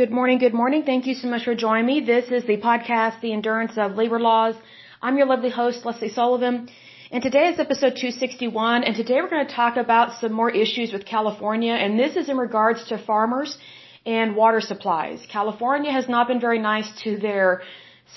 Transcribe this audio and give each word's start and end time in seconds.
Good 0.00 0.10
morning, 0.10 0.36
good 0.36 0.52
morning. 0.52 0.82
Thank 0.82 1.06
you 1.06 1.14
so 1.14 1.26
much 1.26 1.44
for 1.44 1.54
joining 1.54 1.86
me. 1.86 2.00
This 2.00 2.26
is 2.30 2.44
the 2.44 2.58
podcast, 2.58 3.22
The 3.22 3.32
Endurance 3.32 3.78
of 3.78 3.92
Labor 4.00 4.20
Laws. 4.20 4.54
I'm 5.00 5.16
your 5.16 5.26
lovely 5.26 5.48
host, 5.48 5.86
Lesley 5.86 6.10
Sullivan. 6.10 6.68
And 7.10 7.22
today 7.22 7.44
is 7.52 7.58
episode 7.58 7.94
261, 7.96 8.84
and 8.84 8.94
today 8.94 9.22
we're 9.22 9.30
going 9.30 9.46
to 9.46 9.54
talk 9.54 9.78
about 9.78 10.20
some 10.20 10.32
more 10.40 10.50
issues 10.50 10.92
with 10.92 11.06
California, 11.06 11.72
and 11.72 11.98
this 11.98 12.14
is 12.14 12.28
in 12.28 12.36
regards 12.36 12.84
to 12.88 12.98
farmers 12.98 13.56
and 14.04 14.36
water 14.36 14.60
supplies. 14.60 15.26
California 15.32 15.90
has 15.90 16.10
not 16.10 16.28
been 16.28 16.40
very 16.40 16.58
nice 16.58 16.90
to 17.04 17.16
their 17.16 17.62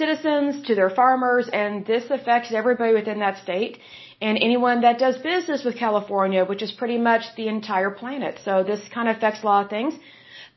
citizens, 0.02 0.62
to 0.68 0.76
their 0.76 0.90
farmers, 0.90 1.48
and 1.48 1.86
this 1.86 2.04
affects 2.10 2.52
everybody 2.52 2.94
within 2.94 3.20
that 3.20 3.42
state 3.42 3.80
and 4.20 4.38
anyone 4.38 4.82
that 4.82 5.00
does 5.00 5.18
business 5.20 5.64
with 5.64 5.78
California, 5.78 6.44
which 6.44 6.62
is 6.62 6.74
pretty 6.74 6.98
much 6.98 7.24
the 7.38 7.48
entire 7.48 7.90
planet. 7.90 8.38
So 8.44 8.64
this 8.64 8.82
kind 8.94 9.08
of 9.08 9.16
affects 9.16 9.44
a 9.44 9.46
lot 9.46 9.64
of 9.64 9.70
things. 9.70 9.94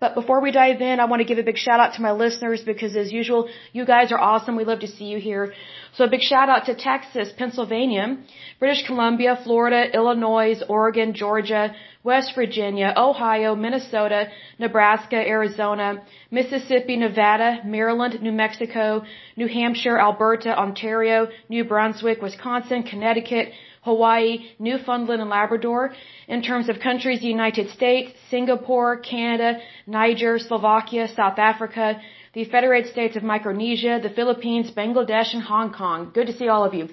But 0.02 0.16
before 0.16 0.40
we 0.40 0.50
dive 0.50 0.80
in, 0.80 0.98
I 0.98 1.04
want 1.04 1.20
to 1.20 1.28
give 1.30 1.38
a 1.38 1.44
big 1.44 1.56
shout 1.56 1.78
out 1.78 1.92
to 1.94 2.02
my 2.02 2.10
listeners 2.10 2.60
because 2.70 2.96
as 2.96 3.12
usual, 3.12 3.48
you 3.72 3.84
guys 3.86 4.10
are 4.10 4.18
awesome. 4.18 4.56
We 4.56 4.64
love 4.64 4.80
to 4.80 4.88
see 4.88 5.04
you 5.04 5.18
here. 5.20 5.54
So 5.94 6.02
a 6.06 6.10
big 6.10 6.22
shout 6.22 6.48
out 6.48 6.64
to 6.66 6.74
Texas, 6.74 7.28
Pennsylvania, 7.36 8.16
British 8.58 8.84
Columbia, 8.84 9.38
Florida, 9.44 9.80
Illinois, 9.94 10.60
Oregon, 10.68 11.14
Georgia, 11.14 11.72
West 12.02 12.32
Virginia, 12.34 12.92
Ohio, 12.96 13.54
Minnesota, 13.54 14.26
Nebraska, 14.58 15.14
Arizona, 15.34 16.02
Mississippi, 16.32 16.96
Nevada, 16.96 17.60
Maryland, 17.64 18.20
New 18.20 18.32
Mexico, 18.32 19.04
New 19.36 19.46
Hampshire, 19.46 20.00
Alberta, 20.00 20.58
Ontario, 20.58 21.28
New 21.48 21.62
Brunswick, 21.62 22.20
Wisconsin, 22.20 22.82
Connecticut, 22.82 23.52
Hawaii, 23.82 24.46
Newfoundland, 24.58 25.20
and 25.20 25.30
Labrador. 25.30 25.92
In 26.28 26.42
terms 26.42 26.68
of 26.68 26.80
countries, 26.80 27.20
the 27.20 27.26
United 27.26 27.70
States, 27.70 28.12
Singapore, 28.30 28.98
Canada, 28.98 29.60
Niger, 29.86 30.38
Slovakia, 30.38 31.08
South 31.08 31.38
Africa, 31.38 32.00
the 32.32 32.44
Federated 32.44 32.90
States 32.92 33.16
of 33.16 33.22
Micronesia, 33.22 34.00
the 34.02 34.10
Philippines, 34.10 34.70
Bangladesh, 34.70 35.34
and 35.34 35.42
Hong 35.42 35.72
Kong. 35.72 36.10
Good 36.14 36.28
to 36.28 36.36
see 36.36 36.48
all 36.48 36.64
of 36.64 36.74
you. 36.74 36.88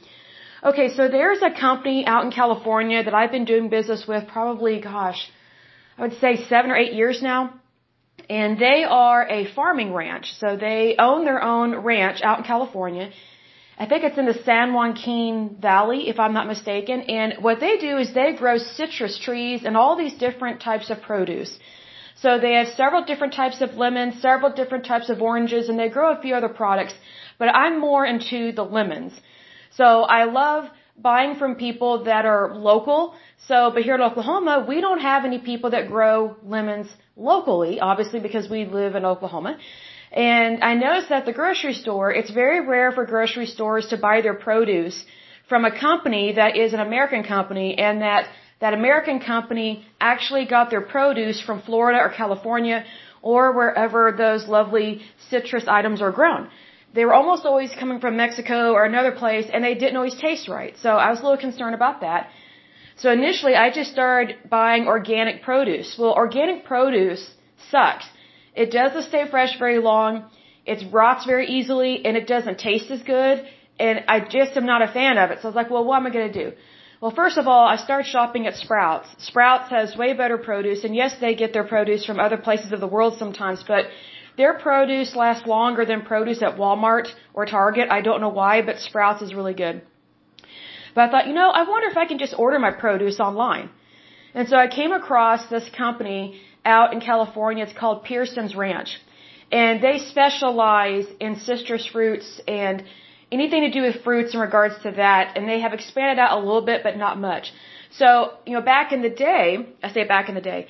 Okay, 0.61 0.89
so 0.97 1.07
there's 1.07 1.41
a 1.41 1.51
company 1.57 2.05
out 2.05 2.25
in 2.25 2.31
California 2.31 3.01
that 3.03 3.13
I've 3.13 3.31
been 3.31 3.45
doing 3.45 3.69
business 3.69 4.05
with 4.05 4.27
probably, 4.27 4.81
gosh, 4.81 5.31
I 5.97 6.01
would 6.01 6.17
say 6.19 6.45
seven 6.47 6.71
or 6.71 6.75
eight 6.75 6.93
years 6.93 7.21
now. 7.21 7.53
And 8.29 8.59
they 8.59 8.83
are 8.83 9.25
a 9.27 9.51
farming 9.53 9.93
ranch. 9.93 10.33
So 10.39 10.57
they 10.57 10.95
own 10.99 11.23
their 11.23 11.41
own 11.41 11.75
ranch 11.77 12.19
out 12.21 12.39
in 12.39 12.43
California. 12.43 13.11
I 13.81 13.85
think 13.85 14.03
it's 14.03 14.17
in 14.17 14.25
the 14.25 14.39
San 14.47 14.73
Joaquin 14.73 15.55
Valley, 15.61 16.09
if 16.09 16.19
I'm 16.19 16.33
not 16.33 16.47
mistaken. 16.47 16.97
And 17.17 17.35
what 17.45 17.61
they 17.61 17.77
do 17.77 17.97
is 17.97 18.13
they 18.13 18.33
grow 18.33 18.57
citrus 18.57 19.17
trees 19.17 19.63
and 19.63 19.77
all 19.77 19.95
these 19.95 20.15
different 20.25 20.59
types 20.59 20.89
of 20.89 21.01
produce. 21.01 21.57
So 22.21 22.39
they 22.39 22.55
have 22.55 22.67
several 22.67 23.05
different 23.05 23.33
types 23.33 23.61
of 23.61 23.75
lemons, 23.75 24.21
several 24.21 24.51
different 24.51 24.85
types 24.85 25.09
of 25.09 25.21
oranges, 25.21 25.69
and 25.69 25.79
they 25.79 25.87
grow 25.87 26.11
a 26.11 26.21
few 26.21 26.35
other 26.35 26.49
products. 26.49 26.93
But 27.37 27.55
I'm 27.55 27.79
more 27.79 28.05
into 28.05 28.51
the 28.51 28.63
lemons. 28.63 29.13
So 29.71 30.01
I 30.19 30.25
love 30.25 30.69
buying 31.01 31.35
from 31.35 31.55
people 31.55 32.03
that 32.03 32.25
are 32.25 32.53
local. 32.53 33.15
So, 33.47 33.71
but 33.73 33.83
here 33.83 33.95
in 33.95 34.01
Oklahoma, 34.01 34.65
we 34.67 34.81
don't 34.81 34.99
have 34.99 35.23
any 35.23 35.39
people 35.39 35.69
that 35.69 35.87
grow 35.87 36.35
lemons 36.43 36.87
locally, 37.15 37.79
obviously 37.79 38.19
because 38.19 38.49
we 38.49 38.65
live 38.65 38.95
in 38.95 39.05
Oklahoma. 39.05 39.57
And 40.11 40.63
I 40.63 40.73
noticed 40.73 41.09
that 41.09 41.25
the 41.25 41.33
grocery 41.33 41.73
store, 41.73 42.11
it's 42.11 42.31
very 42.31 42.65
rare 42.65 42.91
for 42.91 43.05
grocery 43.05 43.45
stores 43.45 43.87
to 43.87 43.97
buy 43.97 44.21
their 44.21 44.33
produce 44.33 45.05
from 45.47 45.65
a 45.65 45.71
company 45.79 46.33
that 46.33 46.55
is 46.55 46.73
an 46.73 46.79
American 46.79 47.23
company 47.23 47.77
and 47.77 48.01
that 48.01 48.27
that 48.59 48.73
American 48.73 49.19
company 49.19 49.85
actually 50.01 50.45
got 50.45 50.69
their 50.69 50.81
produce 50.81 51.39
from 51.39 51.61
Florida 51.61 51.99
or 51.99 52.09
California 52.09 52.83
or 53.21 53.53
wherever 53.53 54.11
those 54.11 54.47
lovely 54.47 55.01
citrus 55.29 55.65
items 55.67 56.01
are 56.01 56.11
grown. 56.11 56.49
They 56.93 57.05
were 57.05 57.13
almost 57.13 57.45
always 57.45 57.71
coming 57.73 57.99
from 57.99 58.17
Mexico 58.17 58.73
or 58.73 58.83
another 58.83 59.11
place 59.11 59.47
and 59.51 59.63
they 59.63 59.75
didn't 59.75 59.95
always 59.95 60.15
taste 60.15 60.47
right. 60.49 60.75
So 60.81 60.89
I 60.89 61.09
was 61.09 61.19
a 61.19 61.23
little 61.23 61.37
concerned 61.37 61.75
about 61.75 62.01
that. 62.01 62.29
So 62.97 63.11
initially 63.11 63.55
I 63.55 63.69
just 63.71 63.91
started 63.91 64.35
buying 64.49 64.87
organic 64.87 65.41
produce. 65.43 65.97
Well, 65.97 66.13
organic 66.13 66.65
produce 66.65 67.23
sucks 67.71 68.05
it 68.63 68.69
doesn't 68.79 69.05
stay 69.11 69.23
fresh 69.33 69.53
very 69.65 69.79
long. 69.91 70.11
It 70.73 70.79
rots 70.99 71.23
very 71.33 71.47
easily 71.57 71.93
and 72.05 72.13
it 72.21 72.27
doesn't 72.33 72.57
taste 72.69 72.89
as 72.95 73.01
good. 73.15 73.35
And 73.85 73.95
I 74.15 74.17
just 74.37 74.57
am 74.59 74.65
not 74.73 74.81
a 74.87 74.91
fan 74.99 75.17
of 75.23 75.31
it. 75.31 75.37
So 75.39 75.43
I 75.45 75.49
was 75.51 75.59
like, 75.61 75.69
well, 75.73 75.85
what 75.89 75.97
am 76.01 76.07
I 76.07 76.11
going 76.17 76.31
to 76.33 76.37
do? 76.43 76.47
Well, 77.01 77.13
first 77.21 77.37
of 77.41 77.45
all, 77.51 77.65
I 77.73 77.77
started 77.77 78.07
shopping 78.15 78.43
at 78.49 78.55
Sprouts. 78.63 79.07
Sprouts 79.29 79.69
has 79.69 79.95
way 80.01 80.11
better 80.21 80.37
produce. 80.37 80.83
And 80.83 80.93
yes, 81.01 81.15
they 81.21 81.33
get 81.43 81.53
their 81.53 81.67
produce 81.75 82.03
from 82.05 82.19
other 82.19 82.39
places 82.47 82.73
of 82.73 82.81
the 82.85 82.91
world 82.95 83.13
sometimes, 83.17 83.63
but 83.73 83.85
their 84.39 84.53
produce 84.67 85.15
lasts 85.15 85.47
longer 85.47 85.85
than 85.91 86.01
produce 86.11 86.41
at 86.47 86.57
Walmart 86.57 87.07
or 87.33 87.45
Target. 87.45 87.87
I 87.97 88.01
don't 88.07 88.21
know 88.25 88.35
why, 88.41 88.61
but 88.61 88.79
Sprouts 88.87 89.21
is 89.21 89.33
really 89.39 89.57
good. 89.63 89.81
But 90.93 91.01
I 91.05 91.11
thought, 91.11 91.27
you 91.29 91.35
know, 91.39 91.49
I 91.59 91.63
wonder 91.73 91.87
if 91.93 91.97
I 92.03 92.05
can 92.11 92.19
just 92.25 92.35
order 92.45 92.59
my 92.59 92.71
produce 92.71 93.19
online. 93.29 93.69
And 94.33 94.47
so 94.49 94.57
I 94.57 94.67
came 94.67 94.91
across 94.91 95.47
this 95.55 95.67
company 95.83 96.21
out 96.77 96.93
in 96.93 96.99
California. 97.11 97.63
It's 97.67 97.77
called 97.83 97.97
Pearson's 98.09 98.55
Ranch. 98.63 98.91
And 99.51 99.81
they 99.87 99.97
specialize 100.13 101.07
in 101.25 101.31
citrus 101.47 101.85
fruits 101.93 102.29
and 102.47 102.83
anything 103.37 103.61
to 103.67 103.71
do 103.77 103.81
with 103.87 103.95
fruits 104.07 104.33
in 104.35 104.39
regards 104.47 104.75
to 104.85 104.91
that. 105.03 105.23
And 105.35 105.43
they 105.51 105.59
have 105.65 105.73
expanded 105.79 106.19
out 106.23 106.31
a 106.37 106.41
little 106.47 106.65
bit, 106.71 106.79
but 106.87 106.95
not 107.05 107.15
much. 107.29 107.45
So, 108.01 108.07
you 108.45 108.53
know, 108.55 108.61
back 108.61 108.91
in 108.95 109.01
the 109.07 109.15
day, 109.31 109.47
I 109.85 109.91
say 109.95 110.03
back 110.15 110.29
in 110.29 110.35
the 110.35 110.47
day, 110.53 110.67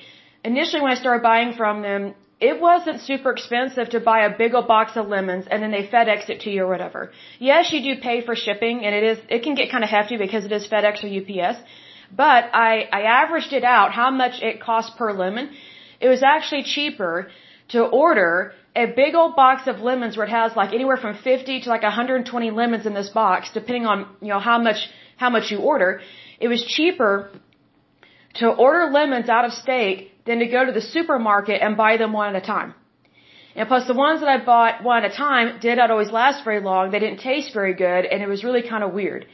initially 0.52 0.80
when 0.84 0.92
I 0.96 0.98
started 1.04 1.22
buying 1.22 1.52
from 1.60 1.82
them, 1.82 2.02
it 2.40 2.58
wasn't 2.58 2.98
super 3.02 3.30
expensive 3.32 3.90
to 3.90 4.00
buy 4.00 4.20
a 4.24 4.30
big 4.42 4.54
old 4.54 4.66
box 4.66 4.96
of 4.96 5.08
lemons 5.08 5.44
and 5.50 5.62
then 5.62 5.70
they 5.70 5.84
FedEx 5.86 6.30
it 6.30 6.40
to 6.44 6.50
you 6.50 6.62
or 6.64 6.68
whatever. 6.68 7.00
Yes, 7.38 7.70
you 7.72 7.80
do 7.88 8.00
pay 8.00 8.24
for 8.24 8.34
shipping 8.34 8.76
and 8.84 8.94
it 8.94 9.04
is, 9.10 9.18
it 9.28 9.42
can 9.42 9.54
get 9.54 9.70
kind 9.70 9.84
of 9.84 9.90
hefty 9.90 10.16
because 10.16 10.46
it 10.46 10.52
is 10.52 10.66
FedEx 10.66 11.04
or 11.04 11.08
UPS. 11.18 11.58
But 12.24 12.42
I, 12.54 12.88
I 12.98 13.02
averaged 13.22 13.52
it 13.52 13.62
out 13.62 13.92
how 13.92 14.10
much 14.10 14.40
it 14.42 14.60
costs 14.60 14.92
per 14.96 15.12
lemon 15.12 15.50
it 16.00 16.08
was 16.08 16.22
actually 16.22 16.62
cheaper 16.62 17.28
to 17.68 17.84
order 17.84 18.52
a 18.74 18.86
big 18.86 19.14
old 19.14 19.36
box 19.36 19.66
of 19.66 19.80
lemons 19.80 20.16
where 20.16 20.26
it 20.26 20.30
has 20.30 20.54
like 20.56 20.72
anywhere 20.72 20.96
from 20.96 21.16
50 21.16 21.60
to 21.62 21.68
like 21.68 21.82
120 21.82 22.50
lemons 22.50 22.86
in 22.86 22.94
this 22.94 23.10
box, 23.10 23.50
depending 23.52 23.86
on, 23.86 24.06
you 24.20 24.28
know, 24.28 24.40
how 24.40 24.58
much, 24.58 24.88
how 25.16 25.30
much 25.30 25.50
you 25.50 25.58
order. 25.58 26.00
It 26.38 26.48
was 26.48 26.64
cheaper 26.64 27.30
to 28.34 28.48
order 28.48 28.90
lemons 28.92 29.28
out 29.28 29.44
of 29.44 29.52
state 29.52 30.12
than 30.24 30.38
to 30.38 30.46
go 30.46 30.64
to 30.64 30.72
the 30.72 30.80
supermarket 30.80 31.60
and 31.60 31.76
buy 31.76 31.96
them 31.96 32.12
one 32.12 32.34
at 32.34 32.42
a 32.42 32.46
time. 32.46 32.74
And 33.56 33.66
plus 33.66 33.86
the 33.86 33.94
ones 33.94 34.20
that 34.20 34.28
I 34.28 34.44
bought 34.44 34.84
one 34.84 35.04
at 35.04 35.12
a 35.12 35.14
time 35.14 35.58
did 35.60 35.78
not 35.78 35.90
always 35.90 36.10
last 36.10 36.44
very 36.44 36.60
long. 36.60 36.92
They 36.92 37.00
didn't 37.00 37.20
taste 37.20 37.52
very 37.52 37.74
good 37.74 38.04
and 38.04 38.22
it 38.22 38.28
was 38.28 38.44
really 38.44 38.62
kind 38.62 38.84
of 38.84 38.92
weird. 38.92 39.26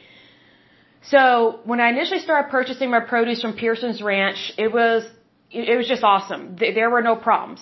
So 1.03 1.59
when 1.63 1.79
I 1.79 1.89
initially 1.89 2.19
started 2.19 2.49
purchasing 2.49 2.89
my 2.89 2.99
produce 2.99 3.41
from 3.41 3.53
Pearson's 3.53 4.01
Ranch, 4.01 4.53
it 4.57 4.73
was 4.73 5.07
it 5.51 5.77
was 5.77 5.87
just 5.87 6.03
awesome. 6.03 6.57
There 6.57 6.89
were 6.89 7.01
no 7.01 7.15
problems. 7.15 7.61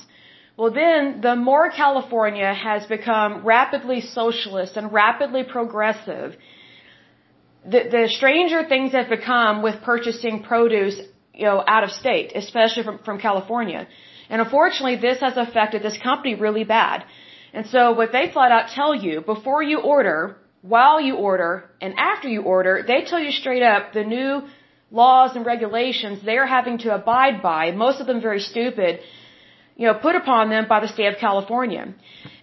Well, 0.57 0.72
then 0.72 1.22
the 1.22 1.35
more 1.35 1.69
California 1.69 2.53
has 2.53 2.85
become 2.85 3.46
rapidly 3.46 4.01
socialist 4.01 4.78
and 4.78 4.91
rapidly 4.91 5.44
progressive, 5.44 6.35
the, 7.66 7.81
the 7.91 8.07
stranger 8.09 8.63
things 8.68 8.94
have 8.94 9.09
become 9.09 9.62
with 9.62 9.81
purchasing 9.81 10.44
produce, 10.44 10.97
you 11.34 11.46
know, 11.46 11.63
out 11.68 11.84
of 11.84 11.91
state, 11.91 12.31
especially 12.35 12.84
from, 12.84 13.00
from 13.00 13.19
California. 13.19 13.88
And 14.29 14.41
unfortunately, 14.41 14.96
this 14.96 15.19
has 15.19 15.35
affected 15.35 15.84
this 15.84 15.97
company 15.97 16.35
really 16.35 16.63
bad. 16.63 17.03
And 17.53 17.67
so 17.67 17.91
what 17.91 18.12
they 18.12 18.31
flat 18.31 18.52
out 18.52 18.69
tell 18.69 18.96
you 18.96 19.22
before 19.22 19.62
you 19.62 19.79
order, 19.79 20.38
while 20.62 21.02
you 21.02 21.16
order, 21.16 21.69
and 21.81 21.94
after 21.97 22.28
you 22.28 22.41
order, 22.41 22.84
they 22.88 23.03
tell 23.03 23.19
you 23.19 23.31
straight 23.31 23.63
up 23.63 23.94
the 23.94 24.03
new 24.03 24.44
laws 24.91 25.35
and 25.35 25.46
regulations 25.46 26.19
they're 26.23 26.47
having 26.47 26.78
to 26.79 26.94
abide 26.94 27.41
by, 27.41 27.72
most 27.72 28.00
of 28.01 28.07
them 28.07 28.22
very 28.22 28.40
stupid, 28.40 29.00
you 29.75 29.88
know, 29.88 29.94
put 29.94 30.16
upon 30.16 30.50
them 30.50 30.67
by 30.67 30.79
the 30.79 30.87
state 30.87 31.08
of 31.08 31.17
California. 31.20 31.93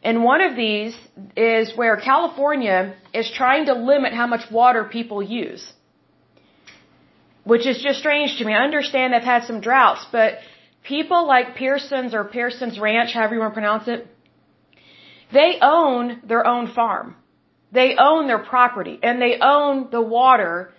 And 0.02 0.24
one 0.24 0.40
of 0.40 0.56
these 0.56 0.96
is 1.36 1.76
where 1.76 1.96
California 1.96 2.94
is 3.14 3.30
trying 3.30 3.66
to 3.66 3.74
limit 3.74 4.12
how 4.12 4.26
much 4.26 4.50
water 4.50 4.84
people 4.84 5.22
use. 5.22 5.72
Which 7.44 7.66
is 7.66 7.82
just 7.82 7.98
strange 7.98 8.38
to 8.38 8.44
me. 8.44 8.52
I 8.52 8.62
understand 8.62 9.12
they've 9.12 9.22
had 9.22 9.44
some 9.44 9.60
droughts, 9.60 10.06
but 10.12 10.38
people 10.82 11.26
like 11.26 11.56
Pearson's 11.56 12.14
or 12.14 12.24
Pearson's 12.24 12.78
Ranch, 12.78 13.12
however 13.12 13.34
you 13.34 13.40
want 13.40 13.52
to 13.52 13.60
pronounce 13.60 13.88
it, 13.88 14.06
they 15.32 15.58
own 15.60 16.20
their 16.24 16.46
own 16.46 16.72
farm. 16.72 17.16
They 17.72 17.96
own 17.98 18.26
their 18.26 18.38
property 18.38 18.98
and 19.02 19.20
they 19.20 19.38
own 19.40 19.88
the 19.90 20.02
water 20.02 20.72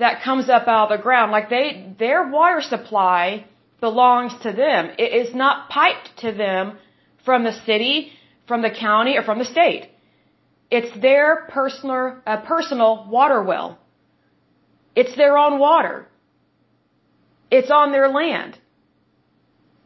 that 0.00 0.22
comes 0.26 0.48
up 0.56 0.64
out 0.68 0.90
of 0.90 0.98
the 0.98 1.02
ground. 1.02 1.28
Like 1.36 1.48
they, 1.50 1.94
their 1.98 2.20
water 2.38 2.60
supply 2.74 3.46
belongs 3.80 4.32
to 4.42 4.50
them. 4.52 4.82
It 5.04 5.10
is 5.22 5.34
not 5.34 5.68
piped 5.70 6.08
to 6.24 6.32
them 6.32 6.64
from 7.24 7.44
the 7.44 7.52
city, 7.68 7.94
from 8.48 8.60
the 8.62 8.70
county, 8.70 9.16
or 9.18 9.22
from 9.22 9.38
the 9.38 9.50
state. 9.56 9.84
It's 10.70 10.92
their 11.00 11.46
personal, 11.58 12.16
uh, 12.26 12.38
personal 12.52 12.92
water 13.16 13.40
well. 13.42 13.78
It's 15.00 15.14
their 15.16 15.34
own 15.44 15.58
water. 15.58 15.96
It's 17.50 17.70
on 17.70 17.92
their 17.92 18.08
land. 18.08 18.52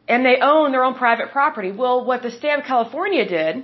and 0.07 0.25
they 0.25 0.37
own 0.41 0.71
their 0.71 0.83
own 0.83 0.95
private 0.95 1.31
property. 1.31 1.71
Well, 1.71 2.05
what 2.05 2.21
the 2.21 2.31
state 2.31 2.57
of 2.59 2.65
California 2.65 3.27
did, 3.27 3.63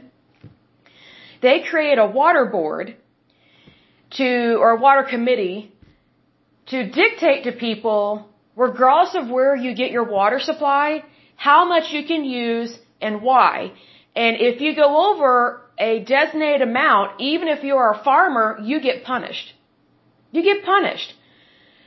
they 1.41 1.61
created 1.69 1.99
a 1.99 2.07
water 2.07 2.45
board 2.45 2.95
to, 4.11 4.57
or 4.59 4.71
a 4.71 4.79
water 4.79 5.03
committee 5.09 5.70
to 6.67 6.89
dictate 6.89 7.43
to 7.45 7.51
people, 7.51 8.29
regardless 8.55 9.15
of 9.15 9.29
where 9.29 9.55
you 9.55 9.75
get 9.75 9.91
your 9.91 10.03
water 10.03 10.39
supply, 10.39 11.03
how 11.35 11.65
much 11.65 11.91
you 11.91 12.05
can 12.05 12.23
use 12.23 12.77
and 13.01 13.21
why. 13.21 13.71
And 14.15 14.37
if 14.39 14.61
you 14.61 14.75
go 14.75 15.11
over 15.11 15.61
a 15.77 16.03
designated 16.03 16.61
amount, 16.61 17.19
even 17.19 17.47
if 17.47 17.63
you 17.63 17.75
are 17.75 17.93
a 17.93 18.03
farmer, 18.03 18.59
you 18.61 18.79
get 18.81 19.03
punished. 19.03 19.53
You 20.31 20.43
get 20.43 20.63
punished. 20.63 21.13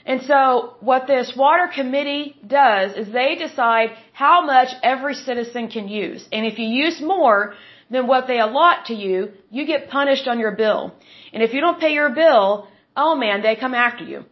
And 0.07 0.23
so 0.23 0.75
what 0.81 1.07
this 1.07 1.33
water 1.37 1.69
committee 1.75 2.37
does 2.47 2.95
is 2.95 3.11
they 3.11 3.37
decide 3.37 3.91
how 4.13 4.45
much 4.45 4.69
every 4.83 5.15
citizen 5.15 5.69
can 5.69 5.89
use. 5.89 6.27
And 6.31 6.45
if 6.45 6.59
you 6.59 6.67
use 6.67 7.01
more 7.01 7.55
than 7.91 8.07
what 8.07 8.27
they 8.27 8.39
allot 8.39 8.87
to 8.87 8.95
you, 8.95 9.33
you 9.51 9.67
get 9.67 9.89
punished 9.89 10.27
on 10.29 10.39
your 10.39 10.53
bill. 10.53 10.95
And 11.33 11.43
if 11.43 11.55
you 11.55 11.61
don't 11.61 11.81
pay 11.81 11.93
your 11.93 12.11
bill, 12.11 12.69
oh 12.97 13.15
man, 13.17 13.43
they 13.43 13.57
come 13.57 13.75
after 13.75 14.05
you. 14.05 14.25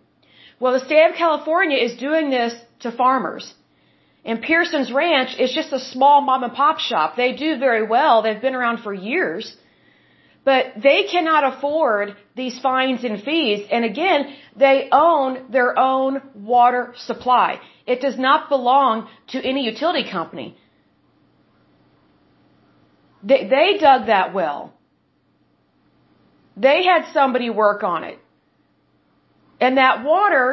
Well, 0.62 0.74
the 0.74 0.86
state 0.90 1.06
of 1.10 1.16
California 1.16 1.76
is 1.76 1.94
doing 1.96 2.30
this 2.30 2.54
to 2.82 2.92
farmers. 2.92 3.44
And 4.24 4.40
Pearson's 4.40 4.92
Ranch 4.92 5.30
is 5.44 5.52
just 5.52 5.72
a 5.72 5.80
small 5.80 6.20
mom 6.20 6.44
and 6.44 6.52
pop 6.52 6.78
shop. 6.78 7.16
They 7.16 7.32
do 7.32 7.58
very 7.58 7.84
well. 7.94 8.22
They've 8.22 8.40
been 8.40 8.54
around 8.54 8.78
for 8.84 8.94
years. 8.94 9.44
But 10.44 10.66
they 10.80 11.00
cannot 11.10 11.42
afford 11.52 12.14
these 12.36 12.56
fines 12.60 13.02
and 13.02 13.20
fees. 13.24 13.66
And 13.72 13.84
again, 13.84 14.20
they 14.54 14.88
own 14.92 15.50
their 15.50 15.76
own 15.76 16.22
water 16.32 16.94
supply. 17.08 17.60
It 17.84 18.00
does 18.00 18.16
not 18.16 18.48
belong 18.48 19.08
to 19.32 19.38
any 19.52 19.64
utility 19.64 20.08
company. 20.08 20.56
They, 23.24 23.48
they 23.48 23.78
dug 23.78 24.06
that 24.06 24.32
well. 24.32 24.72
They 26.56 26.84
had 26.84 27.12
somebody 27.12 27.50
work 27.50 27.82
on 27.82 28.04
it. 28.04 28.21
And 29.64 29.72
that 29.82 29.94
water, 30.12 30.44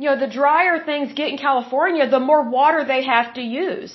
you 0.00 0.06
know, 0.08 0.18
the 0.24 0.32
drier 0.40 0.76
things 0.90 1.06
get 1.20 1.28
in 1.34 1.38
California, 1.48 2.04
the 2.16 2.24
more 2.30 2.42
water 2.58 2.80
they 2.84 3.02
have 3.14 3.28
to 3.38 3.44
use. 3.66 3.92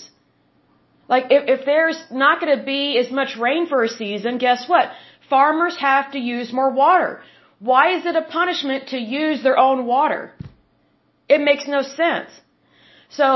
Like 1.14 1.26
if, 1.36 1.44
if 1.56 1.62
there's 1.72 2.00
not 2.24 2.36
going 2.42 2.54
to 2.58 2.64
be 2.76 2.84
as 3.02 3.10
much 3.20 3.32
rain 3.48 3.64
for 3.72 3.80
a 3.84 3.92
season, 4.02 4.32
guess 4.46 4.62
what? 4.74 4.88
farmers 5.30 5.76
have 5.90 6.12
to 6.16 6.20
use 6.36 6.48
more 6.60 6.72
water. 6.84 7.12
Why 7.70 7.84
is 7.98 8.06
it 8.10 8.16
a 8.24 8.26
punishment 8.40 8.82
to 8.94 8.98
use 8.98 9.40
their 9.48 9.58
own 9.68 9.80
water? 9.86 10.22
It 11.36 11.42
makes 11.50 11.66
no 11.76 11.82
sense. 11.82 12.32
So, 13.10 13.28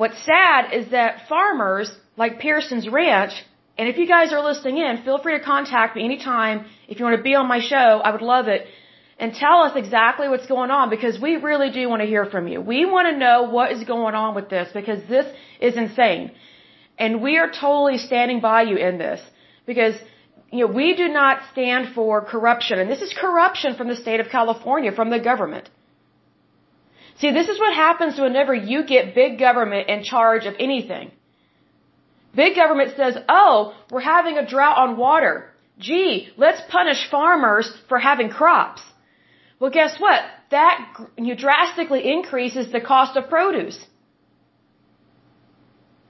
what's 0.00 0.20
sad 0.32 0.72
is 0.78 0.84
that 0.96 1.28
farmers 1.28 1.88
like 2.22 2.32
Pearson's 2.46 2.88
Ranch, 2.88 3.34
and 3.78 3.88
if 3.92 3.96
you 4.00 4.06
guys 4.16 4.32
are 4.34 4.42
listening 4.50 4.78
in, 4.78 5.02
feel 5.06 5.18
free 5.24 5.36
to 5.38 5.44
contact 5.54 5.96
me 5.96 6.04
anytime 6.10 6.56
if 6.88 6.98
you 6.98 7.04
want 7.08 7.16
to 7.16 7.26
be 7.30 7.34
on 7.34 7.46
my 7.54 7.60
show. 7.72 7.90
I 8.06 8.10
would 8.14 8.26
love 8.34 8.46
it. 8.56 8.62
And 9.18 9.32
tell 9.34 9.62
us 9.62 9.74
exactly 9.76 10.28
what's 10.28 10.46
going 10.46 10.70
on 10.70 10.90
because 10.90 11.18
we 11.18 11.36
really 11.36 11.70
do 11.70 11.88
want 11.88 12.02
to 12.02 12.06
hear 12.06 12.26
from 12.26 12.48
you. 12.48 12.60
We 12.60 12.84
want 12.84 13.08
to 13.08 13.16
know 13.16 13.44
what 13.44 13.72
is 13.72 13.82
going 13.84 14.14
on 14.14 14.34
with 14.34 14.50
this 14.50 14.68
because 14.74 15.00
this 15.08 15.26
is 15.60 15.76
insane. 15.76 16.32
And 16.98 17.22
we 17.22 17.38
are 17.38 17.50
totally 17.50 17.98
standing 17.98 18.40
by 18.40 18.62
you 18.62 18.76
in 18.76 18.98
this 18.98 19.20
because 19.66 19.94
you 20.52 20.66
know, 20.66 20.72
we 20.72 20.94
do 20.94 21.08
not 21.08 21.40
stand 21.52 21.94
for 21.94 22.22
corruption. 22.24 22.78
And 22.78 22.90
this 22.90 23.02
is 23.02 23.12
corruption 23.18 23.74
from 23.76 23.88
the 23.88 23.96
state 23.96 24.20
of 24.20 24.28
California, 24.28 24.92
from 24.92 25.10
the 25.10 25.18
government. 25.18 25.68
See, 27.18 27.30
this 27.32 27.48
is 27.48 27.58
what 27.58 27.74
happens 27.74 28.18
whenever 28.18 28.54
you 28.54 28.84
get 28.84 29.14
big 29.14 29.38
government 29.38 29.88
in 29.88 30.04
charge 30.04 30.44
of 30.44 30.54
anything. 30.60 31.10
Big 32.34 32.54
government 32.54 32.92
says, 32.96 33.16
oh, 33.28 33.74
we're 33.90 34.00
having 34.00 34.36
a 34.36 34.46
drought 34.46 34.76
on 34.76 34.98
water. 34.98 35.50
Gee, 35.78 36.28
let's 36.36 36.60
punish 36.70 37.10
farmers 37.10 37.72
for 37.88 37.98
having 37.98 38.28
crops. 38.28 38.82
Well, 39.58 39.70
guess 39.70 39.98
what? 39.98 40.22
That 40.50 40.76
drastically 41.38 42.12
increases 42.12 42.70
the 42.70 42.80
cost 42.80 43.16
of 43.16 43.28
produce. 43.28 43.78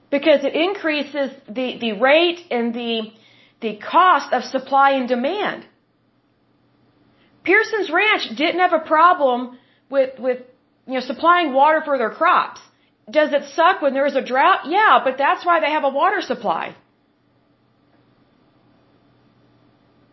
Because 0.09 0.43
it 0.43 0.55
increases 0.55 1.31
the, 1.47 1.77
the 1.79 1.93
rate 1.93 2.41
and 2.51 2.73
the, 2.73 3.11
the 3.61 3.77
cost 3.77 4.33
of 4.33 4.43
supply 4.43 4.91
and 4.91 5.07
demand. 5.07 5.65
Pearson's 7.43 7.89
Ranch 7.89 8.23
didn't 8.35 8.59
have 8.59 8.73
a 8.73 8.79
problem 8.79 9.57
with, 9.89 10.19
with, 10.19 10.39
you 10.85 10.95
know, 10.95 10.99
supplying 10.99 11.53
water 11.53 11.81
for 11.83 11.97
their 11.97 12.09
crops. 12.09 12.59
Does 13.09 13.31
it 13.31 13.43
suck 13.55 13.81
when 13.81 13.93
there's 13.93 14.15
a 14.15 14.21
drought? 14.21 14.61
Yeah, 14.67 14.99
but 15.03 15.17
that's 15.17 15.45
why 15.45 15.61
they 15.61 15.71
have 15.71 15.85
a 15.85 15.89
water 15.89 16.21
supply. 16.21 16.75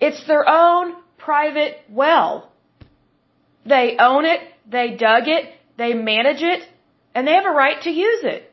It's 0.00 0.24
their 0.28 0.48
own 0.48 0.94
private 1.18 1.78
well. 1.88 2.52
They 3.66 3.96
own 3.98 4.24
it, 4.24 4.40
they 4.68 4.96
dug 4.96 5.28
it, 5.28 5.44
they 5.76 5.94
manage 5.94 6.42
it, 6.42 6.62
and 7.14 7.26
they 7.26 7.32
have 7.32 7.46
a 7.46 7.50
right 7.50 7.80
to 7.82 7.90
use 7.90 8.24
it. 8.24 8.50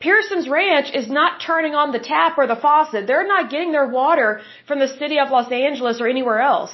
Pearson's 0.00 0.48
Ranch 0.48 0.88
is 0.92 1.08
not 1.08 1.40
turning 1.46 1.74
on 1.74 1.92
the 1.92 2.00
tap 2.00 2.36
or 2.36 2.46
the 2.46 2.56
faucet. 2.56 3.06
They're 3.06 3.26
not 3.26 3.50
getting 3.50 3.70
their 3.70 3.86
water 3.86 4.40
from 4.66 4.80
the 4.80 4.88
city 4.88 5.18
of 5.20 5.30
Los 5.30 5.50
Angeles 5.52 6.00
or 6.00 6.08
anywhere 6.08 6.40
else. 6.40 6.72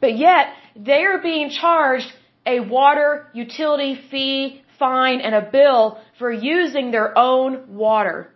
But 0.00 0.16
yet, 0.16 0.46
they 0.74 1.04
are 1.04 1.18
being 1.18 1.50
charged 1.50 2.10
a 2.46 2.60
water 2.60 3.28
utility 3.34 3.94
fee, 4.10 4.62
fine, 4.78 5.20
and 5.20 5.34
a 5.34 5.42
bill 5.42 5.98
for 6.18 6.30
using 6.32 6.90
their 6.90 7.16
own 7.18 7.74
water. 7.74 8.32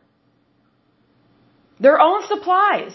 Their 1.78 1.98
own 2.00 2.26
supplies. 2.26 2.92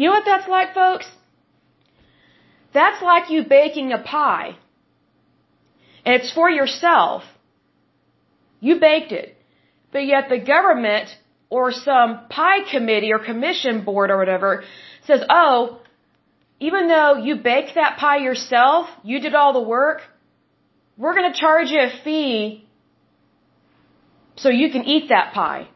You 0.00 0.06
know 0.06 0.12
what 0.12 0.24
that's 0.24 0.48
like, 0.48 0.72
folks? 0.72 1.06
That's 2.72 3.02
like 3.02 3.28
you 3.28 3.40
baking 3.44 3.92
a 3.92 3.98
pie 3.98 4.56
and 6.06 6.14
it's 6.14 6.32
for 6.32 6.48
yourself. 6.48 7.24
You 8.60 8.80
baked 8.80 9.12
it. 9.12 9.36
But 9.92 10.06
yet 10.06 10.30
the 10.30 10.38
government 10.38 11.08
or 11.50 11.70
some 11.70 12.20
pie 12.30 12.62
committee 12.70 13.12
or 13.12 13.18
commission 13.18 13.84
board 13.84 14.10
or 14.10 14.16
whatever 14.16 14.64
says, 15.06 15.20
oh, 15.28 15.80
even 16.60 16.88
though 16.88 17.16
you 17.26 17.36
baked 17.36 17.74
that 17.74 17.98
pie 17.98 18.20
yourself, 18.28 18.88
you 19.02 19.20
did 19.20 19.34
all 19.34 19.52
the 19.52 19.68
work, 19.76 20.00
we're 20.96 21.14
going 21.14 21.30
to 21.30 21.38
charge 21.38 21.68
you 21.68 21.80
a 21.80 21.90
fee 22.04 22.66
so 24.36 24.48
you 24.48 24.70
can 24.70 24.84
eat 24.84 25.10
that 25.10 25.34
pie. 25.34 25.68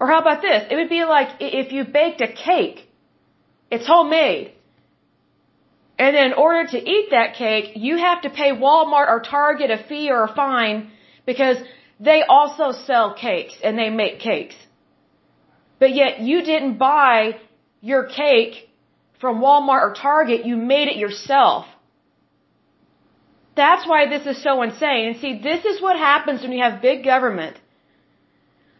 Or 0.00 0.06
how 0.06 0.20
about 0.20 0.40
this? 0.40 0.64
It 0.70 0.76
would 0.76 0.88
be 0.88 1.04
like 1.04 1.28
if 1.40 1.72
you 1.72 1.84
baked 1.84 2.22
a 2.22 2.32
cake. 2.32 2.88
It's 3.70 3.86
homemade. 3.86 4.52
And 5.98 6.16
then 6.16 6.28
in 6.28 6.32
order 6.32 6.66
to 6.74 6.78
eat 6.94 7.08
that 7.10 7.34
cake, 7.34 7.72
you 7.76 7.98
have 7.98 8.22
to 8.22 8.30
pay 8.30 8.50
Walmart 8.52 9.08
or 9.08 9.20
Target 9.20 9.70
a 9.70 9.76
fee 9.88 10.10
or 10.10 10.24
a 10.24 10.34
fine 10.34 10.90
because 11.26 11.58
they 12.08 12.22
also 12.36 12.72
sell 12.72 13.12
cakes 13.12 13.54
and 13.62 13.78
they 13.78 13.90
make 13.90 14.18
cakes. 14.20 14.54
But 15.78 15.94
yet 15.94 16.20
you 16.20 16.42
didn't 16.42 16.78
buy 16.78 17.36
your 17.82 18.04
cake 18.04 18.54
from 19.20 19.40
Walmart 19.42 19.82
or 19.82 19.92
Target, 19.92 20.46
you 20.46 20.56
made 20.56 20.88
it 20.88 20.96
yourself. 20.96 21.66
That's 23.54 23.86
why 23.86 24.08
this 24.08 24.26
is 24.26 24.42
so 24.42 24.62
insane. 24.62 25.08
And 25.08 25.16
see, 25.18 25.40
this 25.42 25.66
is 25.66 25.82
what 25.82 25.96
happens 25.96 26.40
when 26.40 26.52
you 26.52 26.62
have 26.62 26.80
big 26.80 27.04
government 27.04 27.58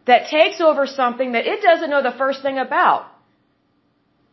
that 0.06 0.28
takes 0.28 0.60
over 0.60 0.86
something 0.86 1.32
that 1.32 1.46
it 1.46 1.62
doesn't 1.62 1.90
know 1.90 2.02
the 2.02 2.16
first 2.16 2.42
thing 2.42 2.58
about. 2.58 3.06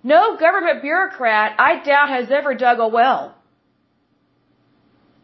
No 0.03 0.38
government 0.38 0.81
bureaucrat, 0.81 1.55
I 1.59 1.83
doubt, 1.83 2.09
has 2.09 2.31
ever 2.31 2.53
dug 2.55 2.79
a 2.79 2.88
well. 2.88 3.36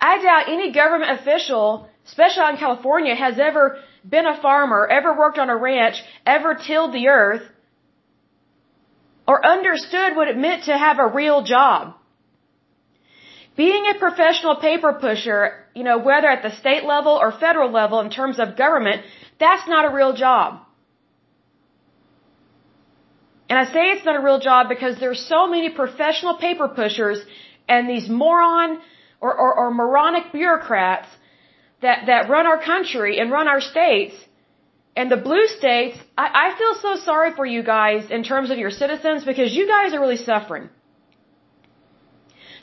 I 0.01 0.21
doubt 0.21 0.49
any 0.49 0.71
government 0.73 1.19
official, 1.19 1.87
especially 2.05 2.49
in 2.49 2.57
California, 2.57 3.15
has 3.15 3.39
ever 3.39 3.77
been 4.07 4.25
a 4.25 4.41
farmer, 4.41 4.85
ever 4.85 5.17
worked 5.17 5.39
on 5.39 5.49
a 5.49 5.55
ranch, 5.55 6.03
ever 6.25 6.55
tilled 6.55 6.93
the 6.93 7.07
earth, 7.07 7.43
or 9.25 9.45
understood 9.45 10.17
what 10.17 10.27
it 10.27 10.37
meant 10.37 10.65
to 10.65 10.77
have 10.77 10.99
a 10.99 11.07
real 11.07 11.43
job. 11.43 11.95
Being 13.55 13.85
a 13.85 13.99
professional 13.99 14.55
paper 14.55 14.93
pusher, 14.99 15.65
you 15.75 15.83
know, 15.83 15.99
whether 15.99 16.27
at 16.27 16.43
the 16.43 16.51
state 16.57 16.83
level 16.83 17.13
or 17.13 17.31
federal 17.31 17.71
level 17.71 17.99
in 18.01 18.09
terms 18.09 18.39
of 18.39 18.57
government, 18.57 19.03
that's 19.39 19.67
not 19.67 19.85
a 19.85 19.93
real 19.93 20.13
job. 20.13 20.61
And 23.49 23.59
I 23.59 23.65
say 23.65 23.91
it's 23.91 24.05
not 24.05 24.15
a 24.15 24.23
real 24.23 24.39
job 24.39 24.69
because 24.69 24.99
there's 24.99 25.21
so 25.25 25.47
many 25.47 25.69
professional 25.69 26.37
paper 26.37 26.67
pushers 26.67 27.19
and 27.67 27.89
these 27.89 28.09
moron 28.09 28.79
or, 29.21 29.33
or, 29.33 29.53
or 29.59 29.73
moronic 29.73 30.31
bureaucrats 30.31 31.07
that, 31.81 32.05
that 32.07 32.29
run 32.29 32.47
our 32.47 32.61
country 32.61 33.19
and 33.19 33.31
run 33.31 33.47
our 33.47 33.61
states. 33.61 34.15
And 34.95 35.11
the 35.11 35.17
blue 35.17 35.47
states, 35.47 35.97
I, 36.17 36.27
I 36.45 36.57
feel 36.57 36.75
so 36.75 36.95
sorry 37.03 37.33
for 37.35 37.45
you 37.45 37.63
guys 37.63 38.09
in 38.11 38.23
terms 38.23 38.51
of 38.51 38.57
your 38.57 38.71
citizens 38.71 39.25
because 39.25 39.53
you 39.55 39.67
guys 39.67 39.93
are 39.93 39.99
really 39.99 40.17
suffering. 40.17 40.69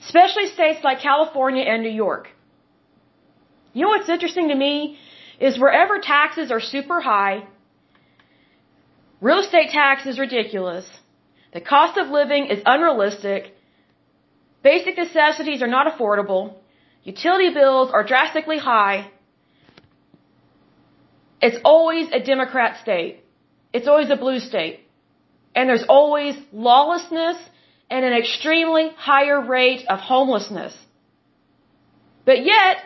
especially 0.04 0.46
states 0.48 0.80
like 0.82 1.00
California 1.00 1.62
and 1.62 1.82
New 1.82 1.96
York. 2.06 2.28
You 3.72 3.82
know 3.82 3.88
what's 3.88 4.08
interesting 4.08 4.48
to 4.48 4.54
me 4.54 4.98
is 5.40 5.58
wherever 5.58 5.98
taxes 5.98 6.50
are 6.50 6.60
super 6.60 7.00
high, 7.00 7.44
real 9.20 9.40
estate 9.40 9.70
tax 9.70 10.06
is 10.06 10.18
ridiculous, 10.18 10.86
the 11.52 11.60
cost 11.60 11.98
of 11.98 12.08
living 12.08 12.46
is 12.46 12.62
unrealistic, 12.64 13.54
basic 14.62 14.96
necessities 14.96 15.62
are 15.62 15.72
not 15.78 15.92
affordable, 15.92 16.54
utility 17.02 17.52
bills 17.52 17.90
are 17.90 18.04
drastically 18.04 18.58
high, 18.58 19.10
it's 21.40 21.58
always 21.64 22.08
a 22.12 22.20
Democrat 22.20 22.80
state. 22.82 23.24
It's 23.72 23.88
always 23.88 24.10
a 24.10 24.16
blue 24.16 24.40
state. 24.40 24.80
And 25.54 25.68
there's 25.68 25.84
always 25.88 26.36
lawlessness 26.52 27.36
and 27.90 28.04
an 28.04 28.12
extremely 28.12 28.90
higher 28.96 29.40
rate 29.40 29.84
of 29.88 29.98
homelessness. 29.98 30.76
But 32.24 32.44
yet, 32.44 32.76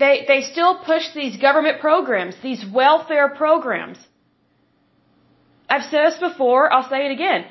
they, 0.00 0.24
they 0.26 0.40
still 0.52 0.74
push 0.90 1.04
these 1.14 1.36
government 1.36 1.80
programs, 1.80 2.34
these 2.42 2.64
welfare 2.80 3.28
programs. 3.42 3.98
I've 5.68 5.84
said 5.90 6.02
this 6.06 6.18
before, 6.28 6.72
I'll 6.72 6.88
say 6.88 7.00
it 7.08 7.12
again. 7.12 7.44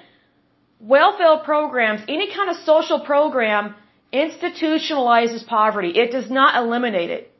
Welfare 0.95 1.37
programs, 1.51 2.01
any 2.07 2.27
kind 2.33 2.49
of 2.49 2.57
social 2.71 2.99
program, 3.11 3.75
institutionalizes 4.11 5.45
poverty. 5.45 5.91
It 6.03 6.11
does 6.11 6.29
not 6.39 6.61
eliminate 6.61 7.11
it. 7.17 7.31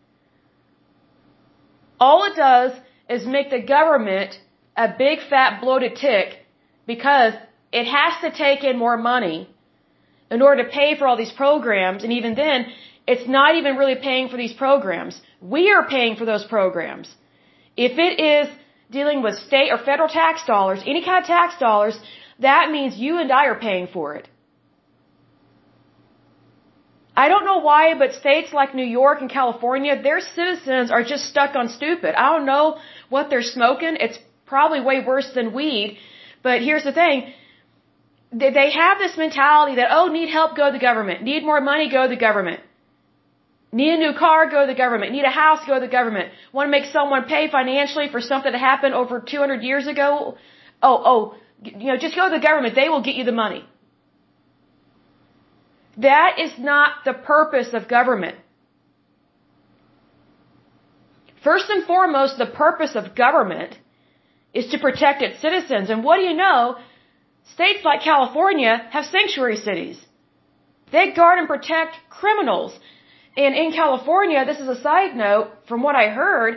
All 1.99 2.23
it 2.31 2.35
does 2.35 2.71
is 3.09 3.25
make 3.25 3.49
the 3.49 3.61
government 3.61 4.39
a 4.77 4.87
big 5.05 5.19
fat 5.29 5.59
bloated 5.61 5.95
tick 5.95 6.27
because 6.85 7.33
it 7.71 7.85
has 7.85 8.13
to 8.21 8.29
take 8.45 8.63
in 8.63 8.77
more 8.77 8.97
money 8.97 9.49
in 10.29 10.41
order 10.41 10.63
to 10.63 10.69
pay 10.69 10.89
for 10.97 11.07
all 11.07 11.17
these 11.17 11.31
programs. 11.31 12.03
And 12.03 12.13
even 12.13 12.35
then, 12.35 12.67
it's 13.11 13.27
not 13.39 13.51
even 13.59 13.75
really 13.81 13.97
paying 14.09 14.27
for 14.31 14.37
these 14.43 14.55
programs. 14.65 15.19
We 15.55 15.63
are 15.75 15.85
paying 15.95 16.15
for 16.19 16.25
those 16.31 16.45
programs. 16.55 17.07
If 17.87 17.93
it 18.07 18.13
is 18.33 18.47
dealing 18.97 19.21
with 19.25 19.35
state 19.49 19.69
or 19.73 19.79
federal 19.91 20.09
tax 20.21 20.45
dollars, 20.45 20.79
any 20.93 21.03
kind 21.07 21.19
of 21.23 21.27
tax 21.37 21.57
dollars, 21.67 21.95
that 22.47 22.71
means 22.75 22.97
you 23.05 23.13
and 23.23 23.31
I 23.31 23.45
are 23.51 23.59
paying 23.69 23.87
for 23.95 24.07
it. 24.19 24.27
I 27.23 27.25
don't 27.31 27.45
know 27.49 27.59
why, 27.69 27.83
but 28.01 28.13
states 28.13 28.53
like 28.59 28.73
New 28.81 28.89
York 29.01 29.17
and 29.23 29.29
California, 29.39 29.93
their 30.09 30.21
citizens 30.21 30.89
are 30.95 31.03
just 31.13 31.23
stuck 31.33 31.55
on 31.61 31.67
stupid. 31.79 32.13
I 32.15 32.27
don't 32.33 32.45
know 32.53 32.77
what 33.09 33.29
they're 33.29 33.49
smoking. 33.57 33.97
It's 34.05 34.19
probably 34.53 34.81
way 34.89 34.97
worse 35.11 35.29
than 35.37 35.53
weed. 35.59 35.97
But 36.47 36.61
here's 36.61 36.85
the 36.89 36.95
thing. 37.01 37.33
They 38.31 38.71
have 38.83 38.97
this 38.99 39.17
mentality 39.17 39.75
that, 39.79 39.89
oh, 39.97 40.07
need 40.07 40.29
help, 40.29 40.55
go 40.55 40.67
to 40.67 40.75
the 40.79 40.85
government. 40.89 41.23
Need 41.23 41.43
more 41.51 41.59
money, 41.59 41.89
go 41.89 42.03
to 42.07 42.11
the 42.15 42.23
government. 42.29 42.61
Need 43.71 43.93
a 43.93 43.97
new 43.97 44.13
car, 44.17 44.49
go 44.49 44.65
to 44.65 44.67
the 44.73 44.77
government. 44.77 45.11
Need 45.11 45.25
a 45.25 45.29
house, 45.29 45.59
go 45.67 45.75
to 45.75 45.79
the 45.79 45.91
government. 45.91 46.31
Want 46.51 46.67
to 46.67 46.71
make 46.71 46.85
someone 46.85 47.25
pay 47.25 47.49
financially 47.51 48.09
for 48.09 48.19
something 48.19 48.51
that 48.51 48.57
happened 48.57 48.95
over 48.95 49.19
200 49.19 49.61
years 49.61 49.85
ago? 49.85 50.37
Oh, 50.81 51.01
oh, 51.11 51.35
you 51.61 51.87
know, 51.89 51.97
just 51.97 52.15
go 52.15 52.29
to 52.29 52.35
the 52.35 52.45
government. 52.45 52.73
They 52.75 52.89
will 52.89 53.03
get 53.03 53.15
you 53.15 53.25
the 53.25 53.31
money. 53.31 53.63
That 55.97 56.39
is 56.39 56.53
not 56.57 57.03
the 57.05 57.13
purpose 57.13 57.73
of 57.73 57.87
government. 57.87 58.37
First 61.43 61.69
and 61.69 61.85
foremost, 61.85 62.37
the 62.37 62.47
purpose 62.47 62.95
of 62.95 63.15
government 63.15 63.77
is 64.53 64.67
to 64.71 64.79
protect 64.79 65.21
its 65.21 65.41
citizens. 65.41 65.89
And 65.89 66.03
what 66.03 66.17
do 66.17 66.23
you 66.23 66.33
know? 66.33 66.77
States 67.53 67.83
like 67.83 68.01
California 68.01 68.87
have 68.91 69.05
sanctuary 69.05 69.57
cities. 69.57 69.99
They 70.91 71.11
guard 71.11 71.39
and 71.39 71.47
protect 71.47 71.95
criminals. 72.09 72.77
And 73.43 73.55
in 73.63 73.71
California, 73.71 74.39
this 74.49 74.59
is 74.63 74.69
a 74.77 74.79
side 74.87 75.15
note 75.15 75.47
from 75.69 75.81
what 75.85 75.95
I 76.03 76.05
heard, 76.21 76.53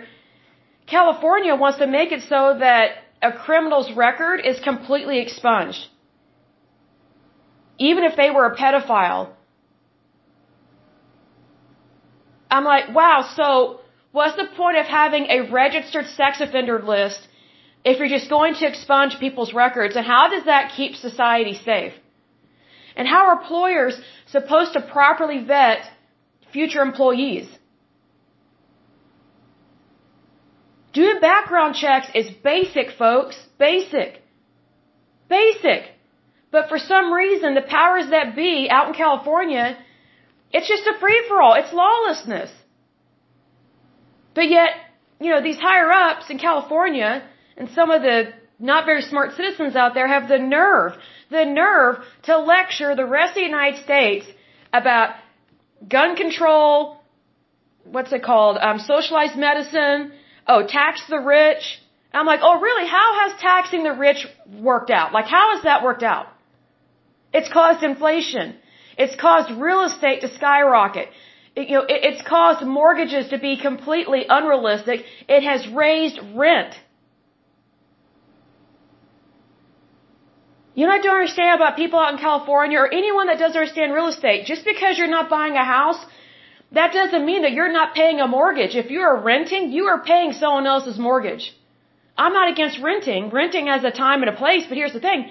California 0.95 1.55
wants 1.65 1.79
to 1.83 1.87
make 1.99 2.11
it 2.17 2.23
so 2.35 2.41
that 2.67 2.87
a 3.31 3.33
criminal's 3.45 3.91
record 4.07 4.39
is 4.51 4.59
completely 4.71 5.19
expunged 5.25 5.85
even 7.89 8.05
if 8.09 8.15
they 8.17 8.31
were 8.37 8.47
a 8.47 8.55
pedophile. 8.57 9.23
I'm 12.51 12.67
like, 12.73 12.87
wow, 13.01 13.19
so 13.39 13.47
what's 14.17 14.37
the 14.43 14.49
point 14.57 14.77
of 14.83 14.87
having 14.87 15.25
a 15.37 15.39
registered 15.63 16.07
sex 16.19 16.41
offender 16.47 16.79
list 16.95 17.21
if 17.85 17.99
you're 17.99 18.15
just 18.19 18.29
going 18.29 18.55
to 18.61 18.67
expunge 18.73 19.19
people's 19.19 19.53
records? 19.65 19.97
And 19.97 20.07
how 20.15 20.25
does 20.35 20.45
that 20.53 20.73
keep 20.77 20.95
society 21.09 21.55
safe? 21.55 21.95
And 22.95 23.09
how 23.09 23.23
are 23.29 23.41
employers 23.41 23.95
supposed 24.27 24.75
to 24.75 24.81
properly 24.97 25.41
vet 25.53 25.83
future 26.53 26.83
employees? 26.83 27.49
Doing 30.93 31.21
background 31.21 31.75
checks 31.75 32.09
is 32.15 32.31
basic, 32.31 32.93
folks. 32.99 33.37
Basic. 33.59 34.23
Basic. 35.29 35.83
But 36.51 36.69
for 36.69 36.79
some 36.79 37.13
reason, 37.13 37.55
the 37.55 37.63
powers 37.63 38.11
that 38.11 38.37
be 38.37 38.69
out 38.71 38.89
in 38.89 38.95
California, 38.95 39.79
it's 40.53 40.69
just 40.69 40.87
a 40.87 40.99
free 41.01 41.25
for 41.29 41.41
all. 41.41 41.55
It's 41.55 41.73
lawlessness. 41.73 42.51
But 44.35 44.49
yet, 44.51 44.71
you 45.21 45.31
know, 45.31 45.43
these 45.43 45.59
higher 45.59 45.91
ups 45.91 46.29
in 46.29 46.39
California 46.39 47.23
and 47.57 47.71
some 47.71 47.91
of 47.91 48.03
the 48.03 48.33
not 48.59 48.85
very 48.85 49.03
smart 49.03 49.35
citizens 49.35 49.75
out 49.75 49.95
there 49.95 50.07
have 50.07 50.29
the 50.29 50.39
nerve, 50.39 50.93
the 51.31 51.45
nerve 51.45 51.97
to 52.25 52.39
lecture 52.39 52.95
the 52.95 53.07
rest 53.07 53.31
of 53.31 53.37
the 53.37 53.49
United 53.57 53.83
States 53.83 54.27
about 54.73 55.15
gun 55.89 56.17
control, 56.17 57.01
what's 57.85 58.13
it 58.13 58.23
called, 58.23 58.59
um, 58.59 58.79
socialized 58.79 59.37
medicine, 59.37 60.13
oh, 60.47 60.67
tax 60.67 61.07
the 61.09 61.19
rich. 61.19 61.81
I'm 62.13 62.27
like, 62.27 62.41
oh, 62.43 62.61
really? 62.61 62.87
How 62.87 63.09
has 63.21 63.41
taxing 63.41 63.85
the 63.85 63.93
rich 63.93 64.27
worked 64.61 64.91
out? 64.91 65.13
Like, 65.13 65.27
how 65.27 65.55
has 65.55 65.65
that 65.65 65.83
worked 65.83 66.03
out? 66.03 66.27
It's 67.33 67.49
caused 67.49 67.83
inflation. 67.83 68.57
It's 68.99 69.17
caused 69.17 69.51
real 69.51 69.85
estate 69.85 70.21
to 70.21 70.29
skyrocket. 70.35 71.09
It, 71.57 71.69
you 71.69 71.77
know, 71.77 71.83
it, 71.83 72.05
it's 72.05 72.23
caused 72.23 72.65
mortgages 72.67 73.29
to 73.29 73.39
be 73.39 73.57
completely 73.57 74.27
unrealistic. 74.29 75.05
It 75.29 75.43
has 75.43 75.67
raised 75.69 76.21
rent. 76.35 76.75
You 80.75 80.87
know, 80.87 80.93
I 80.93 81.01
don't 81.01 81.17
understand 81.21 81.61
about 81.61 81.77
people 81.77 81.99
out 81.99 82.15
in 82.15 82.19
California 82.19 82.79
or 82.79 82.89
anyone 83.01 83.27
that 83.27 83.39
doesn't 83.39 83.61
understand 83.61 83.93
real 83.93 84.09
estate. 84.09 84.47
Just 84.47 84.65
because 84.65 84.97
you're 84.99 85.15
not 85.19 85.29
buying 85.29 85.55
a 85.55 85.65
house, 85.65 86.01
that 86.73 86.93
doesn't 86.93 87.27
mean 87.27 87.43
that 87.43 87.53
you're 87.53 87.73
not 87.73 87.95
paying 87.95 88.21
a 88.21 88.27
mortgage. 88.27 88.75
If 88.75 88.91
you 88.91 89.01
are 89.01 89.17
renting, 89.21 89.73
you 89.73 89.85
are 89.89 90.01
paying 90.03 90.33
someone 90.33 90.67
else's 90.67 90.99
mortgage. 90.99 91.55
I'm 92.17 92.33
not 92.33 92.51
against 92.51 92.79
renting. 92.81 93.29
Renting 93.31 93.67
has 93.67 93.85
a 93.85 93.91
time 93.91 94.23
and 94.23 94.31
a 94.31 94.37
place, 94.37 94.65
but 94.69 94.79
here's 94.79 94.95
the 94.95 95.01
thing. 95.01 95.31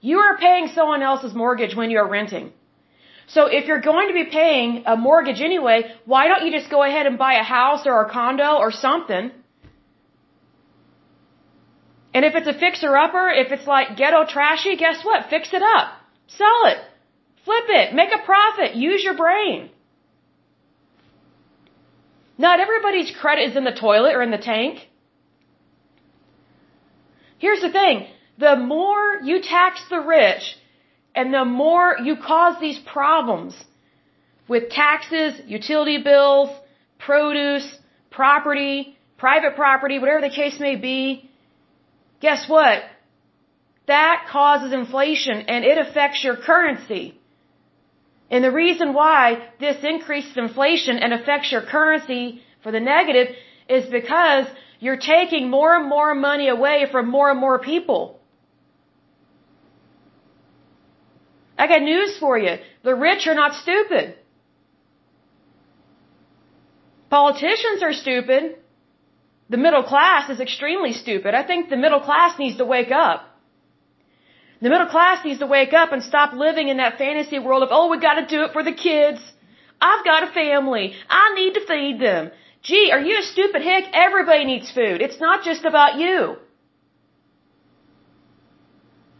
You 0.00 0.18
are 0.18 0.36
paying 0.38 0.68
someone 0.68 1.02
else's 1.02 1.34
mortgage 1.34 1.74
when 1.74 1.90
you're 1.90 2.08
renting. 2.08 2.52
So 3.28 3.46
if 3.46 3.66
you're 3.66 3.80
going 3.80 4.06
to 4.08 4.14
be 4.14 4.26
paying 4.26 4.84
a 4.86 4.96
mortgage 4.96 5.40
anyway, 5.40 5.78
why 6.04 6.28
don't 6.28 6.46
you 6.46 6.52
just 6.52 6.70
go 6.70 6.84
ahead 6.84 7.06
and 7.06 7.18
buy 7.18 7.34
a 7.34 7.42
house 7.42 7.82
or 7.86 8.00
a 8.02 8.10
condo 8.10 8.56
or 8.64 8.70
something? 8.70 9.32
And 12.16 12.24
if 12.24 12.34
it's 12.34 12.48
a 12.48 12.58
fixer 12.58 12.96
upper, 12.96 13.28
if 13.28 13.52
it's 13.52 13.66
like 13.66 13.98
ghetto 13.98 14.24
trashy, 14.26 14.74
guess 14.76 15.04
what? 15.04 15.26
Fix 15.28 15.52
it 15.52 15.60
up. 15.62 15.88
Sell 16.28 16.60
it. 16.64 16.78
Flip 17.44 17.66
it. 17.68 17.94
Make 17.94 18.08
a 18.10 18.24
profit. 18.24 18.74
Use 18.74 19.04
your 19.04 19.14
brain. 19.18 19.68
Not 22.38 22.58
everybody's 22.58 23.10
credit 23.20 23.50
is 23.50 23.54
in 23.54 23.64
the 23.64 23.78
toilet 23.82 24.14
or 24.14 24.22
in 24.22 24.30
the 24.30 24.38
tank. 24.38 24.88
Here's 27.36 27.60
the 27.60 27.70
thing 27.70 28.06
the 28.38 28.56
more 28.56 29.20
you 29.22 29.42
tax 29.42 29.82
the 29.90 30.00
rich 30.00 30.56
and 31.14 31.34
the 31.34 31.44
more 31.44 31.98
you 32.02 32.16
cause 32.16 32.58
these 32.62 32.78
problems 32.78 33.54
with 34.48 34.70
taxes, 34.70 35.38
utility 35.46 36.02
bills, 36.02 36.48
produce, 36.98 37.68
property, 38.10 38.96
private 39.18 39.54
property, 39.54 39.98
whatever 39.98 40.22
the 40.22 40.34
case 40.34 40.58
may 40.58 40.76
be, 40.76 41.25
guess 42.20 42.48
what? 42.48 42.82
That 43.86 44.26
causes 44.30 44.72
inflation 44.72 45.44
and 45.48 45.64
it 45.64 45.78
affects 45.78 46.24
your 46.24 46.36
currency. 46.36 47.20
And 48.30 48.42
the 48.42 48.50
reason 48.50 48.92
why 48.92 49.48
this 49.60 49.84
increases 49.84 50.36
inflation 50.36 50.98
and 50.98 51.12
affects 51.12 51.52
your 51.52 51.62
currency 51.62 52.42
for 52.62 52.72
the 52.72 52.80
negative 52.80 53.28
is 53.68 53.86
because 53.86 54.46
you're 54.80 54.96
taking 54.96 55.48
more 55.48 55.76
and 55.76 55.88
more 55.88 56.14
money 56.14 56.48
away 56.48 56.86
from 56.90 57.08
more 57.08 57.30
and 57.30 57.40
more 57.40 57.58
people. 57.58 58.20
I 61.58 61.66
got 61.68 61.82
news 61.82 62.18
for 62.18 62.36
you. 62.38 62.56
The 62.82 62.94
rich 62.94 63.26
are 63.26 63.34
not 63.34 63.54
stupid. 63.54 64.16
Politicians 67.08 67.82
are 67.82 67.92
stupid. 67.92 68.56
The 69.48 69.56
middle 69.56 69.84
class 69.84 70.28
is 70.28 70.40
extremely 70.40 70.92
stupid. 70.92 71.34
I 71.34 71.44
think 71.44 71.68
the 71.68 71.76
middle 71.76 72.00
class 72.00 72.38
needs 72.38 72.56
to 72.56 72.64
wake 72.64 72.90
up. 72.90 73.20
The 74.60 74.70
middle 74.70 74.86
class 74.86 75.24
needs 75.24 75.40
to 75.40 75.46
wake 75.46 75.72
up 75.72 75.92
and 75.92 76.02
stop 76.02 76.32
living 76.32 76.68
in 76.68 76.78
that 76.78 76.98
fantasy 76.98 77.38
world 77.38 77.62
of, 77.62 77.68
oh, 77.70 77.88
we 77.90 78.00
gotta 78.00 78.26
do 78.26 78.42
it 78.44 78.52
for 78.52 78.62
the 78.64 78.72
kids. 78.72 79.20
I've 79.80 80.04
got 80.04 80.22
a 80.28 80.32
family. 80.32 80.94
I 81.08 81.34
need 81.34 81.54
to 81.54 81.66
feed 81.66 82.00
them. 82.00 82.30
Gee, 82.62 82.90
are 82.90 83.00
you 83.00 83.18
a 83.18 83.22
stupid 83.22 83.62
hick? 83.62 83.84
Everybody 83.92 84.44
needs 84.44 84.70
food. 84.70 85.00
It's 85.00 85.20
not 85.20 85.44
just 85.44 85.64
about 85.64 85.98
you. 85.98 86.36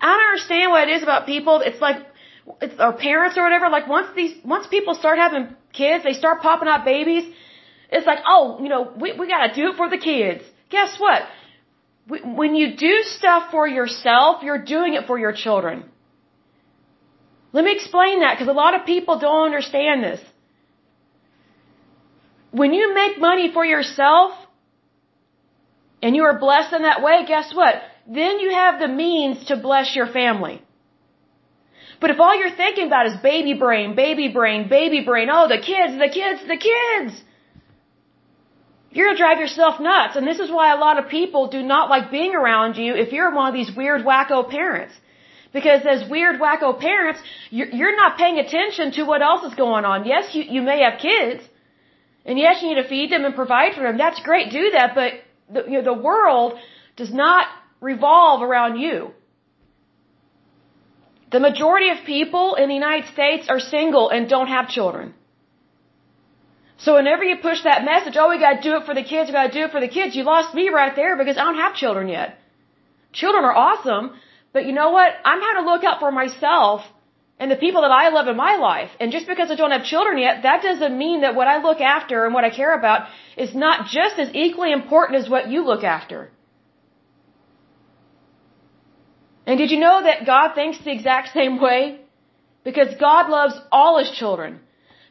I 0.01 0.09
don't 0.17 0.29
understand 0.31 0.71
what 0.71 0.89
it 0.89 0.93
is 0.97 1.03
about 1.03 1.27
people. 1.27 1.61
It's 1.61 1.81
like, 1.81 1.99
it's 2.61 2.79
our 2.81 2.93
parents 2.93 3.37
or 3.37 3.43
whatever. 3.43 3.69
Like 3.69 3.87
once 3.89 4.09
these, 4.17 4.35
once 4.45 4.67
people 4.67 4.95
start 4.95 5.19
having 5.19 5.55
kids, 5.73 6.03
they 6.05 6.15
start 6.15 6.43
popping 6.43 6.69
out 6.69 6.85
babies. 6.85 7.25
It's 7.91 8.07
like, 8.07 8.19
oh, 8.27 8.59
you 8.63 8.69
know, 8.69 8.93
we, 9.01 9.13
we 9.13 9.29
gotta 9.29 9.55
do 9.55 9.71
it 9.71 9.77
for 9.77 9.89
the 9.89 9.99
kids. 9.99 10.43
Guess 10.71 10.99
what? 10.99 11.23
When 12.09 12.55
you 12.55 12.77
do 12.77 13.03
stuff 13.03 13.51
for 13.51 13.67
yourself, 13.67 14.43
you're 14.43 14.63
doing 14.63 14.95
it 14.95 15.07
for 15.07 15.19
your 15.19 15.33
children. 15.33 15.85
Let 17.53 17.65
me 17.65 17.73
explain 17.75 18.21
that 18.21 18.35
because 18.35 18.49
a 18.49 18.53
lot 18.65 18.75
of 18.79 18.87
people 18.87 19.19
don't 19.19 19.47
understand 19.47 20.03
this. 20.03 20.21
When 22.51 22.73
you 22.73 22.95
make 22.95 23.19
money 23.19 23.51
for 23.53 23.65
yourself 23.65 24.33
and 26.03 26.15
you 26.15 26.23
are 26.25 26.39
blessed 26.39 26.73
in 26.73 26.83
that 26.83 27.03
way, 27.03 27.25
guess 27.27 27.55
what? 27.55 27.75
Then 28.07 28.41
you 28.41 28.51
have 28.51 28.79
the 28.79 28.89
means 28.89 29.47
to 29.47 29.57
bless 29.57 29.97
your 29.97 30.07
family. 30.07 30.63
But 32.01 32.11
if 32.11 32.21
all 32.21 32.37
you're 32.39 32.57
thinking 32.65 32.87
about 32.87 33.07
is 33.07 33.17
baby 33.23 33.55
brain, 33.55 33.95
baby 33.95 34.29
brain, 34.29 34.69
baby 34.69 35.01
brain, 35.03 35.29
oh, 35.31 35.49
the 35.49 35.59
kids, 35.59 35.99
the 35.99 36.11
kids, 36.13 36.41
the 36.47 36.61
kids, 36.71 37.23
you're 38.97 39.09
gonna 39.09 39.19
drive 39.19 39.39
yourself 39.39 39.79
nuts. 39.79 40.17
And 40.17 40.27
this 40.27 40.39
is 40.45 40.51
why 40.51 40.67
a 40.75 40.79
lot 40.87 40.99
of 41.01 41.09
people 41.09 41.49
do 41.57 41.63
not 41.63 41.91
like 41.95 42.11
being 42.11 42.35
around 42.35 42.77
you 42.77 42.95
if 42.95 43.13
you're 43.13 43.33
one 43.41 43.49
of 43.49 43.55
these 43.55 43.71
weird 43.81 44.05
wacko 44.05 44.49
parents. 44.49 44.95
Because 45.53 45.83
as 45.95 46.09
weird 46.15 46.41
wacko 46.41 46.71
parents, 46.79 47.21
you're 47.51 47.97
not 47.97 48.19
paying 48.19 48.39
attention 48.39 48.93
to 48.93 49.03
what 49.11 49.23
else 49.23 49.43
is 49.51 49.55
going 49.55 49.85
on. 49.85 50.07
Yes, 50.07 50.35
you, 50.35 50.43
you 50.57 50.63
may 50.63 50.79
have 50.87 50.99
kids. 50.99 51.43
And 52.25 52.39
yes, 52.39 52.63
you 52.63 52.69
need 52.71 52.83
to 52.83 52.89
feed 52.89 53.11
them 53.13 53.25
and 53.25 53.35
provide 53.35 53.75
for 53.75 53.83
them. 53.83 53.97
That's 53.97 54.21
great, 54.21 54.51
do 54.51 54.71
that, 54.77 54.95
but 54.95 55.13
the, 55.55 55.63
you 55.71 55.77
know, 55.79 55.85
the 55.95 56.01
world 56.09 56.59
does 56.97 57.13
not 57.13 57.47
revolve 57.81 58.43
around 58.43 58.79
you. 58.79 59.13
The 61.31 61.41
majority 61.41 61.91
of 61.91 61.99
people 62.05 62.55
in 62.55 62.69
the 62.69 62.75
United 62.75 63.07
States 63.13 63.49
are 63.49 63.61
single 63.61 64.11
and 64.11 64.29
don't 64.29 64.49
have 64.49 64.69
children. 64.69 65.15
So 66.79 66.95
whenever 66.95 67.25
you 67.25 67.37
push 67.37 67.63
that 67.63 67.85
message, 67.85 68.17
oh, 68.17 68.29
we 68.29 68.39
gotta 68.39 68.61
do 68.61 68.77
it 68.77 68.85
for 68.85 68.95
the 68.95 69.03
kids, 69.03 69.29
we 69.29 69.33
gotta 69.33 69.53
do 69.53 69.65
it 69.67 69.71
for 69.71 69.81
the 69.81 69.89
kids, 69.89 70.15
you 70.15 70.25
lost 70.25 70.55
me 70.55 70.69
right 70.69 70.95
there 70.95 71.17
because 71.17 71.39
I 71.39 71.45
don't 71.45 71.57
have 71.57 71.75
children 71.75 72.09
yet. 72.09 72.39
Children 73.13 73.45
are 73.45 73.57
awesome, 73.57 74.13
but 74.53 74.67
you 74.67 74.73
know 74.73 74.91
what? 74.91 75.15
I'm 75.25 75.41
having 75.41 75.65
to 75.65 75.71
look 75.71 75.85
out 75.85 76.01
for 76.01 76.13
myself 76.13 76.83
and 77.39 77.51
the 77.51 77.57
people 77.57 77.83
that 77.83 77.91
I 77.91 78.09
love 78.09 78.29
in 78.29 78.37
my 78.37 78.57
life. 78.57 78.91
And 79.01 79.13
just 79.13 79.27
because 79.27 79.51
I 79.51 79.55
don't 79.55 79.71
have 79.71 79.85
children 79.85 80.19
yet, 80.19 80.43
that 80.43 80.63
doesn't 80.63 80.97
mean 80.97 81.21
that 81.23 81.35
what 81.35 81.49
I 81.49 81.63
look 81.63 81.81
after 81.81 82.25
and 82.25 82.35
what 82.35 82.45
I 82.45 82.51
care 82.51 82.75
about 82.75 83.09
is 83.37 83.55
not 83.55 83.87
just 83.89 84.19
as 84.19 84.31
equally 84.35 84.73
important 84.73 85.23
as 85.23 85.29
what 85.29 85.49
you 85.49 85.65
look 85.65 85.85
after. 85.85 86.31
And 89.47 89.59
did 89.59 89.71
you 89.71 89.79
know 89.79 90.03
that 90.03 90.27
God 90.27 90.55
thinks 90.55 90.79
the 90.79 90.93
exact 90.93 91.33
same 91.39 91.61
way? 91.61 92.01
Because 92.65 92.95
God 92.97 93.31
loves 93.31 93.55
all 93.71 93.99
His 93.99 94.11
children. 94.11 94.61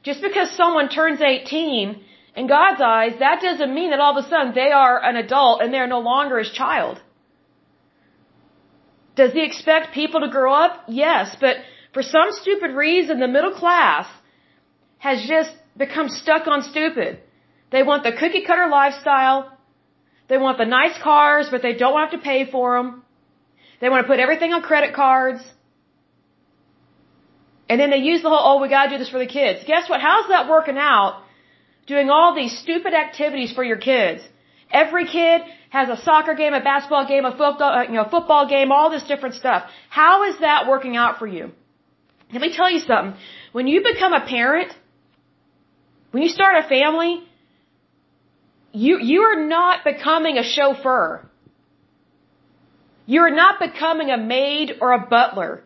Just 0.08 0.22
because 0.22 0.50
someone 0.52 0.88
turns 0.88 1.20
18, 1.20 2.04
in 2.36 2.48
God's 2.48 2.82
eyes, 2.82 3.14
that 3.20 3.42
doesn't 3.42 3.74
mean 3.74 3.90
that 3.92 4.00
all 4.00 4.18
of 4.18 4.24
a 4.24 4.30
sudden 4.30 4.54
they 4.54 4.72
are 4.72 5.02
an 5.02 5.16
adult 5.16 5.62
and 5.62 5.74
they're 5.74 5.88
no 5.88 6.00
longer 6.00 6.38
his 6.40 6.52
child. 6.52 7.02
Does 9.16 9.32
he 9.32 9.44
expect 9.44 9.94
people 9.94 10.20
to 10.22 10.28
grow 10.28 10.54
up? 10.54 10.84
Yes, 10.90 11.36
but 11.40 11.56
for 11.94 12.04
some 12.04 12.30
stupid 12.32 12.72
reason, 12.72 13.20
the 13.20 13.30
middle 13.30 13.54
class 13.54 14.06
has 14.98 15.26
just 15.26 15.52
become 15.78 16.10
stuck 16.10 16.46
on 16.48 16.62
stupid. 16.64 17.20
They 17.72 17.84
want 17.84 18.04
the 18.04 18.12
cookie 18.12 18.44
cutter 18.46 18.68
lifestyle. 18.68 19.58
They 20.28 20.38
want 20.38 20.58
the 20.58 20.66
nice 20.66 20.98
cars, 21.02 21.48
but 21.50 21.62
they 21.62 21.74
don't 21.74 21.98
have 21.98 22.12
to 22.12 22.18
pay 22.18 22.52
for 22.52 22.76
them. 22.76 23.04
They 23.80 23.90
want 23.90 24.04
to 24.06 24.08
put 24.12 24.20
everything 24.20 24.52
on 24.52 24.62
credit 24.62 24.94
cards. 24.94 25.42
And 27.70 27.80
then 27.80 27.90
they 27.90 27.98
use 27.98 28.22
the 28.22 28.30
whole, 28.30 28.44
oh, 28.50 28.62
we 28.62 28.70
gotta 28.70 28.92
do 28.92 28.98
this 28.98 29.10
for 29.10 29.20
the 29.20 29.32
kids. 29.40 29.64
Guess 29.66 29.90
what? 29.90 30.02
How's 30.02 30.28
that 30.30 30.48
working 30.48 30.78
out? 30.78 31.24
Doing 31.88 32.10
all 32.10 32.36
these 32.36 32.58
stupid 32.58 32.94
activities 32.94 33.52
for 33.54 33.64
your 33.64 33.78
kids. 33.78 34.22
Every 34.72 35.06
kid 35.06 35.42
has 35.70 35.90
a 35.90 35.98
soccer 36.02 36.34
game, 36.34 36.54
a 36.54 36.62
basketball 36.62 37.08
game, 37.08 37.26
a 37.26 37.32
football, 37.32 37.72
uh, 37.80 37.84
you 37.84 37.98
know, 38.00 38.08
football 38.10 38.48
game, 38.48 38.72
all 38.72 38.90
this 38.90 39.04
different 39.04 39.36
stuff. 39.36 39.64
How 39.90 40.24
is 40.30 40.40
that 40.40 40.68
working 40.68 40.96
out 40.96 41.20
for 41.20 41.28
you? 41.28 41.52
Let 42.32 42.42
me 42.42 42.52
tell 42.56 42.70
you 42.70 42.80
something. 42.80 43.16
When 43.52 43.68
you 43.68 43.84
become 43.84 44.14
a 44.14 44.26
parent, 44.26 44.72
when 46.12 46.24
you 46.24 46.30
start 46.30 46.64
a 46.64 46.68
family, 46.68 47.24
you, 48.72 49.00
you 49.00 49.22
are 49.22 49.46
not 49.46 49.84
becoming 49.84 50.38
a 50.38 50.44
chauffeur. 50.44 51.30
You're 53.06 53.36
not 53.36 53.60
becoming 53.60 54.10
a 54.10 54.18
maid 54.18 54.74
or 54.82 54.92
a 54.94 55.00
butler. 55.06 55.64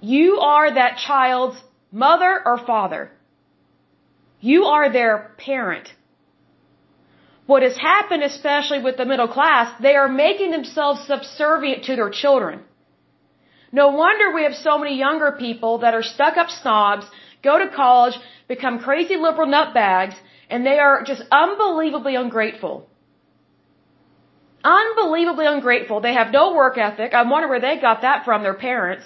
You 0.00 0.38
are 0.40 0.72
that 0.74 0.98
child's 0.98 1.60
mother 1.90 2.42
or 2.44 2.58
father. 2.58 3.10
You 4.40 4.64
are 4.64 4.92
their 4.92 5.34
parent. 5.38 5.88
What 7.46 7.62
has 7.62 7.76
happened, 7.76 8.22
especially 8.22 8.82
with 8.82 8.96
the 8.96 9.06
middle 9.06 9.28
class, 9.28 9.72
they 9.80 9.96
are 9.96 10.08
making 10.08 10.50
themselves 10.50 11.06
subservient 11.06 11.84
to 11.84 11.96
their 11.96 12.10
children. 12.10 12.60
No 13.72 13.88
wonder 13.88 14.32
we 14.32 14.44
have 14.44 14.54
so 14.54 14.78
many 14.78 14.98
younger 14.98 15.32
people 15.32 15.78
that 15.78 15.94
are 15.94 16.02
stuck 16.02 16.36
up 16.36 16.50
snobs, 16.50 17.06
go 17.42 17.58
to 17.58 17.68
college, 17.74 18.14
become 18.48 18.78
crazy 18.78 19.16
liberal 19.16 19.48
nutbags, 19.48 20.14
and 20.50 20.64
they 20.64 20.78
are 20.78 21.02
just 21.04 21.22
unbelievably 21.30 22.14
ungrateful. 22.14 22.88
Unbelievably 24.64 25.46
ungrateful. 25.46 26.00
They 26.00 26.14
have 26.14 26.32
no 26.32 26.54
work 26.54 26.78
ethic. 26.78 27.14
I 27.14 27.22
wonder 27.22 27.48
where 27.48 27.60
they 27.60 27.78
got 27.80 28.02
that 28.02 28.24
from, 28.24 28.42
their 28.42 28.54
parents. 28.54 29.04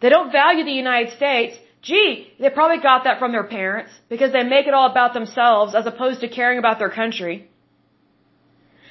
They 0.00 0.08
don't 0.08 0.32
value 0.32 0.64
the 0.64 0.72
United 0.72 1.12
States. 1.16 1.56
Gee, 1.82 2.32
they 2.40 2.50
probably 2.50 2.80
got 2.82 3.04
that 3.04 3.18
from 3.18 3.32
their 3.32 3.44
parents 3.44 3.92
because 4.08 4.32
they 4.32 4.42
make 4.42 4.66
it 4.66 4.74
all 4.74 4.90
about 4.90 5.14
themselves 5.14 5.74
as 5.74 5.86
opposed 5.86 6.20
to 6.20 6.28
caring 6.28 6.58
about 6.58 6.78
their 6.78 6.90
country. 6.90 7.48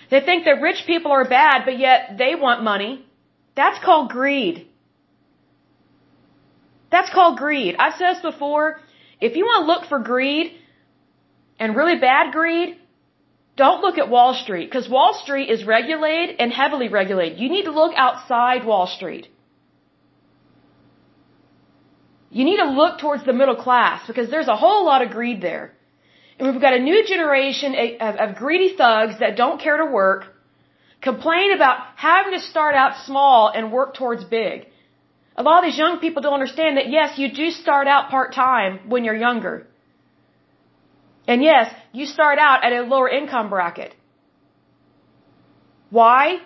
They 0.10 0.22
think 0.22 0.46
that 0.46 0.62
rich 0.62 0.84
people 0.86 1.12
are 1.12 1.28
bad, 1.28 1.64
but 1.66 1.78
yet 1.78 2.18
they 2.18 2.36
want 2.36 2.64
money. 2.64 3.06
That's 3.56 3.80
called 3.84 4.10
greed. 4.10 4.68
That's 6.90 7.10
called 7.10 7.38
greed. 7.38 7.76
I've 7.78 7.96
said 7.96 8.14
this 8.14 8.22
before. 8.22 8.80
If 9.20 9.36
you 9.36 9.44
want 9.46 9.64
to 9.64 9.68
look 9.72 9.86
for 9.90 10.00
greed 10.00 10.54
and 11.60 11.76
really 11.76 12.00
bad 12.00 12.32
greed, 12.32 12.78
don't 13.58 13.82
look 13.82 13.98
at 13.98 14.10
Wall 14.10 14.34
Street 14.34 14.68
because 14.70 14.88
Wall 14.88 15.14
Street 15.14 15.50
is 15.50 15.66
regulated 15.66 16.36
and 16.40 16.52
heavily 16.54 16.88
regulated. 16.88 17.40
You 17.40 17.50
need 17.50 17.66
to 17.66 17.72
look 17.72 17.94
outside 17.98 18.66
Wall 18.66 18.88
Street. 18.88 19.28
You 22.38 22.46
need 22.46 22.58
to 22.66 22.70
look 22.82 23.00
towards 23.00 23.24
the 23.26 23.34
middle 23.34 23.60
class 23.66 24.06
because 24.10 24.30
there's 24.30 24.52
a 24.56 24.60
whole 24.64 24.86
lot 24.86 25.02
of 25.04 25.10
greed 25.18 25.40
there. 25.42 25.66
And 26.38 26.48
we've 26.48 26.62
got 26.68 26.76
a 26.80 26.82
new 26.90 27.00
generation 27.14 27.70
of, 28.08 28.16
of 28.24 28.36
greedy 28.42 28.76
thugs 28.82 29.16
that 29.22 29.36
don't 29.36 29.60
care 29.60 29.78
to 29.78 29.88
work, 30.02 30.22
complain 31.02 31.52
about 31.58 31.78
having 31.96 32.34
to 32.34 32.42
start 32.52 32.76
out 32.76 32.92
small 33.08 33.50
and 33.56 33.72
work 33.72 33.96
towards 33.96 34.24
big. 34.24 34.68
A 35.36 35.42
lot 35.48 35.58
of 35.60 35.66
these 35.68 35.80
young 35.80 35.98
people 35.98 36.22
don't 36.22 36.40
understand 36.42 36.78
that 36.78 36.90
yes, 36.98 37.18
you 37.18 37.28
do 37.42 37.50
start 37.50 37.88
out 37.88 38.12
part-time 38.12 38.82
when 38.88 39.04
you're 39.04 39.22
younger. 39.28 39.56
And 41.28 41.42
yes, 41.42 41.74
you 41.92 42.06
start 42.06 42.38
out 42.38 42.64
at 42.64 42.72
a 42.72 42.82
lower 42.84 43.10
income 43.10 43.50
bracket. 43.50 43.96
Why? 45.90 46.38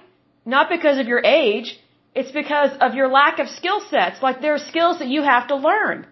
Not 0.45 0.69
because 0.69 0.99
of 0.99 1.07
your 1.07 1.21
age. 1.25 1.80
It's 2.13 2.31
because 2.31 2.71
of 2.81 2.93
your 2.93 3.07
lack 3.07 3.39
of 3.39 3.47
skill 3.49 3.81
sets. 3.89 4.21
Like 4.21 4.41
there 4.41 4.53
are 4.53 4.65
skills 4.71 4.99
that 4.99 5.07
you 5.07 5.21
have 5.23 5.47
to 5.47 5.55
learn. 5.55 6.07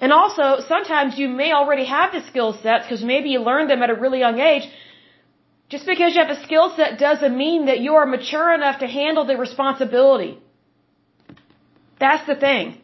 And 0.00 0.12
also, 0.12 0.46
sometimes 0.66 1.18
you 1.18 1.28
may 1.28 1.52
already 1.52 1.84
have 1.84 2.12
the 2.12 2.22
skill 2.30 2.52
sets 2.54 2.84
because 2.86 3.04
maybe 3.04 3.30
you 3.30 3.40
learned 3.40 3.70
them 3.70 3.82
at 3.82 3.90
a 3.90 3.94
really 3.94 4.20
young 4.20 4.40
age. 4.40 4.68
Just 5.68 5.86
because 5.86 6.14
you 6.14 6.22
have 6.24 6.36
a 6.36 6.42
skill 6.42 6.72
set 6.76 6.98
doesn't 6.98 7.36
mean 7.36 7.66
that 7.66 7.80
you 7.80 7.94
are 7.94 8.06
mature 8.06 8.52
enough 8.52 8.78
to 8.80 8.86
handle 8.86 9.24
the 9.24 9.36
responsibility. 9.36 10.38
That's 12.00 12.26
the 12.26 12.34
thing. 12.34 12.78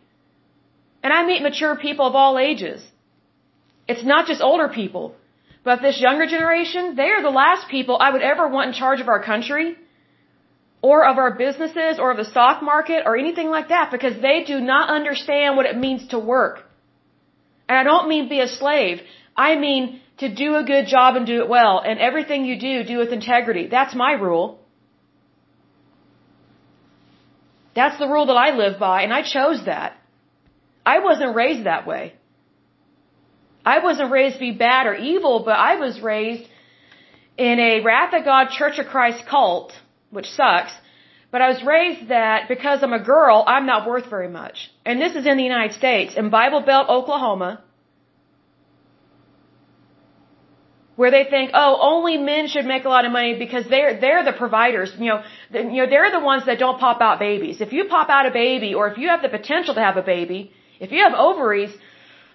And 1.02 1.12
I 1.12 1.26
meet 1.26 1.42
mature 1.42 1.74
people 1.76 2.06
of 2.06 2.14
all 2.14 2.38
ages. 2.38 2.86
It's 3.88 4.04
not 4.04 4.26
just 4.26 4.42
older 4.42 4.68
people. 4.68 5.14
But 5.64 5.82
this 5.82 6.00
younger 6.00 6.26
generation, 6.26 6.94
they 6.94 7.10
are 7.14 7.22
the 7.22 7.36
last 7.42 7.68
people 7.68 7.96
I 7.98 8.10
would 8.10 8.22
ever 8.22 8.46
want 8.46 8.68
in 8.68 8.74
charge 8.74 9.00
of 9.00 9.08
our 9.08 9.22
country 9.22 9.76
or 10.82 11.04
of 11.04 11.18
our 11.18 11.32
businesses 11.36 11.98
or 11.98 12.10
of 12.12 12.16
the 12.16 12.24
stock 12.24 12.62
market 12.62 13.02
or 13.06 13.16
anything 13.16 13.48
like 13.48 13.68
that 13.68 13.90
because 13.90 14.20
they 14.20 14.44
do 14.44 14.60
not 14.60 14.90
understand 14.90 15.56
what 15.56 15.66
it 15.66 15.76
means 15.76 16.08
to 16.08 16.18
work. 16.18 16.64
And 17.68 17.78
I 17.78 17.82
don't 17.82 18.08
mean 18.08 18.28
be 18.28 18.40
a 18.40 18.48
slave. 18.48 19.00
I 19.36 19.56
mean 19.56 20.00
to 20.18 20.34
do 20.34 20.54
a 20.56 20.64
good 20.64 20.86
job 20.86 21.16
and 21.16 21.26
do 21.26 21.42
it 21.42 21.48
well. 21.48 21.80
And 21.80 21.98
everything 21.98 22.44
you 22.44 22.58
do, 22.58 22.84
do 22.84 22.98
with 22.98 23.12
integrity. 23.12 23.66
That's 23.68 23.94
my 23.94 24.12
rule. 24.12 24.60
That's 27.76 27.98
the 27.98 28.08
rule 28.08 28.26
that 28.26 28.40
I 28.46 28.56
live 28.56 28.78
by, 28.78 29.02
and 29.02 29.12
I 29.12 29.22
chose 29.22 29.66
that. 29.66 29.98
I 30.86 31.00
wasn't 31.00 31.36
raised 31.36 31.64
that 31.66 31.86
way. 31.86 32.14
I 33.66 33.80
wasn't 33.80 34.10
raised 34.10 34.36
to 34.36 34.40
be 34.40 34.52
bad 34.52 34.86
or 34.86 34.94
evil, 34.94 35.42
but 35.44 35.58
I 35.70 35.76
was 35.76 36.00
raised 36.00 36.48
in 37.36 37.60
a 37.60 37.80
Wrath 37.82 38.14
of 38.14 38.24
God 38.24 38.48
Church 38.50 38.78
of 38.78 38.86
Christ 38.86 39.26
cult, 39.28 39.72
which 40.16 40.30
sucks. 40.40 40.74
But 41.32 41.40
I 41.44 41.48
was 41.52 41.60
raised 41.74 42.08
that 42.16 42.48
because 42.54 42.78
I'm 42.84 42.96
a 43.02 43.04
girl, 43.14 43.36
I'm 43.54 43.66
not 43.72 43.80
worth 43.90 44.06
very 44.16 44.30
much. 44.40 44.56
And 44.88 44.94
this 45.04 45.14
is 45.20 45.24
in 45.30 45.36
the 45.42 45.48
United 45.52 45.74
States, 45.82 46.10
in 46.20 46.30
Bible 46.40 46.62
Belt, 46.70 46.88
Oklahoma, 46.98 47.50
where 51.00 51.10
they 51.16 51.24
think, 51.34 51.50
oh, 51.62 51.72
only 51.92 52.14
men 52.32 52.44
should 52.52 52.68
make 52.74 52.84
a 52.86 52.92
lot 52.96 53.04
of 53.08 53.12
money 53.18 53.32
because 53.44 53.64
they're 53.72 53.92
they're 54.04 54.24
the 54.30 54.36
providers. 54.44 54.90
You 54.98 55.10
know, 55.12 55.20
the, 55.54 55.60
you 55.74 55.80
know 55.80 55.88
they're 55.94 56.12
the 56.18 56.24
ones 56.32 56.46
that 56.48 56.58
don't 56.64 56.78
pop 56.86 57.00
out 57.06 57.18
babies. 57.18 57.60
If 57.66 57.72
you 57.76 57.82
pop 57.96 58.08
out 58.16 58.24
a 58.32 58.34
baby, 58.44 58.70
or 58.78 58.84
if 58.90 58.96
you 59.02 59.08
have 59.12 59.22
the 59.26 59.32
potential 59.38 59.74
to 59.78 59.82
have 59.88 59.98
a 60.04 60.06
baby, 60.14 60.40
if 60.86 60.90
you 60.94 61.00
have 61.06 61.14
ovaries, 61.26 61.72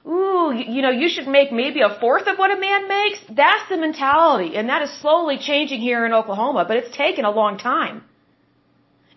ooh, 0.06 0.52
you, 0.54 0.82
know, 0.82 0.90
you 0.90 1.10
should 1.10 1.28
make 1.28 1.52
maybe 1.52 1.82
a 1.82 1.90
fourth 2.00 2.28
of 2.28 2.38
what 2.38 2.52
a 2.52 2.60
man 2.60 2.88
makes. 2.88 3.20
That's 3.30 3.70
the 3.70 3.78
mentality, 3.78 4.56
and 4.56 4.70
that 4.70 4.82
is 4.82 4.92
slowly 5.02 5.38
changing 5.38 5.82
here 5.82 6.06
in 6.06 6.14
Oklahoma, 6.14 6.66
but 6.68 6.78
it's 6.78 6.96
taken 6.96 7.26
a 7.26 7.32
long 7.32 7.58
time, 7.58 8.04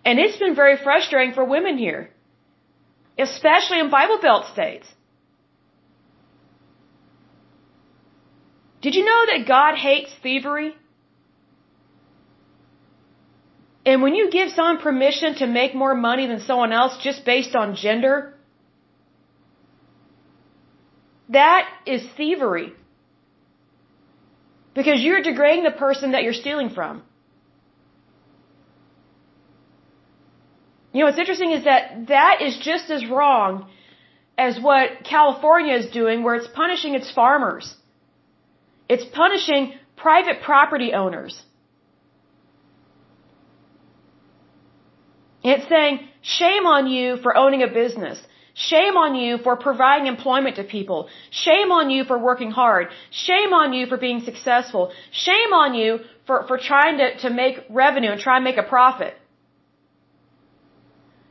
and 0.03 0.19
it's 0.19 0.37
been 0.37 0.55
very 0.55 0.77
frustrating 0.77 1.33
for 1.33 1.43
women 1.43 1.77
here, 1.77 2.09
especially 3.17 3.79
in 3.79 3.89
Bible 3.89 4.19
Belt 4.21 4.45
states. 4.53 4.87
Did 8.81 8.93
you 8.93 9.03
know 9.03 9.21
that 9.31 9.47
God 9.47 9.75
hates 9.75 10.11
thievery? 10.21 10.75
And 13.83 14.03
when 14.03 14.13
you 14.13 14.29
give 14.29 14.49
someone 14.51 14.77
permission 14.77 15.35
to 15.35 15.47
make 15.47 15.73
more 15.73 15.95
money 15.95 16.27
than 16.27 16.39
someone 16.41 16.71
else 16.71 16.97
just 17.01 17.25
based 17.25 17.55
on 17.55 17.75
gender, 17.75 18.34
that 21.29 21.67
is 21.85 22.05
thievery. 22.17 22.73
Because 24.73 25.01
you're 25.01 25.21
degrading 25.21 25.63
the 25.63 25.71
person 25.71 26.11
that 26.11 26.23
you're 26.23 26.33
stealing 26.33 26.69
from. 26.69 27.03
You 30.91 30.99
know, 30.99 31.05
what's 31.07 31.17
interesting 31.17 31.51
is 31.51 31.63
that 31.65 32.07
that 32.07 32.41
is 32.41 32.57
just 32.57 32.89
as 32.89 33.05
wrong 33.07 33.69
as 34.37 34.59
what 34.59 35.03
California 35.03 35.75
is 35.75 35.87
doing, 35.91 36.23
where 36.23 36.35
it's 36.35 36.47
punishing 36.47 36.93
its 36.93 37.11
farmers. 37.11 37.73
It's 38.87 39.05
punishing 39.05 39.73
private 39.95 40.41
property 40.41 40.93
owners. 40.93 41.41
It's 45.43 45.67
saying, 45.69 45.99
shame 46.21 46.65
on 46.65 46.87
you 46.87 47.17
for 47.17 47.35
owning 47.37 47.61
a 47.61 47.67
business. 47.67 48.19
Shame 48.57 48.95
on 48.95 49.15
you 49.15 49.37
for 49.37 49.57
providing 49.57 50.07
employment 50.07 50.55
to 50.55 50.63
people. 50.63 51.09
Shame 51.29 51.73
on 51.73 51.89
you 51.89 52.05
for 52.05 52.17
working 52.17 52.51
hard. 52.51 52.87
Shame 53.11 53.51
on 53.53 53.73
you 53.73 53.85
for 53.85 53.97
being 53.97 54.21
successful. 54.21 54.93
Shame 55.11 55.51
on 55.51 55.75
you 55.75 55.99
for, 56.25 56.47
for 56.47 56.57
trying 56.57 56.97
to, 56.99 57.17
to 57.17 57.29
make 57.29 57.59
revenue 57.69 58.11
and 58.11 58.21
try 58.21 58.37
and 58.37 58.45
make 58.45 58.55
a 58.55 58.63
profit. 58.63 59.13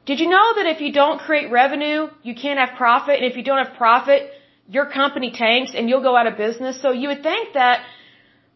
Did 0.04 0.20
you 0.20 0.28
know 0.28 0.48
that 0.56 0.66
if 0.66 0.82
you 0.82 0.92
don't 0.92 1.18
create 1.18 1.50
revenue, 1.50 2.08
you 2.22 2.34
can't 2.34 2.58
have 2.58 2.76
profit? 2.76 3.14
And 3.20 3.24
if 3.24 3.38
you 3.38 3.42
don't 3.42 3.64
have 3.64 3.74
profit, 3.74 4.30
your 4.68 4.84
company 4.90 5.30
tanks 5.30 5.72
and 5.74 5.88
you'll 5.88 6.02
go 6.02 6.14
out 6.14 6.26
of 6.26 6.36
business. 6.36 6.82
So 6.82 6.90
you 6.90 7.08
would 7.08 7.22
think 7.22 7.54
that 7.54 7.86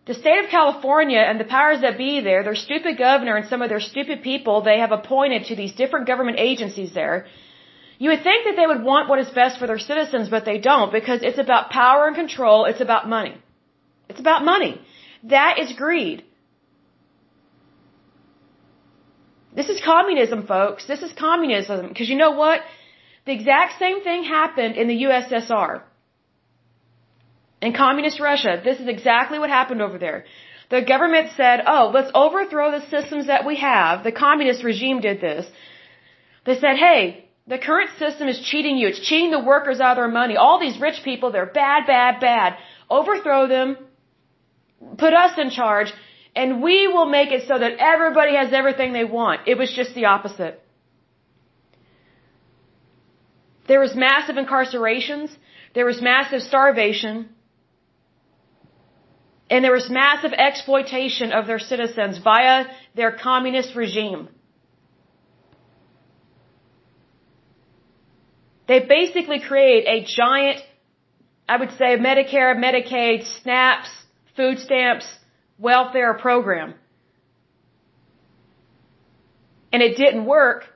the 0.04 0.12
state 0.12 0.44
of 0.44 0.50
California 0.50 1.20
and 1.20 1.40
the 1.40 1.44
powers 1.44 1.80
that 1.80 1.96
be 1.96 2.20
there, 2.20 2.44
their 2.44 2.54
stupid 2.54 2.98
governor 2.98 3.36
and 3.36 3.48
some 3.48 3.62
of 3.62 3.70
their 3.70 3.80
stupid 3.80 4.22
people 4.22 4.60
they 4.60 4.78
have 4.78 4.92
appointed 4.92 5.46
to 5.46 5.56
these 5.56 5.72
different 5.72 6.06
government 6.06 6.38
agencies 6.38 6.92
there, 6.92 7.26
you 7.98 8.10
would 8.10 8.22
think 8.22 8.44
that 8.46 8.56
they 8.56 8.66
would 8.66 8.82
want 8.82 9.08
what 9.08 9.18
is 9.18 9.28
best 9.28 9.58
for 9.58 9.66
their 9.66 9.78
citizens, 9.78 10.28
but 10.28 10.44
they 10.44 10.58
don't 10.58 10.92
because 10.92 11.20
it's 11.22 11.38
about 11.38 11.70
power 11.70 12.06
and 12.06 12.14
control. 12.14 12.64
It's 12.64 12.80
about 12.80 13.08
money. 13.08 13.36
It's 14.08 14.20
about 14.20 14.44
money. 14.44 14.80
That 15.24 15.58
is 15.58 15.72
greed. 15.72 16.24
This 19.54 19.68
is 19.68 19.80
communism, 19.84 20.46
folks. 20.46 20.86
This 20.86 21.02
is 21.02 21.12
communism. 21.12 21.88
Because 21.88 22.08
you 22.08 22.16
know 22.16 22.30
what? 22.30 22.60
The 23.26 23.32
exact 23.32 23.78
same 23.80 24.02
thing 24.02 24.22
happened 24.22 24.76
in 24.76 24.86
the 24.86 25.02
USSR. 25.06 25.82
In 27.60 27.72
communist 27.72 28.20
Russia, 28.20 28.60
this 28.64 28.78
is 28.78 28.86
exactly 28.86 29.40
what 29.40 29.50
happened 29.50 29.82
over 29.82 29.98
there. 29.98 30.24
The 30.70 30.82
government 30.82 31.30
said, 31.36 31.62
oh, 31.66 31.90
let's 31.92 32.12
overthrow 32.14 32.70
the 32.70 32.86
systems 32.88 33.26
that 33.26 33.44
we 33.44 33.56
have. 33.56 34.04
The 34.04 34.12
communist 34.12 34.62
regime 34.62 35.00
did 35.00 35.20
this. 35.20 35.46
They 36.46 36.54
said, 36.60 36.76
hey, 36.76 37.27
the 37.48 37.58
current 37.58 37.90
system 37.98 38.28
is 38.28 38.38
cheating 38.40 38.76
you. 38.76 38.88
It's 38.88 39.00
cheating 39.00 39.30
the 39.30 39.44
workers 39.52 39.80
out 39.80 39.92
of 39.92 39.96
their 39.96 40.14
money. 40.22 40.36
All 40.36 40.60
these 40.60 40.78
rich 40.78 41.02
people, 41.02 41.32
they're 41.32 41.54
bad, 41.64 41.86
bad, 41.86 42.20
bad. 42.20 42.56
Overthrow 42.90 43.48
them. 43.48 43.76
Put 44.98 45.14
us 45.14 45.32
in 45.38 45.48
charge. 45.50 45.90
And 46.36 46.62
we 46.62 46.86
will 46.88 47.06
make 47.06 47.32
it 47.32 47.48
so 47.48 47.58
that 47.58 47.72
everybody 47.78 48.34
has 48.36 48.52
everything 48.52 48.92
they 48.92 49.04
want. 49.04 49.40
It 49.46 49.56
was 49.56 49.72
just 49.72 49.94
the 49.94 50.04
opposite. 50.04 50.62
There 53.66 53.80
was 53.80 53.94
massive 53.94 54.36
incarcerations. 54.36 55.34
There 55.74 55.86
was 55.86 56.02
massive 56.02 56.42
starvation. 56.42 57.30
And 59.50 59.64
there 59.64 59.72
was 59.72 59.88
massive 59.88 60.34
exploitation 60.34 61.32
of 61.32 61.46
their 61.46 61.58
citizens 61.58 62.18
via 62.18 62.66
their 62.94 63.12
communist 63.12 63.74
regime. 63.74 64.28
They 68.68 68.80
basically 68.80 69.40
create 69.40 69.84
a 69.86 70.04
giant, 70.04 70.60
I 71.48 71.56
would 71.56 71.72
say, 71.72 71.96
Medicare, 71.96 72.54
Medicaid, 72.66 73.24
SNAPs, 73.42 73.90
food 74.36 74.58
stamps, 74.58 75.06
welfare 75.58 76.14
program. 76.14 76.74
And 79.72 79.82
it 79.82 79.96
didn't 79.96 80.26
work 80.26 80.66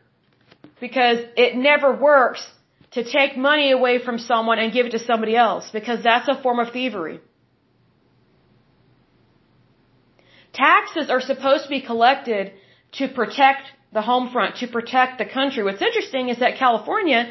because 0.81 1.19
it 1.37 1.55
never 1.55 1.95
works 1.95 2.43
to 2.93 3.05
take 3.05 3.37
money 3.37 3.71
away 3.71 3.99
from 3.99 4.19
someone 4.19 4.59
and 4.59 4.73
give 4.73 4.87
it 4.87 4.93
to 4.93 4.99
somebody 4.99 5.37
else 5.37 5.71
because 5.71 6.03
that's 6.03 6.29
a 6.29 6.43
form 6.43 6.59
of 6.59 6.73
thievery. 6.73 7.21
Taxes 10.53 11.09
are 11.09 11.21
supposed 11.21 11.65
to 11.65 11.71
be 11.71 11.81
collected 11.81 12.53
to 12.93 13.09
protect 13.09 13.65
the 13.93 14.03
home 14.03 14.31
front, 14.31 14.57
to 14.57 14.67
protect 14.67 15.19
the 15.19 15.25
country. 15.25 15.63
What's 15.63 15.81
interesting 15.81 16.29
is 16.29 16.39
that 16.41 16.59
California 16.59 17.31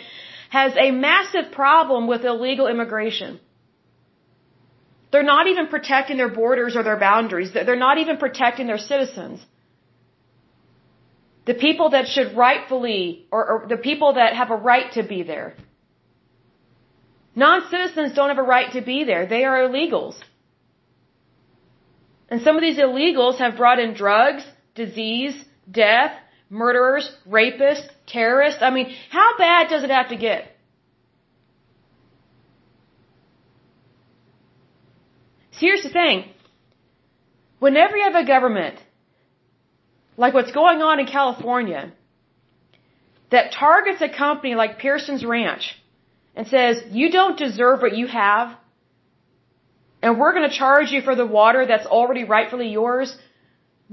has 0.58 0.74
a 0.86 0.92
massive 0.92 1.46
problem 1.54 2.08
with 2.12 2.26
illegal 2.32 2.68
immigration. 2.68 3.40
They're 5.12 5.30
not 5.36 5.48
even 5.52 5.68
protecting 5.68 6.18
their 6.22 6.34
borders 6.42 6.76
or 6.76 6.84
their 6.84 7.00
boundaries. 7.00 7.52
They're 7.54 7.84
not 7.90 7.98
even 8.04 8.18
protecting 8.18 8.68
their 8.68 8.84
citizens. 8.92 9.46
The 11.46 11.54
people 11.54 11.92
that 11.92 12.08
should 12.14 12.36
rightfully, 12.36 13.28
or, 13.32 13.42
or 13.52 13.58
the 13.74 13.78
people 13.90 14.14
that 14.20 14.36
have 14.42 14.52
a 14.52 14.60
right 14.72 14.92
to 14.98 15.04
be 15.14 15.24
there. 15.24 15.56
Non-citizens 17.34 18.14
don't 18.18 18.32
have 18.34 18.44
a 18.46 18.50
right 18.56 18.70
to 18.74 18.82
be 18.82 19.06
there. 19.06 19.26
They 19.36 19.44
are 19.46 19.58
illegals. 19.68 20.18
And 22.30 22.42
some 22.42 22.58
of 22.58 22.62
these 22.62 22.78
illegals 22.78 23.38
have 23.38 23.56
brought 23.56 23.80
in 23.80 23.94
drugs, 23.94 24.44
disease, 24.76 25.36
death, 25.84 26.12
murderers, 26.52 27.10
rapists, 27.28 27.88
terrorists. 28.06 28.62
I 28.62 28.70
mean, 28.70 28.94
how 29.10 29.38
bad 29.38 29.70
does 29.70 29.84
it 29.84 29.90
have 29.90 30.10
to 30.10 30.18
get? 30.18 30.52
So 35.54 35.62
here's 35.62 35.82
the 35.82 35.90
thing. 35.90 36.26
Whenever 37.60 37.96
you 37.96 38.04
have 38.04 38.16
a 38.16 38.26
government, 38.26 38.78
like 40.18 40.34
what's 40.34 40.52
going 40.52 40.82
on 40.82 41.00
in 41.00 41.06
California, 41.06 41.94
that 43.30 43.54
targets 43.54 44.02
a 44.02 44.10
company 44.10 44.56
like 44.56 44.78
Pearson's 44.78 45.24
Ranch 45.24 45.76
and 46.36 46.48
says, 46.48 46.84
you 46.92 47.12
don't 47.12 47.38
deserve 47.38 47.82
what 47.82 47.96
you 47.96 48.08
have, 48.08 48.58
and 50.02 50.20
we're 50.20 50.34
going 50.34 50.50
to 50.50 50.56
charge 50.56 50.92
you 50.92 51.02
for 51.02 51.16
the 51.16 51.26
water 51.26 51.66
that's 51.66 51.86
already 51.86 52.24
rightfully 52.24 52.70
yours, 52.70 53.16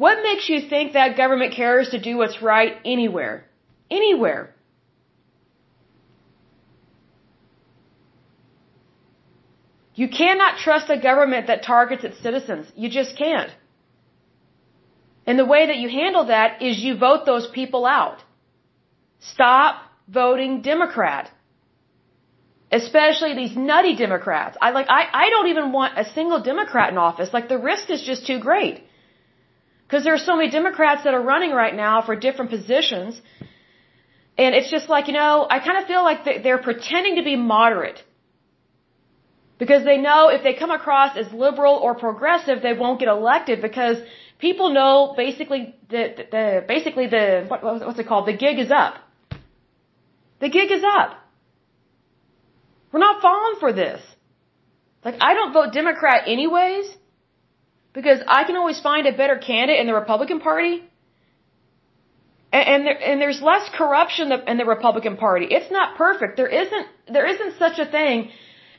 what 0.03 0.23
makes 0.29 0.49
you 0.49 0.59
think 0.73 0.93
that 0.93 1.17
government 1.23 1.55
cares 1.61 1.89
to 1.95 1.99
do 2.09 2.17
what's 2.19 2.41
right 2.41 2.75
anywhere? 2.95 3.37
Anywhere. 3.91 4.43
You 10.01 10.09
cannot 10.09 10.59
trust 10.65 10.89
a 10.97 10.99
government 11.09 11.49
that 11.49 11.65
targets 11.65 12.05
its 12.05 12.19
citizens. 12.27 12.67
You 12.77 12.89
just 12.99 13.17
can't. 13.17 13.51
And 15.27 15.37
the 15.39 15.49
way 15.55 15.63
that 15.71 15.79
you 15.83 15.89
handle 15.89 16.27
that 16.27 16.63
is 16.63 16.79
you 16.79 16.97
vote 16.97 17.27
those 17.27 17.49
people 17.49 17.85
out. 17.85 18.19
Stop 19.19 19.83
voting 20.21 20.63
Democrat 20.63 21.31
especially 22.71 23.35
these 23.35 23.57
nutty 23.57 23.97
Democrats. 23.97 24.57
I 24.61 24.71
like 24.71 24.87
I, 24.89 25.03
I 25.25 25.31
don't 25.31 25.49
even 25.49 25.73
want 25.73 25.99
a 25.99 26.05
single 26.13 26.43
Democrat 26.43 26.93
in 26.93 26.99
office. 26.99 27.31
Like 27.33 27.49
the 27.49 27.59
risk 27.59 27.91
is 27.91 28.03
just 28.03 28.27
too 28.27 28.39
great. 28.39 28.83
Because 29.89 30.05
there 30.05 30.13
are 30.13 30.25
so 30.31 30.37
many 30.37 30.51
Democrats 30.51 31.05
that 31.05 31.15
are 31.15 31.23
running 31.23 31.53
right 31.53 31.75
now 31.75 32.03
for 32.03 32.15
different 32.15 32.51
positions. 32.51 33.21
And 34.37 34.55
it's 34.55 34.71
just 34.71 34.89
like, 34.91 35.07
you 35.09 35.15
know, 35.15 35.47
I 35.49 35.61
kind 35.61 35.79
of 35.79 35.87
feel 35.87 36.03
like 36.03 36.43
they're 36.43 36.63
pretending 36.71 37.17
to 37.17 37.23
be 37.23 37.37
moderate. 37.37 38.05
Because 39.59 39.85
they 39.85 39.97
know 39.97 40.29
if 40.29 40.43
they 40.43 40.53
come 40.53 40.71
across 40.71 41.17
as 41.17 41.33
liberal 41.33 41.77
or 41.77 41.95
progressive, 41.95 42.61
they 42.63 42.75
won't 42.75 43.01
get 43.01 43.09
elected 43.09 43.63
because 43.63 43.97
people 44.39 44.69
know 44.75 45.15
basically 45.17 45.75
the, 45.89 46.03
the 46.31 46.65
basically 46.69 47.07
the, 47.07 47.47
what, 47.49 47.65
what's 47.65 47.99
it 47.99 48.07
called? 48.07 48.27
The 48.29 48.37
gig 48.37 48.59
is 48.59 48.71
up. 48.71 48.97
The 50.41 50.51
gig 50.51 50.71
is 50.71 50.85
up. 50.85 51.17
We're 52.93 53.01
not 53.01 53.23
falling 53.23 53.57
for 53.59 53.73
this. 53.73 54.01
Like, 55.05 55.17
I 55.21 55.33
don't 55.35 55.53
vote 55.53 55.73
Democrat 55.73 56.25
anyways 56.27 56.87
because 57.99 58.21
I 58.39 58.45
can 58.45 58.57
always 58.61 58.81
find 58.89 59.05
a 59.09 59.15
better 59.23 59.37
candidate 59.51 59.81
in 59.83 59.87
the 59.91 59.97
Republican 60.03 60.39
Party. 60.49 60.75
And, 62.57 62.65
and, 62.73 62.81
there, 62.87 62.99
and 63.11 63.21
there's 63.23 63.41
less 63.53 63.65
corruption 63.81 64.27
in 64.51 64.57
the 64.63 64.69
Republican 64.77 65.17
Party. 65.17 65.47
It's 65.57 65.71
not 65.79 65.97
perfect. 65.97 66.37
There 66.37 66.53
isn't, 66.63 66.87
there 67.17 67.27
isn't 67.27 67.59
such 67.65 67.81
a 67.85 67.87
thing 67.97 68.31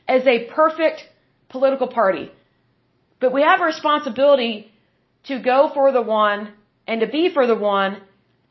as 0.08 0.25
a 0.25 0.38
perfect 0.60 0.97
political 1.49 1.89
party. 2.01 2.32
But 3.19 3.34
we 3.34 3.41
have 3.41 3.60
a 3.60 3.65
responsibility 3.65 4.71
to 5.25 5.39
go 5.51 5.69
for 5.73 5.91
the 5.91 6.01
one 6.01 6.53
and 6.88 7.01
to 7.01 7.08
be 7.08 7.23
for 7.34 7.45
the 7.45 7.60
one 7.75 7.97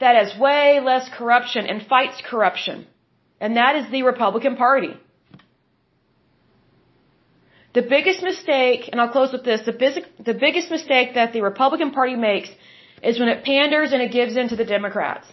that 0.01 0.15
has 0.21 0.39
way 0.39 0.81
less 0.91 1.09
corruption 1.19 1.65
and 1.67 1.87
fights 1.95 2.21
corruption. 2.31 2.87
And 3.41 3.57
that 3.57 3.75
is 3.77 3.91
the 3.91 4.03
Republican 4.03 4.57
Party. 4.57 4.93
The 7.79 7.89
biggest 7.97 8.21
mistake, 8.31 8.89
and 8.91 9.01
I'll 9.01 9.15
close 9.17 9.33
with 9.33 9.45
this, 9.49 9.61
the, 9.71 9.75
the 10.31 10.37
biggest 10.47 10.69
mistake 10.77 11.15
that 11.19 11.33
the 11.33 11.43
Republican 11.51 11.91
Party 11.99 12.17
makes 12.17 12.51
is 13.09 13.21
when 13.21 13.29
it 13.35 13.45
panders 13.45 13.93
and 13.93 14.03
it 14.07 14.11
gives 14.19 14.35
in 14.41 14.49
to 14.53 14.57
the 14.57 14.65
Democrats. 14.65 15.27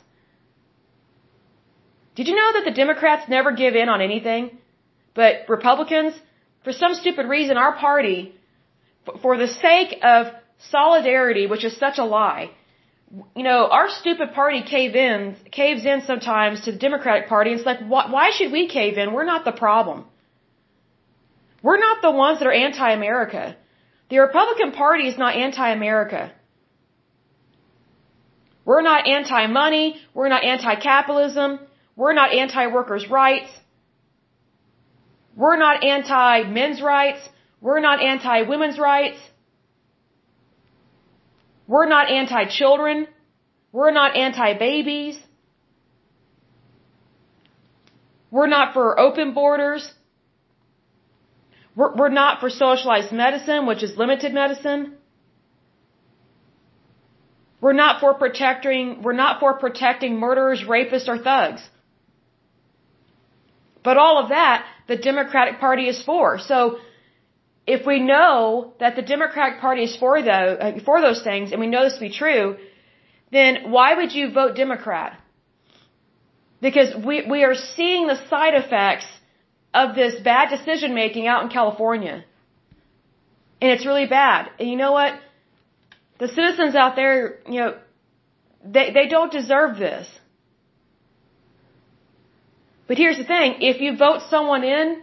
Did 2.17 2.27
you 2.27 2.35
know 2.41 2.49
that 2.55 2.65
the 2.69 2.75
Democrats 2.83 3.23
never 3.27 3.51
give 3.63 3.73
in 3.81 3.89
on 3.89 3.99
anything? 4.09 4.43
But 5.15 5.49
Republicans, 5.57 6.13
for 6.63 6.71
some 6.71 6.93
stupid 6.93 7.25
reason, 7.35 7.57
our 7.57 7.73
party, 7.87 8.35
for 9.23 9.37
the 9.43 9.47
sake 9.47 9.97
of 10.03 10.27
solidarity, 10.75 11.47
which 11.47 11.65
is 11.69 11.75
such 11.85 11.97
a 11.97 12.05
lie, 12.05 12.51
you 13.35 13.45
know, 13.49 13.61
our 13.79 13.89
stupid 13.89 14.33
party 14.33 14.61
cave 14.61 14.93
in, 14.95 15.35
caves 15.51 15.83
in 15.83 16.01
sometimes 16.11 16.61
to 16.65 16.71
the 16.73 16.77
Democratic 16.77 17.27
Party. 17.27 17.53
It's 17.53 17.65
like, 17.65 17.79
why 17.87 18.29
should 18.35 18.51
we 18.51 18.67
cave 18.67 18.99
in? 18.99 19.13
We're 19.13 19.31
not 19.35 19.45
the 19.45 19.57
problem. 19.67 20.05
We're 21.65 21.83
not 21.87 22.03
the 22.07 22.11
ones 22.11 22.37
that 22.39 22.47
are 22.47 22.57
anti-America. 22.67 23.43
The 24.11 24.19
Republican 24.19 24.71
Party 24.71 25.05
is 25.11 25.17
not 25.17 25.33
anti-America. 25.35 26.31
We're 28.65 28.83
not 28.83 29.07
anti-money. 29.07 29.87
We're 30.13 30.29
not 30.35 30.43
anti-capitalism. 30.43 31.49
We're 31.95 32.13
not 32.13 32.29
anti-workers' 32.43 33.07
rights. 33.09 33.49
We're 35.35 35.57
not 35.57 35.83
anti-men's 35.83 36.83
rights. 36.83 37.27
We're 37.61 37.83
not 37.87 37.99
anti-women's 38.13 38.77
rights. 38.77 39.19
We're 41.65 41.89
not 41.95 42.11
anti-children. 42.11 43.07
We're 43.71 43.95
not 43.99 44.15
anti-babies. 44.15 45.17
We're 48.29 48.51
not 48.55 48.73
for 48.75 48.99
open 48.99 49.33
borders. 49.33 49.91
We're, 51.75 51.93
we're 51.95 52.09
not 52.09 52.39
for 52.39 52.49
socialized 52.49 53.11
medicine, 53.11 53.65
which 53.65 53.83
is 53.83 53.97
limited 53.97 54.33
medicine. 54.33 54.95
We're 57.61 57.73
not 57.73 57.99
for 57.99 58.13
protecting, 58.13 59.01
we're 59.01 59.13
not 59.25 59.39
for 59.39 59.53
protecting 59.59 60.19
murderers, 60.19 60.63
rapists, 60.63 61.07
or 61.07 61.17
thugs. 61.17 61.61
But 63.83 63.97
all 63.97 64.21
of 64.23 64.29
that, 64.29 64.65
the 64.87 64.97
Democratic 64.97 65.59
Party 65.59 65.87
is 65.87 66.01
for. 66.03 66.39
So, 66.39 66.77
if 67.67 67.85
we 67.85 67.99
know 67.99 68.73
that 68.79 68.95
the 68.95 69.01
Democratic 69.01 69.59
Party 69.59 69.83
is 69.83 69.95
for 69.95 70.21
those, 70.21 70.57
uh, 70.61 70.79
for 70.85 71.01
those 71.01 71.23
things, 71.23 71.51
and 71.51 71.59
we 71.59 71.67
know 71.67 71.83
this 71.83 71.95
to 71.95 71.99
be 71.99 72.11
true, 72.11 72.57
then 73.31 73.71
why 73.71 73.95
would 73.95 74.13
you 74.13 74.31
vote 74.31 74.55
Democrat? 74.55 75.19
Because 76.61 76.95
we, 76.95 77.25
we 77.27 77.43
are 77.43 77.55
seeing 77.55 78.07
the 78.07 78.19
side 78.29 78.53
effects 78.53 79.07
of 79.81 79.95
this 79.95 80.15
bad 80.31 80.49
decision 80.55 80.95
making 81.03 81.27
out 81.27 81.43
in 81.43 81.49
California. 81.49 82.17
And 83.61 83.71
it's 83.73 83.85
really 83.85 84.07
bad. 84.07 84.49
And 84.59 84.69
you 84.69 84.77
know 84.83 84.93
what? 84.99 85.13
The 86.19 86.27
citizens 86.27 86.75
out 86.75 86.95
there, 86.95 87.39
you 87.53 87.59
know, 87.61 87.71
they, 88.63 88.91
they 88.97 89.07
don't 89.07 89.31
deserve 89.31 89.77
this. 89.77 90.07
But 92.87 92.97
here's 92.97 93.17
the 93.17 93.29
thing. 93.35 93.61
If 93.71 93.81
you 93.81 93.97
vote 93.97 94.21
someone 94.29 94.63
in 94.63 95.01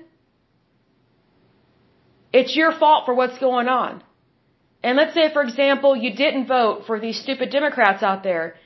it's 2.33 2.57
your 2.57 2.73
fault 2.73 3.05
for 3.07 3.15
what's 3.15 3.39
going 3.39 3.69
on. 3.69 4.03
And 4.83 4.97
let's 4.97 5.15
say, 5.15 5.33
for 5.33 5.43
example, 5.43 5.95
you 5.95 6.15
didn't 6.15 6.47
vote 6.47 6.85
for 6.87 6.99
these 6.99 7.21
stupid 7.21 7.51
Democrats 7.51 8.03
out 8.03 8.23
there. 8.23 8.57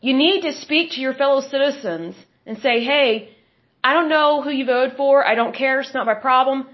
You 0.00 0.14
need 0.14 0.42
to 0.42 0.52
speak 0.52 0.92
to 0.92 1.00
your 1.00 1.14
fellow 1.14 1.40
citizens 1.40 2.14
and 2.46 2.58
say, 2.58 2.84
hey, 2.84 3.33
I 3.88 3.92
don't 3.92 4.08
know 4.08 4.40
who 4.42 4.50
you 4.58 4.64
voted 4.64 4.96
for. 4.96 5.12
I 5.32 5.34
don't 5.40 5.54
care. 5.54 5.80
It's 5.80 5.92
not 5.92 6.06
my 6.06 6.18
problem. 6.28 6.66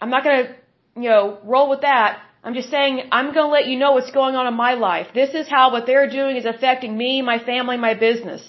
I'm 0.00 0.10
not 0.10 0.24
going 0.24 0.38
to, 0.44 0.54
you 1.02 1.08
know, 1.08 1.38
roll 1.44 1.68
with 1.70 1.82
that. 1.82 2.20
I'm 2.44 2.54
just 2.54 2.70
saying 2.76 2.94
I'm 3.12 3.28
going 3.36 3.46
to 3.48 3.54
let 3.58 3.66
you 3.68 3.78
know 3.78 3.92
what's 3.92 4.10
going 4.10 4.34
on 4.34 4.48
in 4.48 4.54
my 4.54 4.74
life. 4.74 5.06
This 5.14 5.32
is 5.40 5.46
how 5.48 5.70
what 5.74 5.86
they're 5.86 6.10
doing 6.10 6.36
is 6.36 6.44
affecting 6.44 6.96
me, 7.02 7.22
my 7.22 7.38
family, 7.38 7.76
my 7.76 7.94
business. 7.94 8.42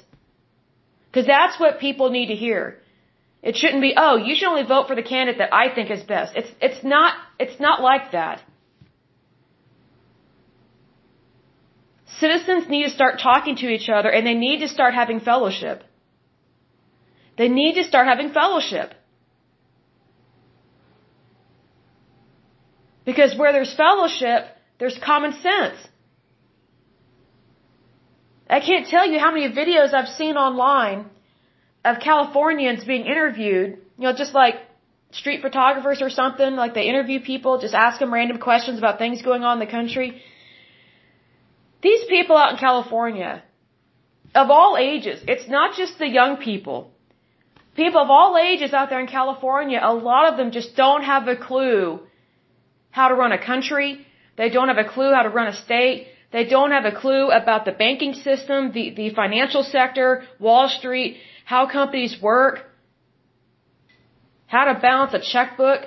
Because 1.05 1.27
that's 1.27 1.59
what 1.59 1.79
people 1.79 2.09
need 2.09 2.29
to 2.33 2.35
hear. 2.45 2.79
It 3.43 3.55
shouldn't 3.55 3.81
be, 3.81 3.93
oh, 3.95 4.15
you 4.15 4.33
should 4.35 4.47
only 4.47 4.63
vote 4.63 4.87
for 4.87 4.95
the 4.95 5.03
candidate 5.03 5.37
that 5.37 5.53
I 5.53 5.65
think 5.75 5.91
is 5.91 6.01
best. 6.01 6.35
It's, 6.35 6.51
it's 6.59 6.83
not, 6.83 7.13
it's 7.37 7.59
not 7.59 7.81
like 7.81 8.13
that. 8.13 8.41
Citizens 12.19 12.67
need 12.69 12.83
to 12.85 12.89
start 12.89 13.19
talking 13.19 13.57
to 13.57 13.67
each 13.67 13.89
other 13.89 14.09
and 14.09 14.25
they 14.25 14.33
need 14.33 14.61
to 14.61 14.67
start 14.67 14.95
having 14.95 15.19
fellowship. 15.19 15.83
They 17.37 17.49
need 17.49 17.75
to 17.75 17.83
start 17.83 18.07
having 18.07 18.31
fellowship. 18.31 18.93
Because 23.05 23.35
where 23.37 23.51
there's 23.51 23.73
fellowship, 23.75 24.45
there's 24.79 24.97
common 25.03 25.33
sense. 25.33 25.75
I 28.49 28.59
can't 28.59 28.87
tell 28.87 29.09
you 29.09 29.19
how 29.19 29.31
many 29.31 29.53
videos 29.53 29.93
I've 29.93 30.07
seen 30.07 30.35
online 30.37 31.09
of 31.83 31.99
Californians 31.99 32.83
being 32.85 33.05
interviewed, 33.05 33.79
you 33.97 34.03
know, 34.05 34.13
just 34.13 34.33
like 34.33 34.55
street 35.11 35.41
photographers 35.41 36.01
or 36.01 36.09
something, 36.09 36.55
like 36.55 36.73
they 36.73 36.83
interview 36.83 37.19
people, 37.19 37.59
just 37.59 37.73
ask 37.73 37.99
them 37.99 38.13
random 38.13 38.37
questions 38.37 38.77
about 38.77 38.99
things 38.99 39.21
going 39.21 39.43
on 39.43 39.59
in 39.59 39.65
the 39.65 39.71
country. 39.71 40.21
These 41.81 42.05
people 42.05 42.37
out 42.37 42.51
in 42.53 42.57
California, 42.57 43.43
of 44.33 44.49
all 44.49 44.77
ages, 44.77 45.21
it's 45.27 45.47
not 45.47 45.75
just 45.75 45.99
the 45.99 46.07
young 46.07 46.37
people. 46.37 46.92
People 47.75 48.01
of 48.01 48.09
all 48.09 48.37
ages 48.37 48.73
out 48.73 48.89
there 48.89 48.99
in 48.99 49.07
California, 49.07 49.79
a 49.81 49.93
lot 49.93 50.31
of 50.31 50.37
them 50.37 50.51
just 50.51 50.75
don't 50.75 51.03
have 51.03 51.27
a 51.27 51.35
clue 51.35 51.99
how 52.91 53.07
to 53.07 53.15
run 53.15 53.31
a 53.31 53.43
country. 53.43 54.05
They 54.37 54.49
don't 54.49 54.67
have 54.67 54.77
a 54.77 54.89
clue 54.95 55.11
how 55.13 55.23
to 55.23 55.29
run 55.29 55.47
a 55.47 55.53
state. 55.53 56.07
They 56.31 56.45
don't 56.45 56.71
have 56.71 56.85
a 56.85 56.91
clue 56.91 57.29
about 57.29 57.65
the 57.65 57.71
banking 57.71 58.13
system, 58.13 58.71
the, 58.71 58.85
the 58.99 59.09
financial 59.11 59.63
sector, 59.63 60.23
Wall 60.39 60.67
Street 60.69 61.17
how 61.45 61.67
companies 61.67 62.17
work, 62.21 62.59
how 64.47 64.65
to 64.65 64.79
balance 64.79 65.13
a 65.13 65.19
checkbook. 65.19 65.81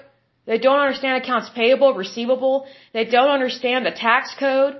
They 0.44 0.58
don't 0.58 0.78
understand 0.78 1.22
accounts 1.22 1.50
payable, 1.50 1.94
receivable. 1.94 2.66
They 2.92 3.04
don't 3.04 3.30
understand 3.30 3.86
the 3.86 3.90
tax 3.90 4.34
code. 4.38 4.76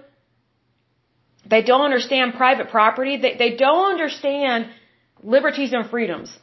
They 1.48 1.62
don't 1.62 1.82
understand 1.82 2.34
private 2.34 2.68
property. 2.70 3.16
They, 3.16 3.36
they 3.36 3.56
don't 3.56 3.90
understand 3.90 4.66
liberties 5.22 5.72
and 5.72 5.88
freedoms. 5.88 6.36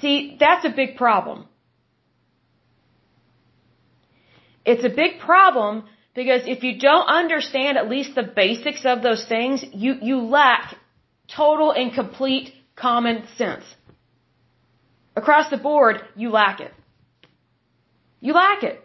See, 0.00 0.36
that's 0.38 0.64
a 0.64 0.70
big 0.70 0.96
problem. 0.96 1.46
It's 4.64 4.84
a 4.84 4.90
big 4.90 5.18
problem 5.20 5.84
because 6.14 6.42
if 6.46 6.62
you 6.62 6.78
don't 6.78 7.06
understand 7.06 7.78
at 7.78 7.88
least 7.88 8.14
the 8.14 8.22
basics 8.22 8.84
of 8.84 9.02
those 9.02 9.24
things, 9.26 9.64
you, 9.72 9.94
you 10.02 10.20
lack 10.20 10.76
total 11.26 11.72
and 11.72 11.92
complete 11.92 12.52
common 12.76 13.24
sense. 13.36 13.64
Across 15.16 15.50
the 15.50 15.56
board, 15.56 16.02
you 16.16 16.30
lack 16.30 16.60
it. 16.60 16.72
You 18.20 18.34
lack 18.34 18.62
it. 18.62 18.80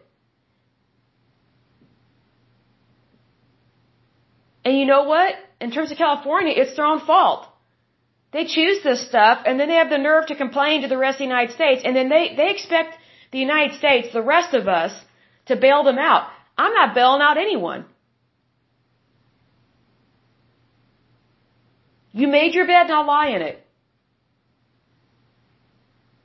And 4.65 4.77
you 4.79 4.85
know 4.85 5.03
what? 5.03 5.33
In 5.59 5.71
terms 5.71 5.91
of 5.91 5.97
California, 5.97 6.53
it's 6.55 6.75
their 6.75 6.85
own 6.85 7.01
fault. 7.05 7.47
They 8.33 8.45
choose 8.45 8.81
this 8.83 9.07
stuff 9.07 9.43
and 9.45 9.59
then 9.59 9.67
they 9.69 9.75
have 9.75 9.91
the 9.91 10.03
nerve 10.09 10.25
to 10.27 10.35
complain 10.35 10.81
to 10.81 10.87
the 10.87 10.97
rest 10.97 11.15
of 11.15 11.19
the 11.19 11.31
United 11.35 11.53
States 11.53 11.83
and 11.85 11.95
then 11.95 12.09
they, 12.09 12.33
they 12.35 12.49
expect 12.49 12.97
the 13.31 13.39
United 13.39 13.77
States, 13.77 14.11
the 14.11 14.21
rest 14.35 14.53
of 14.53 14.67
us, 14.67 14.93
to 15.45 15.55
bail 15.55 15.83
them 15.83 15.99
out. 15.99 16.27
I'm 16.57 16.73
not 16.73 16.95
bailing 16.95 17.21
out 17.21 17.37
anyone. 17.37 17.85
You 22.11 22.27
made 22.27 22.53
your 22.53 22.67
bed, 22.67 22.87
now 22.87 23.05
lie 23.05 23.29
in 23.29 23.41
it. 23.41 23.59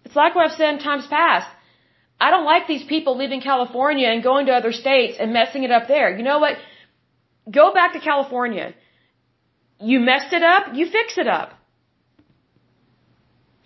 It's 0.05 0.17
like 0.17 0.35
what 0.35 0.47
I've 0.47 0.57
said 0.57 0.75
in 0.75 0.81
times 0.81 1.07
past. 1.07 1.49
I 2.21 2.31
don't 2.31 2.45
like 2.45 2.67
these 2.67 2.85
people 2.85 3.17
leaving 3.17 3.41
California 3.41 4.09
and 4.09 4.23
going 4.23 4.47
to 4.47 4.53
other 4.53 4.73
states 4.73 5.19
and 5.21 5.33
messing 5.33 5.63
it 5.65 5.71
up 5.71 5.89
there. 5.89 6.17
You 6.17 6.25
know 6.25 6.39
what? 6.39 6.57
Go 7.51 7.73
back 7.73 7.93
to 7.93 8.01
California. 8.01 8.75
You 9.81 10.01
messed 10.01 10.33
it 10.33 10.43
up, 10.43 10.75
you 10.75 10.87
fix 10.87 11.19
it 11.19 11.29
up. 11.29 11.58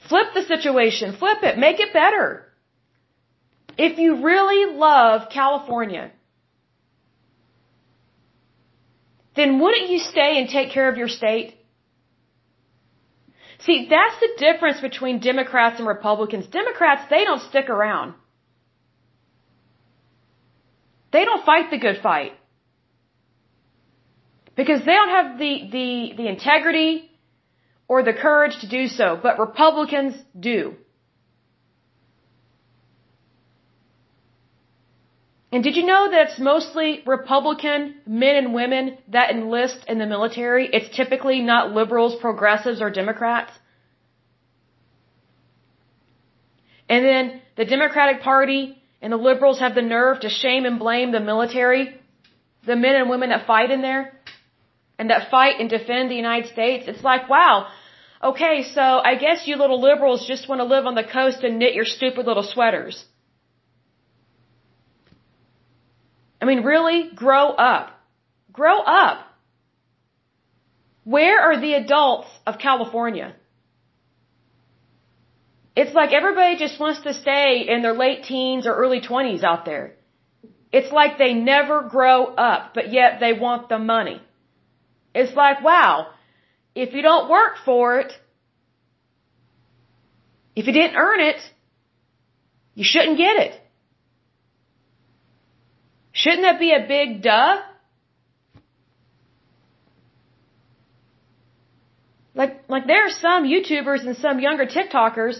Flip 0.08 0.26
the 0.34 0.42
situation, 0.42 1.16
flip 1.16 1.38
it, 1.42 1.58
make 1.58 1.80
it 1.80 1.92
better. 1.92 2.46
If 3.78 3.98
you 3.98 4.22
really 4.22 4.76
love 4.76 5.28
California, 5.30 6.10
then 9.36 9.60
wouldn't 9.60 9.88
you 9.88 9.98
stay 9.98 10.38
and 10.38 10.48
take 10.48 10.70
care 10.70 10.90
of 10.90 10.96
your 10.96 11.08
state? 11.08 11.54
See, 13.60 13.86
that's 13.88 14.18
the 14.20 14.30
difference 14.38 14.80
between 14.80 15.20
Democrats 15.20 15.78
and 15.78 15.86
Republicans. 15.86 16.46
Democrats, 16.46 17.02
they 17.08 17.24
don't 17.24 17.42
stick 17.42 17.70
around. 17.70 18.14
They 21.12 21.24
don't 21.24 21.44
fight 21.44 21.70
the 21.70 21.78
good 21.78 22.00
fight. 22.02 22.32
Because 24.56 24.80
they 24.80 24.92
don't 24.92 25.10
have 25.10 25.38
the, 25.38 25.68
the, 25.70 26.12
the 26.16 26.28
integrity 26.28 27.11
or 27.92 28.02
the 28.02 28.14
courage 28.26 28.56
to 28.62 28.68
do 28.78 28.82
so, 28.98 29.06
but 29.22 29.38
Republicans 29.38 30.14
do. 30.48 30.60
And 35.52 35.62
did 35.62 35.74
you 35.78 35.84
know 35.92 36.04
that 36.12 36.20
it's 36.26 36.38
mostly 36.52 36.88
Republican 37.04 37.80
men 38.06 38.36
and 38.36 38.54
women 38.54 38.96
that 39.08 39.28
enlist 39.30 39.80
in 39.92 39.98
the 39.98 40.06
military? 40.06 40.64
It's 40.76 40.88
typically 41.00 41.40
not 41.42 41.72
liberals, 41.80 42.14
progressives, 42.26 42.80
or 42.80 42.88
Democrats. 43.02 43.52
And 46.88 47.04
then 47.04 47.42
the 47.58 47.66
Democratic 47.66 48.22
Party 48.22 48.64
and 49.02 49.12
the 49.12 49.22
liberals 49.30 49.58
have 49.64 49.74
the 49.74 49.86
nerve 49.96 50.20
to 50.20 50.30
shame 50.30 50.64
and 50.64 50.78
blame 50.78 51.12
the 51.12 51.24
military, 51.32 51.84
the 52.64 52.76
men 52.86 52.94
and 53.00 53.10
women 53.10 53.28
that 53.34 53.46
fight 53.46 53.70
in 53.70 53.82
there, 53.82 54.04
and 54.98 55.10
that 55.10 55.30
fight 55.30 55.56
and 55.60 55.68
defend 55.68 56.10
the 56.10 56.20
United 56.26 56.50
States. 56.56 56.84
It's 56.88 57.04
like, 57.04 57.28
wow, 57.28 57.66
okay, 58.22 58.64
so 58.74 58.80
I 58.80 59.16
guess 59.16 59.46
you 59.46 59.56
little 59.56 59.80
liberals 59.80 60.26
just 60.26 60.48
want 60.48 60.60
to 60.60 60.64
live 60.64 60.86
on 60.86 60.94
the 60.94 61.04
coast 61.04 61.42
and 61.42 61.58
knit 61.58 61.74
your 61.74 61.84
stupid 61.84 62.26
little 62.26 62.42
sweaters. 62.42 63.04
I 66.40 66.44
mean, 66.44 66.62
really, 66.62 67.10
grow 67.14 67.50
up. 67.50 67.90
Grow 68.52 68.78
up. 68.80 69.26
Where 71.04 71.40
are 71.40 71.60
the 71.60 71.74
adults 71.74 72.28
of 72.46 72.58
California? 72.58 73.34
It's 75.74 75.94
like 75.94 76.12
everybody 76.12 76.56
just 76.56 76.78
wants 76.78 77.00
to 77.02 77.14
stay 77.14 77.64
in 77.68 77.82
their 77.82 77.94
late 77.94 78.24
teens 78.24 78.66
or 78.66 78.74
early 78.74 79.00
20s 79.00 79.42
out 79.42 79.64
there. 79.64 79.94
It's 80.70 80.92
like 80.92 81.18
they 81.18 81.34
never 81.34 81.82
grow 81.82 82.26
up, 82.26 82.72
but 82.74 82.92
yet 82.92 83.20
they 83.20 83.32
want 83.32 83.68
the 83.68 83.78
money. 83.78 84.20
It's 85.14 85.34
like, 85.34 85.62
wow, 85.62 86.08
if 86.74 86.94
you 86.94 87.02
don't 87.02 87.28
work 87.30 87.54
for 87.64 87.98
it, 88.00 88.12
if 90.54 90.66
you 90.66 90.72
didn't 90.72 90.96
earn 90.96 91.20
it, 91.20 91.40
you 92.74 92.84
shouldn't 92.84 93.18
get 93.18 93.36
it. 93.36 93.60
Shouldn't 96.12 96.42
that 96.42 96.58
be 96.58 96.72
a 96.72 96.84
big 96.86 97.22
duh? 97.22 97.56
Like, 102.34 102.64
like 102.68 102.86
there 102.86 103.06
are 103.06 103.10
some 103.10 103.44
YouTubers 103.44 104.06
and 104.06 104.16
some 104.16 104.40
younger 104.40 104.66
TikTokers, 104.66 105.36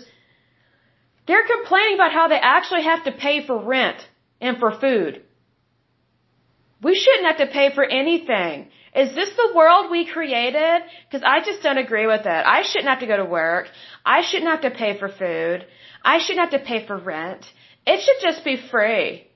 they're 1.26 1.46
complaining 1.46 1.94
about 1.94 2.12
how 2.12 2.28
they 2.28 2.38
actually 2.40 2.82
have 2.84 3.04
to 3.04 3.12
pay 3.12 3.46
for 3.46 3.56
rent 3.58 3.96
and 4.40 4.58
for 4.58 4.72
food. 4.78 5.22
We 6.82 6.94
shouldn't 6.94 7.26
have 7.26 7.46
to 7.46 7.52
pay 7.52 7.72
for 7.74 7.84
anything. 7.84 8.68
Is 8.94 9.14
this 9.14 9.30
the 9.30 9.52
world 9.54 9.90
we 9.90 10.06
created? 10.06 10.82
Because 11.04 11.22
I 11.24 11.40
just 11.40 11.62
don't 11.62 11.78
agree 11.78 12.06
with 12.06 12.26
it. 12.26 12.42
I 12.56 12.62
shouldn't 12.62 12.90
have 12.90 13.00
to 13.00 13.06
go 13.06 13.16
to 13.16 13.24
work. 13.24 13.68
I 14.04 14.20
shouldn't 14.22 14.50
have 14.50 14.62
to 14.62 14.78
pay 14.78 14.98
for 14.98 15.08
food. 15.08 15.66
I 16.04 16.18
shouldn't 16.18 16.50
have 16.50 16.60
to 16.60 16.66
pay 16.66 16.86
for 16.86 16.98
rent. 16.98 17.46
It 17.86 18.00
should 18.02 18.20
just 18.20 18.44
be 18.44 18.56
free. 18.70 19.26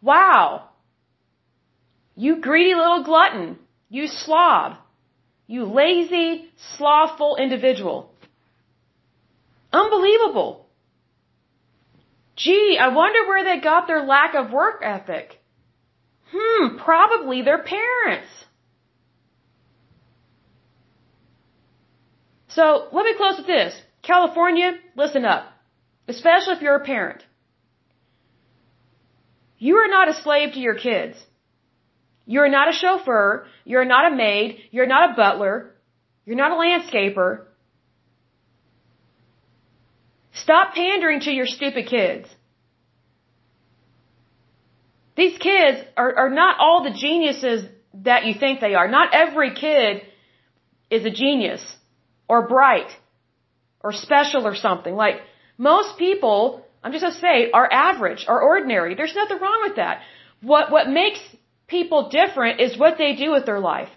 Wow. 0.00 0.70
You 2.14 2.40
greedy 2.40 2.74
little 2.74 3.04
glutton. 3.04 3.58
You 3.90 4.06
slob. 4.06 4.78
You 5.46 5.64
lazy, 5.64 6.50
slothful 6.76 7.36
individual. 7.36 8.10
Unbelievable. 9.72 10.66
Gee, 12.34 12.78
I 12.80 12.88
wonder 12.88 13.26
where 13.26 13.44
they 13.44 13.60
got 13.60 13.86
their 13.86 14.04
lack 14.04 14.34
of 14.34 14.52
work 14.52 14.80
ethic. 14.82 15.38
Hmm, 16.32 16.78
probably 16.78 17.42
their 17.42 17.62
parents. 17.62 18.28
So, 22.56 22.88
let 22.96 23.04
me 23.04 23.14
close 23.20 23.36
with 23.36 23.46
this. 23.46 23.72
California, 24.02 24.68
listen 24.96 25.24
up. 25.26 25.44
Especially 26.08 26.54
if 26.54 26.62
you're 26.62 26.76
a 26.82 26.86
parent. 26.94 27.22
You 29.58 29.76
are 29.82 29.88
not 29.88 30.08
a 30.08 30.14
slave 30.22 30.54
to 30.54 30.60
your 30.60 30.78
kids. 30.88 31.16
You're 32.24 32.48
not 32.48 32.70
a 32.70 32.72
chauffeur. 32.72 33.46
You're 33.64 33.84
not 33.84 34.10
a 34.10 34.16
maid. 34.16 34.58
You're 34.70 34.92
not 34.94 35.10
a 35.10 35.14
butler. 35.14 35.74
You're 36.24 36.40
not 36.44 36.52
a 36.52 36.58
landscaper. 36.64 37.30
Stop 40.32 40.74
pandering 40.74 41.20
to 41.20 41.30
your 41.30 41.46
stupid 41.46 41.86
kids. 41.86 42.26
These 45.16 45.36
kids 45.38 45.78
are, 45.96 46.12
are 46.24 46.30
not 46.30 46.56
all 46.58 46.84
the 46.84 46.96
geniuses 47.06 47.64
that 48.08 48.24
you 48.26 48.34
think 48.34 48.60
they 48.60 48.74
are. 48.74 48.88
Not 48.88 49.14
every 49.14 49.54
kid 49.54 50.02
is 50.90 51.04
a 51.04 51.10
genius 51.10 51.62
or 52.28 52.46
bright 52.48 52.90
or 53.80 53.92
special 53.92 54.46
or 54.46 54.54
something. 54.54 54.94
Like 54.94 55.16
most 55.58 55.98
people, 55.98 56.66
I'm 56.82 56.92
just 56.92 57.02
gonna 57.02 57.14
say, 57.14 57.50
are 57.52 57.68
average 57.72 58.26
or 58.28 58.40
ordinary. 58.40 58.94
There's 58.94 59.14
nothing 59.14 59.38
wrong 59.40 59.60
with 59.66 59.76
that. 59.76 60.00
What 60.42 60.70
what 60.70 60.88
makes 60.88 61.20
people 61.66 62.08
different 62.08 62.60
is 62.60 62.78
what 62.78 62.98
they 62.98 63.14
do 63.16 63.30
with 63.30 63.46
their 63.46 63.60
life. 63.60 63.88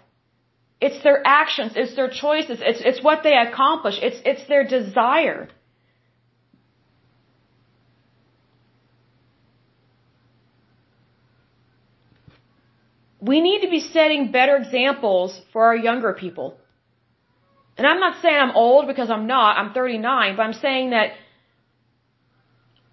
It's 0.80 1.02
their 1.02 1.20
actions, 1.26 1.72
it's 1.76 1.94
their 1.94 2.08
choices, 2.08 2.60
it's 2.62 2.80
it's 2.80 3.02
what 3.02 3.22
they 3.22 3.36
accomplish, 3.36 3.98
it's 4.00 4.20
it's 4.24 4.46
their 4.48 4.64
desire. 4.66 5.48
We 13.20 13.42
need 13.42 13.60
to 13.60 13.68
be 13.68 13.80
setting 13.80 14.32
better 14.32 14.56
examples 14.56 15.38
for 15.52 15.64
our 15.66 15.76
younger 15.76 16.14
people. 16.14 16.56
And 17.80 17.86
I'm 17.86 17.98
not 17.98 18.20
saying 18.20 18.36
I'm 18.36 18.54
old 18.54 18.86
because 18.88 19.08
I'm 19.08 19.26
not, 19.26 19.56
I'm 19.56 19.72
39, 19.72 20.36
but 20.36 20.42
I'm 20.42 20.52
saying 20.52 20.90
that 20.90 21.12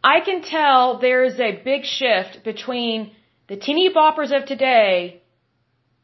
I 0.02 0.22
can 0.22 0.42
tell 0.42 1.00
there 1.00 1.26
is 1.26 1.38
a 1.42 1.62
big 1.62 1.84
shift 1.84 2.46
between 2.46 3.12
the 3.50 3.58
teeny 3.58 3.94
boppers 3.94 4.32
of 4.34 4.46
today 4.46 5.22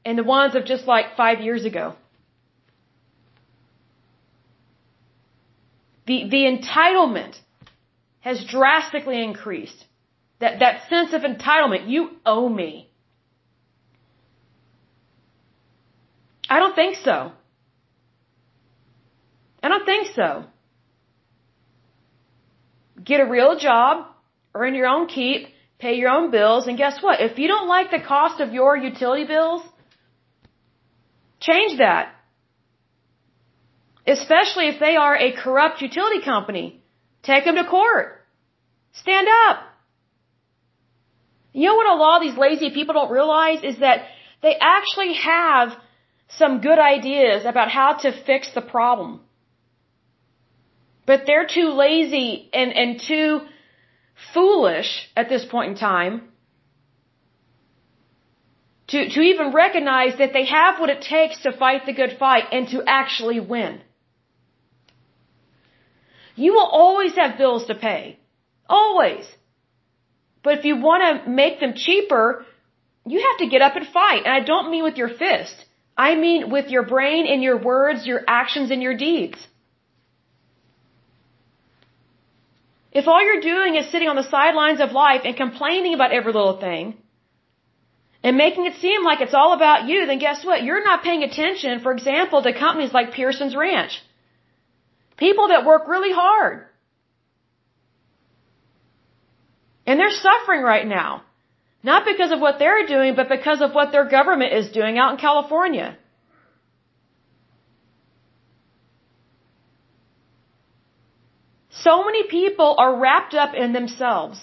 and 0.03 0.17
the 0.17 0.23
ones 0.25 0.53
of 0.55 0.65
just 0.65 0.85
like 0.85 1.15
five 1.15 1.39
years 1.39 1.63
ago. 1.63 1.95
The, 6.05 6.27
the 6.29 6.43
entitlement 6.53 7.39
has 8.19 8.43
drastically 8.43 9.23
increased. 9.23 9.85
That, 10.39 10.59
that 10.59 10.89
sense 10.89 11.13
of 11.13 11.21
entitlement, 11.21 11.87
you 11.87 12.09
owe 12.25 12.49
me. 12.49 12.89
I 16.49 16.59
don't 16.59 16.75
think 16.75 16.97
so. 16.97 17.31
I 19.63 19.69
don't 19.69 19.85
think 19.85 20.07
so. 20.13 20.43
Get 23.03 23.21
a 23.21 23.25
real 23.25 23.57
job, 23.57 24.07
earn 24.53 24.75
your 24.75 24.87
own 24.87 25.07
keep, 25.07 25.47
pay 25.79 25.93
your 25.95 26.09
own 26.09 26.31
bills, 26.31 26.67
and 26.67 26.77
guess 26.77 27.01
what? 27.01 27.21
If 27.21 27.39
you 27.39 27.47
don't 27.47 27.67
like 27.67 27.89
the 27.89 27.99
cost 27.99 28.41
of 28.41 28.53
your 28.53 28.75
utility 28.77 29.25
bills, 29.25 29.61
change 31.39 31.77
that. 31.79 32.13
Especially 34.05 34.67
if 34.67 34.79
they 34.79 34.95
are 34.97 35.15
a 35.15 35.31
corrupt 35.31 35.81
utility 35.81 36.21
company. 36.21 36.81
Take 37.23 37.45
them 37.45 37.55
to 37.55 37.63
court. 37.63 38.07
Stand 38.91 39.27
up. 39.47 39.59
You 41.53 41.67
know 41.67 41.75
what 41.75 41.91
a 41.95 41.95
lot 41.95 42.17
of 42.17 42.23
these 42.23 42.37
lazy 42.37 42.69
people 42.71 42.93
don't 42.95 43.11
realize 43.11 43.63
is 43.63 43.79
that 43.79 44.07
they 44.41 44.55
actually 44.59 45.13
have 45.13 45.69
some 46.37 46.61
good 46.61 46.79
ideas 46.79 47.45
about 47.45 47.69
how 47.69 47.93
to 48.03 48.11
fix 48.25 48.53
the 48.53 48.61
problem. 48.61 49.21
But 51.05 51.23
they're 51.25 51.47
too 51.47 51.69
lazy 51.69 52.49
and, 52.53 52.71
and 52.73 53.01
too 53.01 53.41
foolish 54.33 55.09
at 55.15 55.29
this 55.29 55.45
point 55.45 55.71
in 55.71 55.77
time 55.77 56.21
to, 58.87 59.09
to 59.09 59.21
even 59.21 59.53
recognize 59.53 60.17
that 60.17 60.33
they 60.33 60.45
have 60.45 60.79
what 60.79 60.89
it 60.89 61.01
takes 61.01 61.41
to 61.43 61.51
fight 61.51 61.85
the 61.85 61.93
good 61.93 62.17
fight 62.19 62.45
and 62.51 62.67
to 62.69 62.83
actually 62.85 63.39
win. 63.39 63.81
You 66.35 66.53
will 66.53 66.71
always 66.83 67.15
have 67.15 67.37
bills 67.37 67.65
to 67.67 67.75
pay. 67.75 68.19
Always. 68.67 69.25
But 70.43 70.59
if 70.59 70.65
you 70.65 70.75
want 70.77 71.03
to 71.03 71.29
make 71.29 71.59
them 71.59 71.73
cheaper, 71.75 72.45
you 73.05 73.19
have 73.27 73.37
to 73.39 73.47
get 73.47 73.61
up 73.61 73.75
and 73.75 73.87
fight. 73.87 74.23
And 74.25 74.33
I 74.33 74.41
don't 74.41 74.71
mean 74.71 74.83
with 74.83 74.97
your 74.97 75.09
fist. 75.09 75.65
I 75.97 76.15
mean 76.15 76.49
with 76.49 76.69
your 76.69 76.83
brain 76.83 77.27
and 77.27 77.43
your 77.43 77.57
words, 77.57 78.05
your 78.05 78.21
actions 78.27 78.71
and 78.71 78.81
your 78.81 78.97
deeds. 78.97 79.37
If 82.99 83.07
all 83.07 83.21
you're 83.25 83.41
doing 83.53 83.75
is 83.75 83.89
sitting 83.91 84.09
on 84.09 84.15
the 84.15 84.29
sidelines 84.35 84.79
of 84.79 84.91
life 84.91 85.21
and 85.25 85.35
complaining 85.35 85.95
about 85.95 86.11
every 86.11 86.31
little 86.31 86.57
thing, 86.65 86.95
and 88.23 88.37
making 88.37 88.65
it 88.67 88.75
seem 88.75 89.03
like 89.03 89.19
it's 89.19 89.33
all 89.33 89.53
about 89.53 89.87
you, 89.89 90.05
then 90.05 90.19
guess 90.19 90.45
what? 90.45 90.63
You're 90.63 90.83
not 90.83 91.03
paying 91.03 91.23
attention, 91.23 91.81
for 91.81 91.91
example, 91.91 92.41
to 92.41 92.53
companies 92.57 92.93
like 92.93 93.11
Pearson's 93.11 93.55
Ranch. 93.55 94.01
People 95.17 95.49
that 95.49 95.65
work 95.65 95.87
really 95.87 96.13
hard. 96.13 96.65
And 99.85 99.99
they're 99.99 100.21
suffering 100.27 100.61
right 100.61 100.87
now. 100.87 101.23
Not 101.83 102.05
because 102.05 102.31
of 102.31 102.39
what 102.39 102.59
they're 102.59 102.85
doing, 102.87 103.15
but 103.15 103.27
because 103.27 103.59
of 103.61 103.73
what 103.73 103.91
their 103.91 104.07
government 104.07 104.53
is 104.53 104.71
doing 104.71 104.97
out 104.97 105.11
in 105.11 105.17
California. 105.17 105.97
So 111.83 112.03
many 112.05 112.23
people 112.23 112.75
are 112.77 112.95
wrapped 113.03 113.33
up 113.33 113.53
in 113.53 113.73
themselves. 113.73 114.37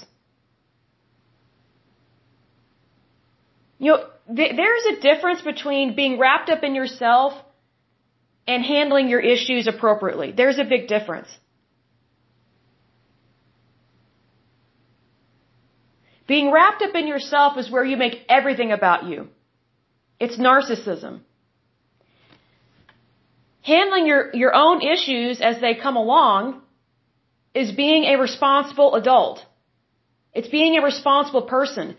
You 3.79 3.93
know, 3.93 4.01
th- 4.37 4.57
there's 4.61 4.87
a 4.93 5.01
difference 5.01 5.41
between 5.41 5.95
being 5.97 6.19
wrapped 6.19 6.51
up 6.51 6.63
in 6.63 6.75
yourself 6.75 7.33
and 8.47 8.63
handling 8.63 9.09
your 9.09 9.21
issues 9.35 9.67
appropriately. 9.67 10.33
There's 10.33 10.59
a 10.59 10.65
big 10.65 10.87
difference. 10.87 11.29
Being 16.27 16.53
wrapped 16.53 16.83
up 16.83 16.95
in 16.95 17.07
yourself 17.09 17.57
is 17.59 17.71
where 17.71 17.85
you 17.85 17.97
make 17.97 18.17
everything 18.29 18.71
about 18.71 19.05
you. 19.05 19.29
It's 20.21 20.37
narcissism. 20.37 21.21
Handling 23.63 24.07
your, 24.07 24.23
your 24.35 24.55
own 24.55 24.83
issues 24.83 25.41
as 25.41 25.61
they 25.61 25.75
come 25.75 25.97
along 25.97 26.61
is 27.55 27.73
being 27.73 28.05
a 28.05 28.17
responsible 28.19 28.95
adult. 28.95 29.45
It's 30.33 30.49
being 30.49 30.77
a 30.77 30.83
responsible 30.83 31.43
person. 31.43 31.97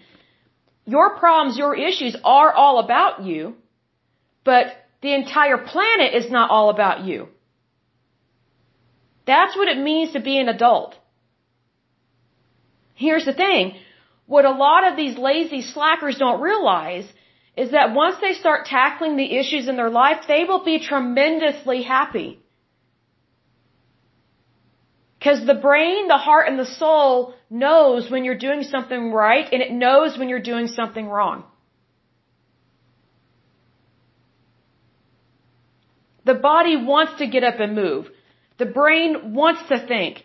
Your 0.86 1.18
problems, 1.18 1.58
your 1.58 1.76
issues 1.76 2.16
are 2.24 2.52
all 2.54 2.80
about 2.80 3.24
you, 3.24 3.56
but 4.44 4.66
the 5.02 5.14
entire 5.14 5.58
planet 5.58 6.14
is 6.14 6.32
not 6.32 6.50
all 6.50 6.70
about 6.70 7.04
you. 7.04 7.28
That's 9.26 9.56
what 9.56 9.68
it 9.68 9.78
means 9.78 10.14
to 10.14 10.20
be 10.20 10.38
an 10.40 10.50
adult. 10.50 10.96
Here's 12.96 13.26
the 13.26 13.34
thing 13.34 13.76
what 14.28 14.46
a 14.46 14.52
lot 14.52 14.88
of 14.88 14.96
these 14.96 15.18
lazy 15.18 15.62
slackers 15.62 16.18
don't 16.18 16.42
realize 16.42 17.08
is 17.58 17.72
that 17.72 17.94
once 17.94 18.16
they 18.22 18.34
start 18.34 18.66
tackling 18.66 19.18
the 19.18 19.36
issues 19.38 19.68
in 19.68 19.76
their 19.76 19.90
life, 19.90 20.22
they 20.28 20.46
will 20.46 20.64
be 20.64 20.80
tremendously 20.80 21.84
happy. 21.84 22.41
Because 25.22 25.46
the 25.46 25.54
brain, 25.54 26.08
the 26.08 26.18
heart, 26.18 26.48
and 26.48 26.58
the 26.58 26.66
soul 26.66 27.36
knows 27.48 28.10
when 28.10 28.24
you're 28.26 28.40
doing 28.40 28.64
something 28.64 29.12
right 29.14 29.48
and 29.52 29.62
it 29.62 29.72
knows 29.72 30.18
when 30.18 30.30
you're 30.30 30.42
doing 30.42 30.66
something 30.66 31.08
wrong. 31.08 31.44
The 36.26 36.34
body 36.34 36.76
wants 36.76 37.20
to 37.20 37.28
get 37.28 37.44
up 37.44 37.60
and 37.60 37.76
move. 37.76 38.08
The 38.58 38.66
brain 38.66 39.36
wants 39.36 39.62
to 39.70 39.86
think. 39.86 40.24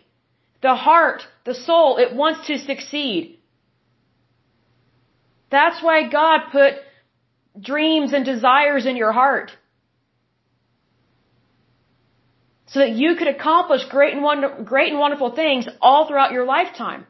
The 0.63 0.73
heart, 0.73 1.21
the 1.45 1.53
soul, 1.53 1.97
it 1.97 2.15
wants 2.15 2.47
to 2.47 2.57
succeed. 2.57 3.37
That's 5.51 5.83
why 5.83 6.09
God 6.09 6.39
put 6.51 6.73
dreams 7.61 8.13
and 8.13 8.25
desires 8.25 8.87
in 8.87 8.95
your 8.95 9.11
heart. 9.11 9.51
So 12.67 12.79
that 12.79 12.91
you 12.91 13.15
could 13.15 13.27
accomplish 13.27 13.83
great 13.85 14.13
and, 14.13 14.23
wonder, 14.23 14.49
great 14.63 14.91
and 14.91 14.99
wonderful 14.99 15.31
things 15.35 15.67
all 15.81 16.07
throughout 16.07 16.31
your 16.31 16.45
lifetime. 16.45 17.05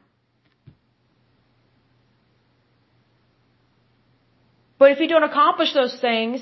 But 4.78 4.92
if 4.92 5.00
you 5.00 5.08
don't 5.08 5.24
accomplish 5.24 5.74
those 5.74 6.00
things, 6.00 6.42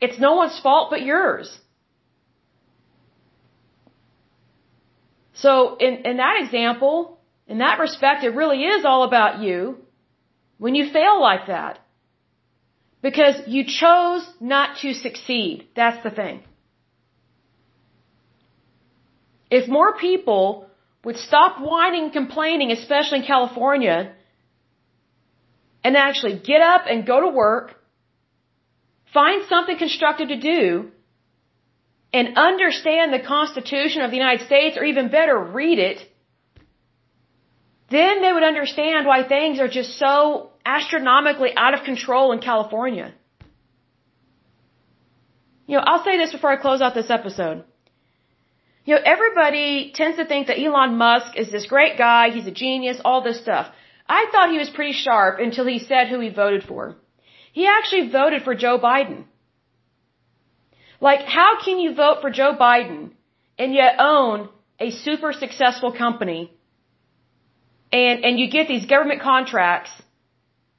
it's 0.00 0.18
no 0.18 0.34
one's 0.34 0.58
fault 0.60 0.90
but 0.90 1.02
yours. 1.02 1.58
So 5.34 5.76
in, 5.76 5.94
in 6.04 6.16
that 6.18 6.36
example, 6.42 7.18
in 7.46 7.58
that 7.58 7.78
respect, 7.78 8.24
it 8.24 8.34
really 8.34 8.64
is 8.64 8.84
all 8.84 9.02
about 9.04 9.40
you 9.40 9.78
when 10.58 10.74
you 10.74 10.90
fail 10.92 11.20
like 11.20 11.46
that. 11.46 11.78
Because 13.02 13.36
you 13.46 13.64
chose 13.64 14.26
not 14.40 14.78
to 14.78 14.92
succeed. 14.92 15.68
That's 15.76 16.02
the 16.02 16.10
thing. 16.10 16.42
If 19.50 19.68
more 19.68 19.96
people 19.96 20.66
would 21.04 21.16
stop 21.16 21.60
whining 21.60 22.04
and 22.04 22.12
complaining, 22.12 22.72
especially 22.72 23.20
in 23.20 23.26
California, 23.26 24.12
and 25.84 25.96
actually 25.96 26.36
get 26.38 26.60
up 26.60 26.82
and 26.90 27.06
go 27.06 27.20
to 27.20 27.28
work, 27.28 27.74
find 29.14 29.44
something 29.48 29.78
constructive 29.78 30.28
to 30.28 30.40
do, 30.40 30.90
and 32.12 32.36
understand 32.36 33.12
the 33.12 33.20
Constitution 33.20 34.02
of 34.02 34.10
the 34.10 34.16
United 34.16 34.46
States, 34.46 34.76
or 34.76 34.84
even 34.84 35.08
better, 35.08 35.38
read 35.38 35.78
it, 35.78 35.98
then 37.90 38.20
they 38.22 38.32
would 38.32 38.42
understand 38.42 39.06
why 39.06 39.22
things 39.28 39.60
are 39.60 39.68
just 39.68 39.96
so 39.96 40.50
astronomically 40.64 41.52
out 41.56 41.74
of 41.74 41.84
control 41.84 42.32
in 42.32 42.40
California. 42.40 43.14
You 45.68 45.76
know, 45.76 45.84
I'll 45.86 46.04
say 46.04 46.16
this 46.16 46.32
before 46.32 46.50
I 46.50 46.56
close 46.56 46.80
out 46.80 46.94
this 46.94 47.10
episode. 47.10 47.64
You 48.86 48.94
know, 48.94 49.00
everybody 49.04 49.92
tends 49.94 50.16
to 50.16 50.24
think 50.24 50.46
that 50.46 50.58
Elon 50.64 50.96
Musk 50.96 51.36
is 51.36 51.50
this 51.50 51.66
great 51.66 51.98
guy, 51.98 52.30
he's 52.30 52.46
a 52.46 52.56
genius, 52.64 53.00
all 53.04 53.20
this 53.22 53.40
stuff. 53.40 53.66
I 54.08 54.26
thought 54.30 54.50
he 54.50 54.58
was 54.58 54.70
pretty 54.70 54.92
sharp 54.92 55.40
until 55.40 55.66
he 55.66 55.80
said 55.80 56.06
who 56.08 56.20
he 56.20 56.30
voted 56.30 56.62
for. 56.62 56.96
He 57.52 57.66
actually 57.66 58.08
voted 58.10 58.42
for 58.42 58.54
Joe 58.54 58.78
Biden. 58.78 59.24
Like, 61.00 61.22
how 61.22 61.60
can 61.64 61.78
you 61.80 61.94
vote 61.94 62.18
for 62.20 62.30
Joe 62.30 62.54
Biden 62.58 63.10
and 63.58 63.74
yet 63.74 63.96
own 63.98 64.48
a 64.78 64.90
super 64.90 65.32
successful 65.32 65.92
company 65.92 66.52
and, 67.92 68.24
and 68.24 68.38
you 68.38 68.48
get 68.50 68.68
these 68.68 68.86
government 68.86 69.20
contracts 69.20 69.90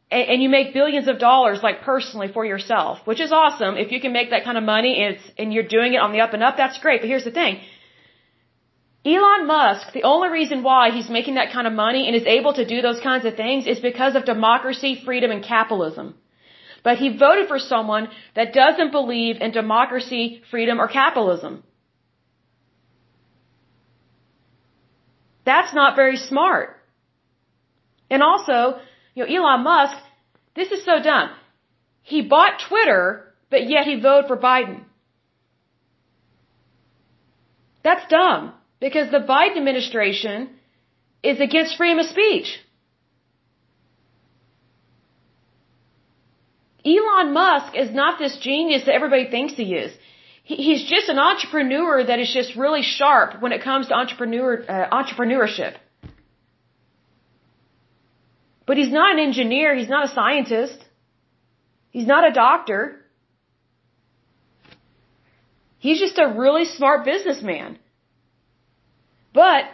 and, 0.09 0.29
and 0.29 0.43
you 0.43 0.49
make 0.49 0.73
billions 0.73 1.07
of 1.09 1.19
dollars 1.19 1.59
like 1.61 1.81
personally 1.81 2.29
for 2.31 2.45
yourself, 2.45 2.99
which 3.05 3.19
is 3.19 3.31
awesome. 3.31 3.75
If 3.75 3.91
you 3.91 3.99
can 3.99 4.13
make 4.13 4.29
that 4.29 4.45
kind 4.45 4.57
of 4.57 4.63
money 4.63 5.03
and, 5.03 5.15
it's, 5.15 5.23
and 5.37 5.53
you're 5.53 5.67
doing 5.67 5.93
it 5.93 5.97
on 5.97 6.13
the 6.13 6.21
up 6.21 6.33
and 6.33 6.41
up, 6.41 6.55
that's 6.55 6.77
great. 6.79 7.01
But 7.01 7.09
here's 7.09 7.25
the 7.25 7.31
thing. 7.31 7.59
Elon 9.05 9.47
Musk, 9.47 9.93
the 9.93 10.03
only 10.03 10.29
reason 10.29 10.63
why 10.63 10.91
he's 10.91 11.09
making 11.09 11.35
that 11.35 11.51
kind 11.51 11.67
of 11.67 11.73
money 11.73 12.07
and 12.07 12.15
is 12.15 12.25
able 12.25 12.53
to 12.53 12.65
do 12.65 12.81
those 12.81 12.99
kinds 12.99 13.25
of 13.25 13.35
things 13.35 13.65
is 13.65 13.79
because 13.79 14.15
of 14.15 14.25
democracy, 14.25 15.01
freedom, 15.05 15.31
and 15.31 15.43
capitalism. 15.43 16.15
But 16.83 16.97
he 16.97 17.17
voted 17.17 17.47
for 17.47 17.59
someone 17.59 18.09
that 18.35 18.53
doesn't 18.53 18.91
believe 18.91 19.37
in 19.39 19.51
democracy, 19.51 20.41
freedom, 20.51 20.81
or 20.81 20.87
capitalism. 20.87 21.63
That's 25.45 25.73
not 25.73 25.95
very 25.95 26.17
smart. 26.17 26.75
And 28.09 28.21
also, 28.21 28.79
you 29.15 29.25
know, 29.25 29.35
Elon 29.35 29.63
Musk, 29.63 29.95
this 30.55 30.71
is 30.71 30.83
so 30.83 31.01
dumb. 31.01 31.29
He 32.01 32.21
bought 32.21 32.61
Twitter, 32.67 33.33
but 33.49 33.69
yet 33.69 33.85
he 33.85 33.99
voted 34.01 34.27
for 34.27 34.37
Biden. 34.37 34.83
That's 37.83 38.05
dumb 38.09 38.53
because 38.79 39.09
the 39.11 39.19
Biden 39.19 39.57
administration 39.57 40.49
is 41.23 41.39
against 41.39 41.77
freedom 41.77 41.99
of 41.99 42.05
speech. 42.05 42.59
Elon 46.85 47.33
Musk 47.33 47.75
is 47.75 47.91
not 47.91 48.17
this 48.17 48.37
genius 48.37 48.85
that 48.85 48.93
everybody 48.93 49.29
thinks 49.29 49.53
he 49.55 49.73
is. 49.85 49.91
he's 50.43 50.83
just 50.89 51.09
an 51.09 51.19
entrepreneur 51.19 52.03
that 52.09 52.19
is 52.19 52.29
just 52.33 52.55
really 52.55 52.83
sharp 52.97 53.41
when 53.41 53.51
it 53.51 53.61
comes 53.61 53.87
to 53.87 53.93
entrepreneur, 53.93 54.63
uh, 54.75 54.85
entrepreneurship. 54.99 55.73
But 58.67 58.77
he's 58.77 58.93
not 58.99 59.09
an 59.15 59.19
engineer, 59.19 59.75
he's 59.75 59.89
not 59.89 60.05
a 60.09 60.13
scientist, 60.13 60.79
he's 61.91 62.07
not 62.07 62.29
a 62.29 62.31
doctor. 62.31 62.79
He's 65.79 65.99
just 65.99 66.17
a 66.17 66.27
really 66.43 66.65
smart 66.65 67.05
businessman. 67.05 67.77
But 69.37 69.65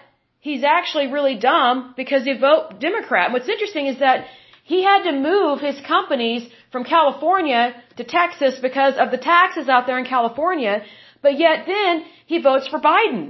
he's 0.48 0.64
actually 0.78 1.08
really 1.18 1.36
dumb 1.50 1.76
because 2.00 2.24
he 2.30 2.34
vote 2.48 2.80
Democrat. 2.88 3.32
What's 3.34 3.52
interesting 3.56 3.86
is 3.92 4.00
that 4.00 4.26
he 4.72 4.80
had 4.90 5.04
to 5.04 5.14
move 5.30 5.62
his 5.62 5.78
companies 5.94 6.42
from 6.74 6.84
California 6.96 7.64
to 8.00 8.04
Texas 8.04 8.60
because 8.68 8.96
of 9.04 9.08
the 9.14 9.22
taxes 9.36 9.70
out 9.70 9.88
there 9.88 10.00
in 10.02 10.08
California, 10.16 10.76
but 11.22 11.40
yet 11.46 11.58
then 11.74 12.04
he 12.26 12.42
votes 12.50 12.68
for 12.68 12.80
Biden. 12.90 13.26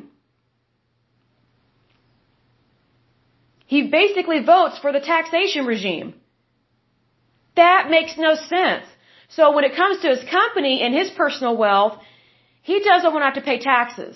He 3.75 3.79
basically 3.99 4.41
votes 4.55 4.79
for 4.79 4.91
the 4.97 5.05
taxation 5.13 5.65
regime. 5.73 6.09
That 7.63 7.91
makes 7.95 8.17
no 8.17 8.35
sense. 8.55 8.85
So 9.37 9.51
when 9.55 9.65
it 9.69 9.75
comes 9.81 10.01
to 10.01 10.09
his 10.15 10.23
company 10.39 10.75
and 10.83 10.93
his 11.01 11.09
personal 11.23 11.55
wealth, 11.65 11.95
he 12.69 12.77
doesn't 12.91 13.11
want 13.13 13.21
to 13.21 13.29
have 13.29 13.39
to 13.41 13.49
pay 13.51 13.59
taxes. 13.59 14.15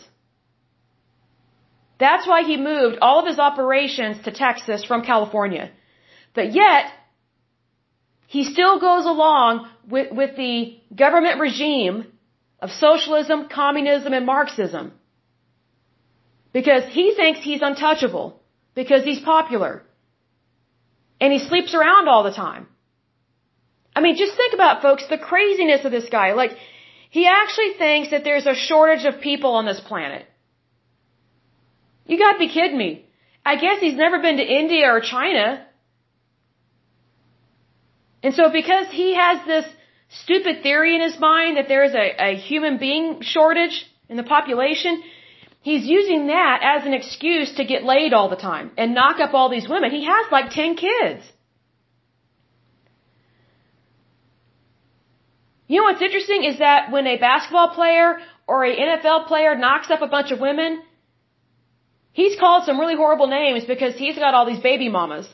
That's 2.00 2.28
why 2.28 2.44
he 2.44 2.58
moved 2.58 2.98
all 3.02 3.20
of 3.20 3.28
his 3.28 3.40
operations 3.40 4.24
to 4.26 4.32
Texas 4.32 4.84
from 4.84 5.04
California. 5.04 5.72
But 6.34 6.54
yet, 6.54 6.86
he 8.28 8.44
still 8.44 8.80
goes 8.80 9.06
along 9.06 9.68
with, 9.90 10.12
with 10.12 10.36
the 10.36 10.80
government 10.96 11.40
regime 11.40 12.06
of 12.60 12.72
socialism, 12.72 13.48
communism, 13.50 14.14
and 14.14 14.26
Marxism. 14.26 14.92
Because 16.54 16.84
he 16.92 17.14
thinks 17.16 17.40
he's 17.42 17.62
untouchable. 17.62 18.42
Because 18.76 19.04
he's 19.04 19.20
popular. 19.20 19.84
And 21.20 21.34
he 21.34 21.40
sleeps 21.40 21.74
around 21.74 22.08
all 22.08 22.24
the 22.24 22.32
time. 22.32 22.68
I 23.96 24.02
mean, 24.02 24.16
just 24.16 24.36
think 24.36 24.54
about, 24.54 24.84
folks, 24.84 25.08
the 25.08 25.18
craziness 25.18 25.84
of 25.84 25.92
this 25.92 26.10
guy. 26.10 26.34
Like, 26.34 26.52
he 27.10 27.26
actually 27.26 27.74
thinks 27.78 28.12
that 28.12 28.24
there's 28.24 28.46
a 28.46 28.54
shortage 28.54 29.06
of 29.06 29.22
people 29.22 29.54
on 29.54 29.66
this 29.66 29.80
planet. 29.80 30.28
You 32.08 32.18
gotta 32.18 32.40
be 32.40 32.50
kidding 32.50 32.78
me. 32.78 33.06
I 33.46 33.56
guess 33.58 33.80
he's 33.80 33.96
never 33.96 34.20
been 34.22 34.38
to 34.38 34.44
India 34.44 34.92
or 34.92 35.02
China. 35.02 35.66
And 38.24 38.34
so 38.34 38.50
because 38.52 38.88
he 38.92 39.16
has 39.16 39.46
this 39.46 39.66
stupid 40.10 40.64
theory 40.64 40.96
in 40.96 41.02
his 41.02 41.20
mind 41.20 41.58
that 41.58 41.68
there 41.68 41.84
is 41.84 41.94
a, 41.94 42.08
a 42.30 42.36
human 42.36 42.78
being 42.78 43.22
shortage 43.22 43.86
in 44.10 44.18
the 44.18 44.24
population, 44.24 45.04
he's 45.62 45.86
using 45.86 46.28
that 46.28 46.60
as 46.64 46.86
an 46.86 46.94
excuse 46.94 47.54
to 47.56 47.66
get 47.66 47.84
laid 47.84 48.14
all 48.14 48.30
the 48.30 48.42
time 48.50 48.72
and 48.78 48.94
knock 48.94 49.20
up 49.20 49.34
all 49.34 49.50
these 49.50 49.68
women. 49.68 49.92
He 49.92 50.06
has 50.06 50.26
like 50.32 50.52
10 50.52 50.76
kids. 50.76 51.24
You 55.68 55.80
know 55.80 55.84
what's 55.84 56.02
interesting 56.02 56.46
is 56.46 56.60
that 56.60 56.92
when 56.92 57.06
a 57.08 57.18
basketball 57.18 57.70
player 57.76 58.20
or 58.48 58.64
a 58.64 58.74
NFL 58.74 59.28
player 59.28 59.56
knocks 59.56 59.90
up 59.92 60.02
a 60.02 60.08
bunch 60.08 60.32
of 60.32 60.40
women, 60.40 60.82
he's 62.20 62.36
called 62.44 62.66
some 62.68 62.80
really 62.82 62.98
horrible 63.04 63.30
names 63.42 63.64
because 63.74 63.94
he's 64.04 64.18
got 64.24 64.34
all 64.34 64.46
these 64.52 64.64
baby 64.72 64.90
mamas. 64.98 65.28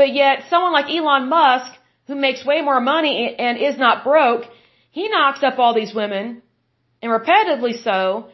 But 0.00 0.10
yet, 0.22 0.36
someone 0.48 0.72
like 0.78 0.88
Elon 0.96 1.28
Musk, 1.28 1.70
who 2.06 2.14
makes 2.26 2.40
way 2.50 2.58
more 2.68 2.80
money 2.80 3.16
and 3.46 3.58
is 3.58 3.76
not 3.86 4.04
broke, 4.04 4.44
he 4.98 5.08
knocks 5.14 5.42
up 5.48 5.58
all 5.58 5.74
these 5.74 5.92
women, 6.00 6.42
and 7.02 7.10
repetitively 7.10 7.74
so, 7.88 8.28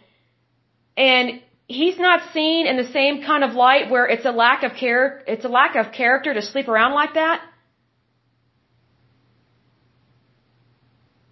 and 0.97 1.41
he's 1.78 1.99
not 1.99 2.20
seen 2.34 2.66
in 2.70 2.76
the 2.76 2.91
same 2.99 3.22
kind 3.30 3.43
of 3.47 3.53
light 3.66 3.91
where 3.93 4.07
it's 4.14 4.26
a 4.32 4.34
lack 4.45 4.62
of 4.68 4.72
care, 4.82 5.22
it's 5.26 5.47
a 5.51 5.53
lack 5.61 5.74
of 5.82 5.93
character 6.01 6.34
to 6.34 6.43
sleep 6.43 6.68
around 6.68 6.93
like 7.03 7.14
that. 7.14 7.39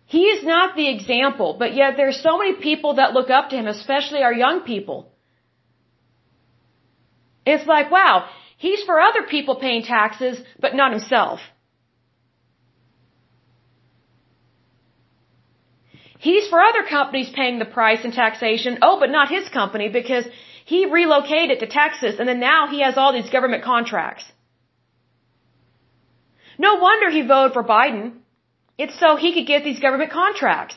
He 0.06 0.22
is 0.34 0.44
not 0.44 0.76
the 0.76 0.88
example, 0.88 1.56
but 1.58 1.74
yet 1.74 1.96
there 1.96 2.08
are 2.08 2.20
so 2.28 2.38
many 2.38 2.54
people 2.54 2.94
that 2.94 3.12
look 3.12 3.30
up 3.30 3.50
to 3.50 3.56
him, 3.56 3.66
especially 3.66 4.22
our 4.22 4.32
young 4.32 4.60
people. 4.60 5.12
It's 7.44 7.66
like, 7.66 7.90
wow, 7.90 8.28
He's 8.56 8.82
for 8.84 9.00
other 9.00 9.22
people 9.22 9.56
paying 9.56 9.82
taxes, 9.82 10.40
but 10.58 10.74
not 10.74 10.92
himself. 10.92 11.40
He's 16.18 16.48
for 16.48 16.60
other 16.60 16.82
companies 16.82 17.30
paying 17.30 17.58
the 17.58 17.66
price 17.66 18.02
and 18.02 18.12
taxation. 18.12 18.78
Oh, 18.80 18.98
but 18.98 19.10
not 19.10 19.28
his 19.28 19.48
company 19.50 19.88
because 19.90 20.24
he 20.64 20.86
relocated 20.86 21.60
to 21.60 21.66
Texas 21.66 22.16
and 22.18 22.26
then 22.28 22.40
now 22.40 22.66
he 22.68 22.80
has 22.80 22.96
all 22.96 23.12
these 23.12 23.30
government 23.30 23.62
contracts. 23.62 24.24
No 26.58 26.76
wonder 26.76 27.10
he 27.10 27.20
voted 27.20 27.52
for 27.52 27.62
Biden. 27.62 28.12
It's 28.78 28.98
so 28.98 29.16
he 29.16 29.32
could 29.34 29.46
get 29.46 29.64
these 29.64 29.80
government 29.80 30.12
contracts. 30.12 30.76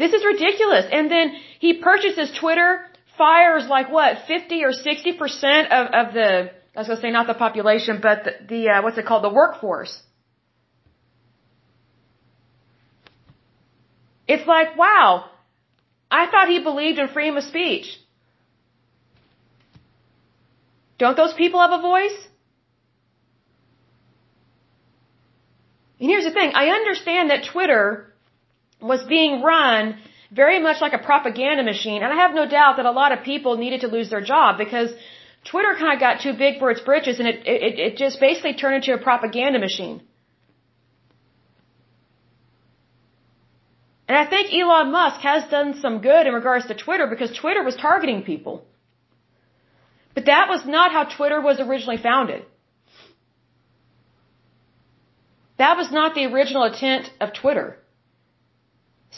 This 0.00 0.12
is 0.12 0.24
ridiculous. 0.24 0.86
And 0.90 1.10
then 1.10 1.34
he 1.58 1.74
purchases 1.74 2.30
Twitter, 2.38 2.86
fires 3.18 3.66
like 3.68 3.90
what, 3.90 4.18
50 4.26 4.64
or 4.64 4.72
60% 4.72 5.66
of, 5.78 5.86
of 6.00 6.14
the, 6.14 6.50
I 6.74 6.78
was 6.78 6.86
going 6.86 6.96
to 6.96 7.02
say 7.02 7.10
not 7.10 7.26
the 7.26 7.34
population, 7.34 7.98
but 8.00 8.24
the, 8.24 8.32
the 8.48 8.68
uh, 8.70 8.82
what's 8.82 8.96
it 8.96 9.04
called, 9.04 9.24
the 9.24 9.34
workforce. 9.42 9.94
It's 14.26 14.46
like, 14.46 14.76
wow, 14.76 15.28
I 16.10 16.30
thought 16.30 16.48
he 16.48 16.60
believed 16.60 16.98
in 16.98 17.08
freedom 17.08 17.36
of 17.36 17.44
speech. 17.44 17.98
Don't 20.98 21.16
those 21.16 21.34
people 21.34 21.60
have 21.60 21.72
a 21.72 21.82
voice? 21.82 22.29
And 26.00 26.08
here's 26.08 26.24
the 26.24 26.32
thing, 26.32 26.52
I 26.54 26.68
understand 26.68 27.30
that 27.30 27.44
Twitter 27.52 28.12
was 28.80 29.04
being 29.04 29.42
run 29.42 29.98
very 30.32 30.58
much 30.60 30.80
like 30.80 30.94
a 30.94 30.98
propaganda 30.98 31.62
machine. 31.62 32.02
And 32.02 32.12
I 32.12 32.16
have 32.16 32.34
no 32.34 32.46
doubt 32.48 32.76
that 32.78 32.86
a 32.86 32.90
lot 32.90 33.12
of 33.12 33.22
people 33.24 33.56
needed 33.56 33.82
to 33.82 33.88
lose 33.88 34.08
their 34.10 34.22
job 34.22 34.56
because 34.58 34.90
Twitter 35.44 35.74
kind 35.78 35.92
of 35.94 36.00
got 36.00 36.20
too 36.20 36.32
big 36.32 36.58
for 36.58 36.70
its 36.70 36.80
britches 36.80 37.18
and 37.18 37.28
it, 37.28 37.46
it, 37.46 37.78
it 37.78 37.96
just 37.96 38.20
basically 38.20 38.54
turned 38.54 38.76
into 38.76 38.94
a 38.94 38.98
propaganda 38.98 39.58
machine. 39.58 40.02
And 44.08 44.16
I 44.18 44.24
think 44.28 44.52
Elon 44.52 44.90
Musk 44.90 45.20
has 45.20 45.44
done 45.50 45.74
some 45.80 46.00
good 46.00 46.26
in 46.26 46.32
regards 46.34 46.66
to 46.66 46.74
Twitter 46.74 47.06
because 47.06 47.30
Twitter 47.36 47.62
was 47.62 47.76
targeting 47.76 48.22
people. 48.22 48.64
But 50.14 50.24
that 50.26 50.48
was 50.48 50.66
not 50.66 50.90
how 50.92 51.04
Twitter 51.04 51.40
was 51.40 51.60
originally 51.60 51.98
founded. 51.98 52.42
That 55.60 55.76
was 55.76 55.90
not 55.92 56.14
the 56.14 56.24
original 56.32 56.64
intent 56.64 57.10
of 57.20 57.34
Twitter. 57.34 57.68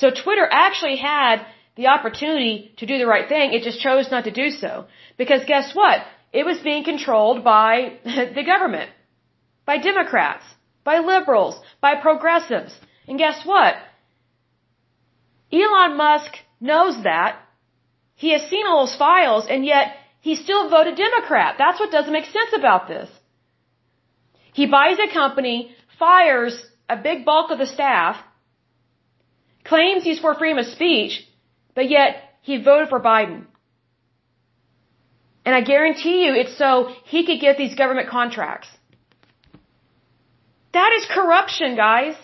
So 0.01 0.07
Twitter 0.11 0.47
actually 0.51 0.97
had 0.97 1.36
the 1.76 1.86
opportunity 1.95 2.57
to 2.78 2.86
do 2.90 2.99
the 2.99 3.07
right 3.12 3.28
thing. 3.28 3.53
It 3.53 3.62
just 3.62 3.80
chose 3.86 4.11
not 4.11 4.24
to 4.24 4.32
do 4.43 4.51
so. 4.51 4.86
Because 5.16 5.45
guess 5.53 5.72
what? 5.80 5.99
It 6.32 6.45
was 6.45 6.59
being 6.70 6.82
controlled 6.82 7.45
by 7.45 7.99
the 8.38 8.45
government, 8.53 8.90
by 9.70 9.76
Democrats, 9.78 10.45
by 10.82 10.99
liberals, 10.99 11.55
by 11.80 11.95
progressives. 11.95 12.74
And 13.07 13.18
guess 13.18 13.47
what? 13.53 13.74
Elon 15.53 15.97
Musk 15.97 16.32
knows 16.61 16.97
that. 17.05 17.38
He 18.16 18.32
has 18.32 18.43
seen 18.51 18.66
all 18.66 18.86
those 18.86 18.97
files 18.97 19.47
and 19.49 19.64
yet 19.64 19.95
he 20.20 20.34
still 20.34 20.68
voted 20.68 20.97
Democrat. 20.97 21.55
That's 21.59 21.78
what 21.78 21.93
doesn't 21.93 22.12
make 22.18 22.26
sense 22.38 22.53
about 22.53 22.88
this. 22.88 23.09
He 24.53 24.66
buys 24.66 24.99
a 24.99 25.12
company, 25.12 25.74
fires 26.03 26.55
a 26.94 26.96
big 27.09 27.18
bulk 27.30 27.48
of 27.53 27.59
the 27.62 27.70
staff, 27.78 28.16
claims 29.70 30.03
he's 30.09 30.22
for 30.24 30.34
freedom 30.34 30.59
of 30.64 30.68
speech, 30.78 31.12
but 31.76 31.86
yet 31.96 32.11
he 32.48 32.55
voted 32.70 32.88
for 32.92 33.00
Biden. 33.11 33.40
And 35.44 35.55
I 35.61 35.62
guarantee 35.72 36.18
you 36.24 36.32
it's 36.42 36.57
so 36.62 36.70
he 37.12 37.20
could 37.26 37.40
get 37.46 37.57
these 37.62 37.76
government 37.82 38.09
contracts. 38.18 38.68
That 40.78 40.90
is 40.98 41.14
corruption, 41.18 41.76
guys. 41.76 42.14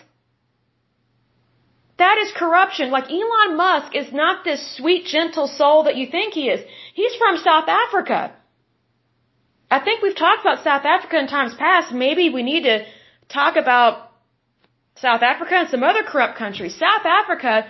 That 2.03 2.17
is 2.23 2.31
corruption. 2.43 2.91
Like 2.97 3.07
Elon 3.19 3.51
Musk 3.63 3.95
is 4.01 4.11
not 4.23 4.43
this 4.43 4.61
sweet, 4.77 5.03
gentle 5.05 5.47
soul 5.47 5.83
that 5.87 5.97
you 5.99 6.05
think 6.15 6.33
he 6.33 6.45
is. 6.55 6.61
He's 6.99 7.15
from 7.21 7.35
South 7.49 7.67
Africa. 7.83 8.19
I 9.77 9.79
think 9.85 10.01
we've 10.01 10.21
talked 10.25 10.41
about 10.45 10.63
South 10.69 10.85
Africa 10.95 11.19
in 11.19 11.27
times 11.27 11.53
past. 11.65 11.91
Maybe 12.05 12.29
we 12.37 12.43
need 12.51 12.63
to 12.63 12.77
talk 13.29 13.55
about 13.55 14.11
South 14.95 15.21
Africa 15.21 15.55
and 15.55 15.69
some 15.69 15.83
other 15.83 16.03
corrupt 16.03 16.37
countries. 16.37 16.75
South 16.75 17.05
Africa 17.05 17.67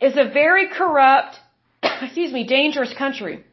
is 0.00 0.16
a 0.16 0.24
very 0.32 0.68
corrupt, 0.68 1.38
excuse 1.82 2.32
me, 2.32 2.44
dangerous 2.46 2.94
country. 2.94 3.44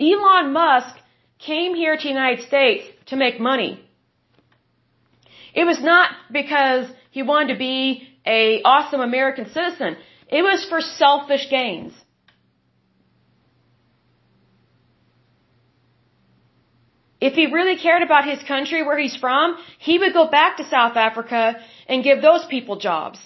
Elon 0.00 0.52
Musk 0.52 0.94
came 1.38 1.74
here 1.74 1.96
to 1.96 2.02
the 2.02 2.08
United 2.08 2.46
States 2.46 2.84
to 3.06 3.16
make 3.16 3.40
money. 3.40 3.80
It 5.54 5.64
was 5.64 5.82
not 5.82 6.10
because 6.30 6.86
he 7.10 7.22
wanted 7.22 7.54
to 7.54 7.58
be 7.58 8.08
a 8.24 8.62
awesome 8.62 9.00
American 9.00 9.50
citizen. 9.50 9.96
It 10.28 10.42
was 10.42 10.64
for 10.66 10.80
selfish 10.80 11.48
gains. 11.50 11.92
If 17.20 17.34
he 17.34 17.46
really 17.46 17.76
cared 17.76 18.02
about 18.02 18.24
his 18.24 18.42
country 18.46 18.82
where 18.82 18.98
he's 18.98 19.16
from, 19.16 19.56
he 19.78 19.98
would 19.98 20.12
go 20.12 20.28
back 20.28 20.58
to 20.58 20.64
South 20.68 20.96
Africa 20.96 21.56
and 21.88 22.04
give 22.04 22.22
those 22.22 22.44
people 22.46 22.76
jobs. 22.78 23.18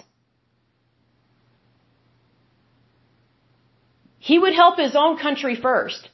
he 4.29 4.39
would 4.39 4.55
help 4.55 4.77
his 4.77 4.95
own 4.95 5.17
country 5.17 5.55
first. 5.61 6.09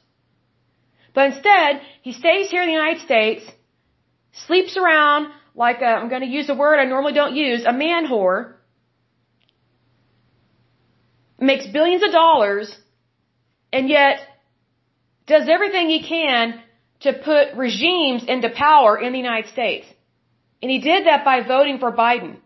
But 1.14 1.26
instead, 1.32 1.80
he 2.02 2.12
stays 2.12 2.50
here 2.50 2.62
in 2.62 2.68
the 2.68 2.78
United 2.82 3.02
States, 3.02 3.44
sleeps 4.46 4.76
around 4.76 5.28
like 5.54 5.80
uh, 5.80 5.84
i 5.84 6.00
am 6.00 6.08
going 6.08 6.26
to 6.28 6.34
use 6.38 6.48
a 6.48 6.56
word 6.62 6.80
I 6.80 6.86
normally 6.86 7.12
don't 7.12 7.36
use, 7.36 7.64
a 7.64 7.72
man 7.72 8.06
whore, 8.06 8.54
makes 11.38 11.68
billions 11.68 12.02
of 12.02 12.10
dollars, 12.10 12.76
and 13.72 13.88
yet 13.88 14.18
does 15.28 15.48
everything 15.48 15.88
he 15.88 16.02
can 16.02 16.60
to 17.00 17.12
put 17.12 17.54
regimes 17.56 18.24
into 18.26 18.50
power 18.50 18.98
in 18.98 19.12
the 19.12 19.18
United 19.18 19.50
States. 19.50 19.86
And 20.62 20.70
he 20.70 20.80
did 20.80 21.06
that 21.06 21.24
by 21.24 21.42
voting 21.46 21.78
for 21.78 21.90
Biden. 21.92 22.36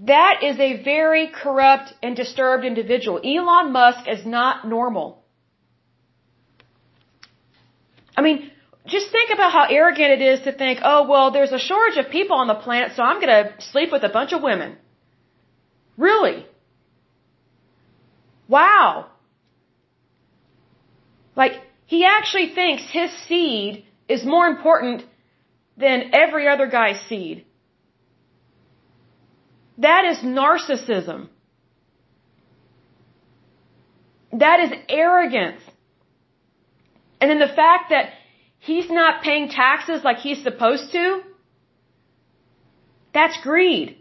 That 0.00 0.42
is 0.42 0.58
a 0.58 0.82
very 0.82 1.28
corrupt 1.28 1.92
and 2.02 2.16
disturbed 2.16 2.64
individual. 2.64 3.20
Elon 3.24 3.72
Musk 3.72 4.08
is 4.08 4.24
not 4.24 4.66
normal. 4.66 5.22
I 8.16 8.22
mean, 8.22 8.50
just 8.86 9.10
think 9.10 9.30
about 9.30 9.52
how 9.52 9.66
arrogant 9.68 10.10
it 10.20 10.22
is 10.22 10.40
to 10.40 10.52
think, 10.52 10.80
oh, 10.82 11.06
well, 11.08 11.30
there's 11.30 11.52
a 11.52 11.58
shortage 11.58 11.98
of 11.98 12.10
people 12.10 12.36
on 12.36 12.46
the 12.46 12.54
planet, 12.54 12.92
so 12.96 13.02
I'm 13.02 13.20
going 13.20 13.28
to 13.28 13.52
sleep 13.60 13.92
with 13.92 14.02
a 14.02 14.08
bunch 14.08 14.32
of 14.32 14.42
women. 14.42 14.76
Really? 15.96 16.46
Wow. 18.48 19.08
Like, 21.40 21.54
he 21.86 22.04
actually 22.04 22.48
thinks 22.58 22.82
his 23.00 23.10
seed 23.26 23.84
is 24.08 24.24
more 24.24 24.46
important 24.48 25.04
than 25.76 26.10
every 26.12 26.48
other 26.48 26.66
guy's 26.66 27.00
seed. 27.08 27.44
That 29.86 30.04
is 30.04 30.18
narcissism. 30.18 31.28
That 34.32 34.58
is 34.64 34.72
arrogance. 34.88 35.62
And 37.20 37.30
then 37.30 37.38
the 37.38 37.54
fact 37.62 37.90
that 37.90 38.06
he's 38.58 38.90
not 38.90 39.22
paying 39.22 39.48
taxes 39.48 40.02
like 40.02 40.18
he's 40.18 40.42
supposed 40.42 40.90
to, 40.92 41.22
that's 43.14 43.40
greed. 43.42 43.96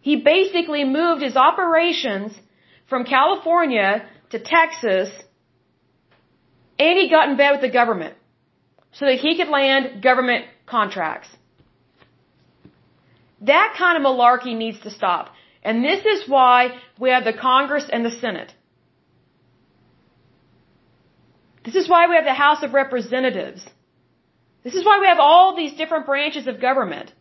He 0.00 0.14
basically 0.34 0.84
moved 0.84 1.22
his 1.22 1.36
operations 1.36 2.32
from 2.88 3.04
California 3.04 4.08
to 4.30 4.38
Texas 4.38 5.10
and 6.78 6.98
he 6.98 7.08
got 7.08 7.28
in 7.28 7.36
bed 7.36 7.52
with 7.52 7.60
the 7.60 7.70
government 7.70 8.14
so 8.92 9.04
that 9.06 9.18
he 9.18 9.36
could 9.36 9.48
land 9.48 10.02
government 10.02 10.46
contracts. 10.66 11.28
That 13.40 13.74
kind 13.78 13.96
of 13.98 14.02
malarkey 14.02 14.56
needs 14.56 14.80
to 14.80 14.90
stop. 14.90 15.30
And 15.62 15.84
this 15.84 16.04
is 16.04 16.28
why 16.28 16.78
we 16.98 17.10
have 17.10 17.24
the 17.24 17.32
Congress 17.32 17.86
and 17.92 18.04
the 18.04 18.10
Senate. 18.10 18.54
This 21.64 21.74
is 21.74 21.88
why 21.88 22.06
we 22.06 22.14
have 22.14 22.24
the 22.24 22.32
House 22.32 22.62
of 22.62 22.72
Representatives. 22.72 23.66
This 24.62 24.74
is 24.74 24.84
why 24.84 25.00
we 25.00 25.06
have 25.06 25.18
all 25.18 25.56
these 25.56 25.74
different 25.74 26.06
branches 26.06 26.46
of 26.46 26.60
government. 26.60 27.12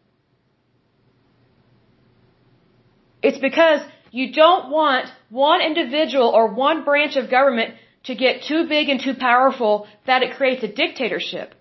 It's 3.22 3.40
because 3.40 3.82
you 4.12 4.32
don't 4.32 4.70
want 4.70 5.08
one 5.30 5.62
individual 5.62 6.30
or 6.30 6.54
one 6.54 6.84
branch 6.84 7.16
of 7.16 7.30
government 7.30 7.74
to 8.06 8.16
get 8.16 8.44
too 8.44 8.68
big 8.68 8.90
and 8.90 9.00
too 9.02 9.16
powerful 9.16 9.88
that 10.06 10.24
it 10.24 10.36
creates 10.36 10.64
a 10.64 10.68
dictatorship. 10.68 11.56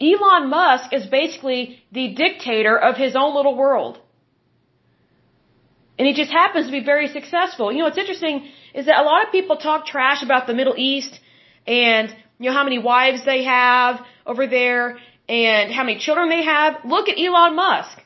Elon 0.00 0.50
Musk 0.50 0.92
is 0.92 1.06
basically 1.06 1.82
the 1.90 2.14
dictator 2.14 2.76
of 2.78 2.96
his 2.96 3.16
own 3.16 3.34
little 3.34 3.56
world. 3.56 3.98
And 5.98 6.06
he 6.06 6.12
just 6.12 6.30
happens 6.30 6.66
to 6.66 6.72
be 6.72 6.84
very 6.84 7.08
successful. 7.08 7.72
You 7.72 7.78
know, 7.78 7.84
what's 7.84 7.98
interesting 7.98 8.48
is 8.74 8.86
that 8.86 8.98
a 8.98 9.02
lot 9.02 9.24
of 9.24 9.32
people 9.32 9.56
talk 9.56 9.86
trash 9.86 10.22
about 10.22 10.46
the 10.46 10.52
Middle 10.52 10.74
East 10.76 11.18
and, 11.66 12.14
you 12.38 12.50
know, 12.50 12.52
how 12.52 12.64
many 12.64 12.78
wives 12.78 13.24
they 13.24 13.44
have 13.44 14.00
over 14.26 14.46
there 14.46 14.98
and 15.28 15.72
how 15.72 15.84
many 15.84 15.98
children 15.98 16.28
they 16.28 16.44
have. 16.44 16.84
Look 16.84 17.08
at 17.08 17.18
Elon 17.18 17.56
Musk. 17.56 18.02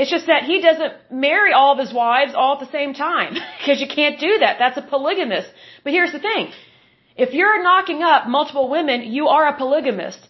It's 0.00 0.10
just 0.16 0.28
that 0.28 0.44
he 0.44 0.62
doesn't 0.62 0.94
marry 1.10 1.52
all 1.52 1.72
of 1.74 1.78
his 1.78 1.92
wives 1.92 2.32
all 2.34 2.52
at 2.54 2.60
the 2.60 2.72
same 2.78 2.94
time 2.94 3.34
because 3.58 3.82
you 3.82 3.88
can't 3.98 4.18
do 4.18 4.32
that. 4.42 4.56
That's 4.58 4.78
a 4.78 4.86
polygamist. 4.92 5.48
But 5.84 5.92
here's 5.92 6.12
the 6.12 6.22
thing. 6.28 6.52
If 7.24 7.34
you're 7.34 7.62
knocking 7.62 8.02
up 8.02 8.26
multiple 8.26 8.70
women, 8.70 9.02
you 9.16 9.28
are 9.28 9.46
a 9.48 9.56
polygamist. 9.58 10.20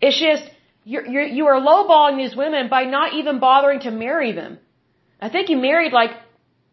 It's 0.00 0.18
just, 0.18 0.44
you're, 0.84 1.06
you're, 1.06 1.28
you 1.38 1.44
are 1.48 1.60
lowballing 1.60 2.16
these 2.16 2.34
women 2.34 2.70
by 2.70 2.84
not 2.84 3.12
even 3.12 3.40
bothering 3.40 3.80
to 3.80 3.90
marry 3.90 4.32
them. 4.32 4.58
I 5.20 5.28
think 5.28 5.48
he 5.48 5.54
married 5.54 5.92
like 5.92 6.12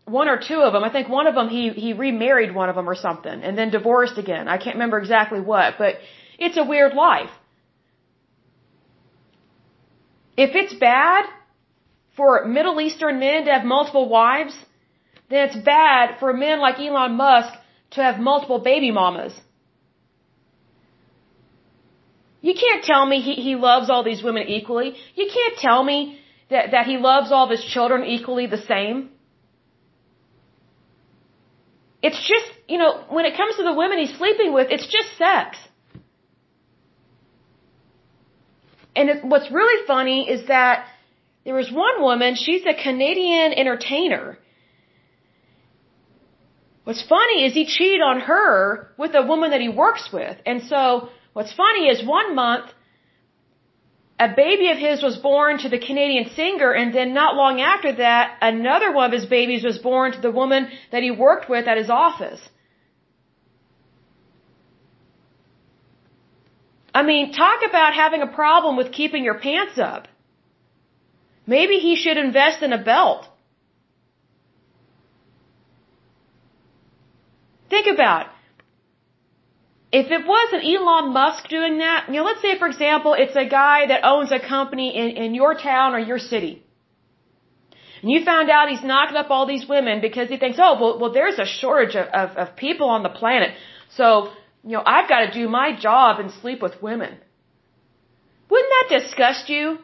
one 0.06 0.30
or 0.30 0.40
two 0.50 0.62
of 0.68 0.72
them. 0.72 0.86
I 0.86 0.92
think 0.96 1.10
one 1.10 1.28
of 1.28 1.36
them 1.36 1.50
he, 1.50 1.64
he 1.72 1.92
remarried 1.92 2.56
one 2.56 2.70
of 2.70 2.78
them 2.78 2.90
or 2.90 2.96
something 2.96 3.44
and 3.44 3.58
then 3.58 3.72
divorced 3.72 4.18
again. 4.18 4.48
I 4.48 4.58
can't 4.58 4.76
remember 4.78 5.00
exactly 5.00 5.42
what, 5.42 5.78
but 5.78 5.96
it's 6.40 6.56
a 6.56 6.64
weird 6.64 6.94
life. 6.94 7.32
If 10.46 10.52
it's 10.62 10.74
bad 10.74 11.24
for 12.18 12.30
Middle 12.58 12.78
Eastern 12.86 13.20
men 13.20 13.46
to 13.46 13.52
have 13.56 13.64
multiple 13.64 14.08
wives, 14.10 14.56
then 15.30 15.42
it's 15.48 15.60
bad 15.76 16.06
for 16.20 16.34
men 16.46 16.60
like 16.66 16.80
Elon 16.80 17.14
Musk 17.16 17.54
to 17.92 18.00
have 18.06 18.18
multiple 18.20 18.60
baby 18.72 18.92
mamas. 19.00 19.34
You 22.48 22.56
can't 22.64 22.84
tell 22.92 23.06
me 23.12 23.18
he, 23.28 23.34
he 23.48 23.54
loves 23.56 23.88
all 23.92 24.04
these 24.04 24.24
women 24.24 24.48
equally. 24.48 24.90
You 25.14 25.28
can't 25.38 25.58
tell 25.68 25.84
me 25.92 26.20
that, 26.50 26.72
that 26.72 26.86
he 26.92 26.98
loves 26.98 27.32
all 27.32 27.46
of 27.48 27.52
his 27.58 27.64
children 27.74 28.04
equally 28.04 28.48
the 28.48 28.64
same. 28.74 29.10
It's 32.02 32.22
just, 32.34 32.50
you 32.68 32.80
know, 32.80 32.92
when 33.10 33.26
it 33.26 33.38
comes 33.38 33.58
to 33.58 33.64
the 33.64 33.76
women 33.82 34.00
he's 34.00 34.18
sleeping 34.18 34.54
with, 34.54 34.68
it's 34.72 34.88
just 34.98 35.10
sex. 35.20 35.58
And 38.96 39.10
it, 39.10 39.26
what's 39.26 39.52
really 39.52 39.86
funny 39.86 40.30
is 40.30 40.48
that 40.48 40.88
there 41.46 41.56
was 41.56 41.72
one 41.72 42.02
woman, 42.02 42.36
she's 42.36 42.66
a 42.66 42.74
Canadian 42.74 43.54
entertainer, 43.54 44.38
What's 46.84 47.04
funny 47.08 47.46
is 47.46 47.54
he 47.54 47.66
cheated 47.66 48.02
on 48.02 48.22
her 48.22 48.92
with 48.98 49.14
a 49.14 49.22
woman 49.22 49.52
that 49.52 49.62
he 49.62 49.70
works 49.70 50.10
with. 50.12 50.38
And 50.46 50.64
so 50.64 51.10
what's 51.34 51.54
funny 51.54 51.88
is 51.88 52.04
one 52.06 52.36
month, 52.36 52.66
a 54.20 54.30
baby 54.36 54.70
of 54.72 54.78
his 54.78 55.04
was 55.04 55.18
born 55.18 55.60
to 55.60 55.70
the 55.70 55.80
Canadian 55.80 56.30
singer, 56.36 56.72
and 56.72 56.94
then 56.94 57.14
not 57.14 57.36
long 57.36 57.62
after 57.62 57.94
that, 57.94 58.38
another 58.42 58.92
one 58.92 59.06
of 59.06 59.14
his 59.20 59.26
babies 59.26 59.64
was 59.64 59.78
born 59.78 60.12
to 60.14 60.22
the 60.22 60.32
woman 60.32 60.70
that 60.92 61.04
he 61.04 61.12
worked 61.12 61.50
with 61.50 61.68
at 61.68 61.78
his 61.78 61.90
office. 61.90 62.42
I 66.94 67.04
mean, 67.04 67.32
talk 67.32 67.60
about 67.68 67.94
having 67.94 68.22
a 68.22 68.28
problem 68.28 68.76
with 68.76 68.92
keeping 68.92 69.24
your 69.24 69.40
pants 69.40 69.78
up. 69.78 70.08
Maybe 71.48 71.76
he 71.78 71.96
should 71.96 72.18
invest 72.18 72.62
in 72.62 72.74
a 72.74 72.84
belt. 72.84 73.28
Think 77.70 77.88
about 77.88 78.28
if 79.92 80.10
it 80.10 80.26
wasn't 80.26 80.64
Elon 80.64 81.14
Musk 81.14 81.48
doing 81.50 81.80
that, 81.80 82.08
you 82.08 82.16
know, 82.16 82.24
let's 82.24 82.42
say 82.42 82.58
for 82.58 82.68
example, 82.68 83.14
it's 83.14 83.36
a 83.36 83.46
guy 83.46 83.88
that 83.88 84.06
owns 84.06 84.32
a 84.32 84.40
company 84.40 84.96
in, 84.96 85.10
in 85.24 85.36
your 85.36 85.54
town 85.56 85.94
or 85.94 86.00
your 86.00 86.20
city. 86.20 86.64
And 88.02 88.10
you 88.12 88.24
found 88.24 88.50
out 88.50 88.70
he's 88.70 88.84
knocking 88.84 89.18
up 89.18 89.30
all 89.30 89.46
these 89.46 89.68
women 89.68 90.02
because 90.02 90.30
he 90.30 90.38
thinks, 90.38 90.58
oh, 90.60 90.78
well, 90.80 91.00
well 91.00 91.12
there's 91.12 91.40
a 91.40 91.46
shortage 91.46 91.96
of, 91.96 92.08
of, 92.08 92.38
of 92.38 92.56
people 92.56 92.90
on 92.90 93.04
the 93.04 93.10
planet. 93.10 93.52
So, 93.96 94.32
you 94.64 94.72
know, 94.72 94.84
I've 94.86 95.10
got 95.10 95.22
to 95.26 95.32
do 95.32 95.48
my 95.50 95.76
job 95.80 96.20
and 96.20 96.32
sleep 96.32 96.62
with 96.62 96.82
women. 96.82 97.18
Wouldn't 98.50 98.74
that 98.90 99.00
disgust 99.00 99.50
you? 99.50 99.80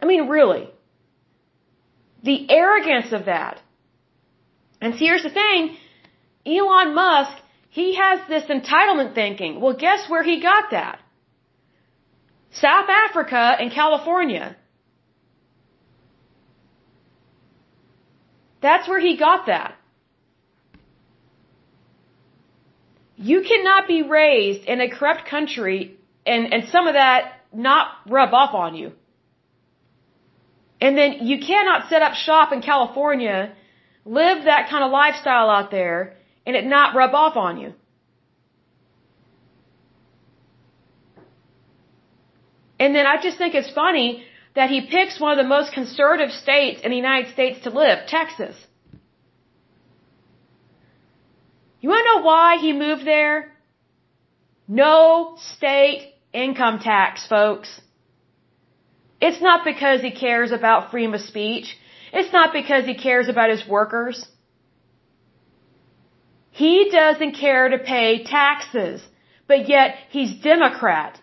I 0.00 0.06
mean, 0.06 0.28
really. 0.28 0.68
The 2.22 2.50
arrogance 2.50 3.12
of 3.12 3.26
that. 3.26 3.60
And 4.80 4.94
see, 4.94 5.06
here's 5.06 5.22
the 5.22 5.30
thing, 5.30 5.76
Elon 6.44 6.94
Musk, 6.94 7.32
he 7.70 7.96
has 7.96 8.20
this 8.28 8.44
entitlement 8.44 9.14
thinking. 9.14 9.60
Well, 9.60 9.74
guess 9.74 10.08
where 10.08 10.22
he 10.22 10.40
got 10.40 10.70
that? 10.70 11.00
South 12.52 12.88
Africa 12.88 13.56
and 13.58 13.72
California. 13.72 14.56
That's 18.60 18.88
where 18.88 19.00
he 19.00 19.16
got 19.16 19.46
that. 19.46 19.76
You 23.16 23.42
cannot 23.42 23.88
be 23.88 24.02
raised 24.02 24.64
in 24.64 24.80
a 24.80 24.88
corrupt 24.88 25.26
country 25.26 25.96
and, 26.26 26.52
and 26.52 26.68
some 26.68 26.86
of 26.86 26.94
that 26.94 27.40
not 27.52 27.88
rub 28.06 28.34
off 28.34 28.54
on 28.54 28.74
you. 28.74 28.92
And 30.80 30.96
then 30.96 31.26
you 31.26 31.38
cannot 31.40 31.88
set 31.88 32.02
up 32.02 32.14
shop 32.14 32.52
in 32.52 32.60
California 32.60 33.54
live 34.04 34.44
that 34.44 34.68
kind 34.68 34.84
of 34.84 34.90
lifestyle 34.90 35.48
out 35.48 35.70
there 35.70 36.16
and 36.46 36.54
it 36.54 36.64
not 36.64 36.94
rub 36.94 37.14
off 37.14 37.36
on 37.36 37.58
you. 37.58 37.72
And 42.78 42.94
then 42.94 43.06
I 43.06 43.20
just 43.22 43.38
think 43.38 43.54
it's 43.54 43.70
funny 43.70 44.24
that 44.54 44.70
he 44.70 44.82
picks 44.82 45.18
one 45.18 45.32
of 45.32 45.38
the 45.38 45.48
most 45.48 45.72
conservative 45.72 46.30
states 46.30 46.80
in 46.82 46.90
the 46.90 46.96
United 46.96 47.32
States 47.32 47.60
to 47.64 47.70
live, 47.70 48.06
Texas. 48.06 48.54
You 51.86 51.90
want 51.90 52.04
to 52.04 52.14
know 52.16 52.22
why 52.26 52.56
he 52.56 52.72
moved 52.72 53.04
there? 53.06 53.52
No 54.66 55.36
state 55.54 56.14
income 56.32 56.80
tax, 56.80 57.24
folks. 57.28 57.80
It's 59.20 59.40
not 59.40 59.64
because 59.64 60.00
he 60.00 60.10
cares 60.10 60.50
about 60.50 60.90
freedom 60.90 61.14
of 61.14 61.20
speech. 61.20 61.78
It's 62.12 62.32
not 62.32 62.52
because 62.52 62.86
he 62.86 62.96
cares 62.96 63.28
about 63.28 63.50
his 63.50 63.64
workers. 63.68 64.26
He 66.50 66.90
doesn't 66.90 67.36
care 67.36 67.68
to 67.68 67.78
pay 67.78 68.24
taxes, 68.24 69.00
but 69.46 69.68
yet 69.68 69.94
he's 70.10 70.32
Democrat. 70.42 71.20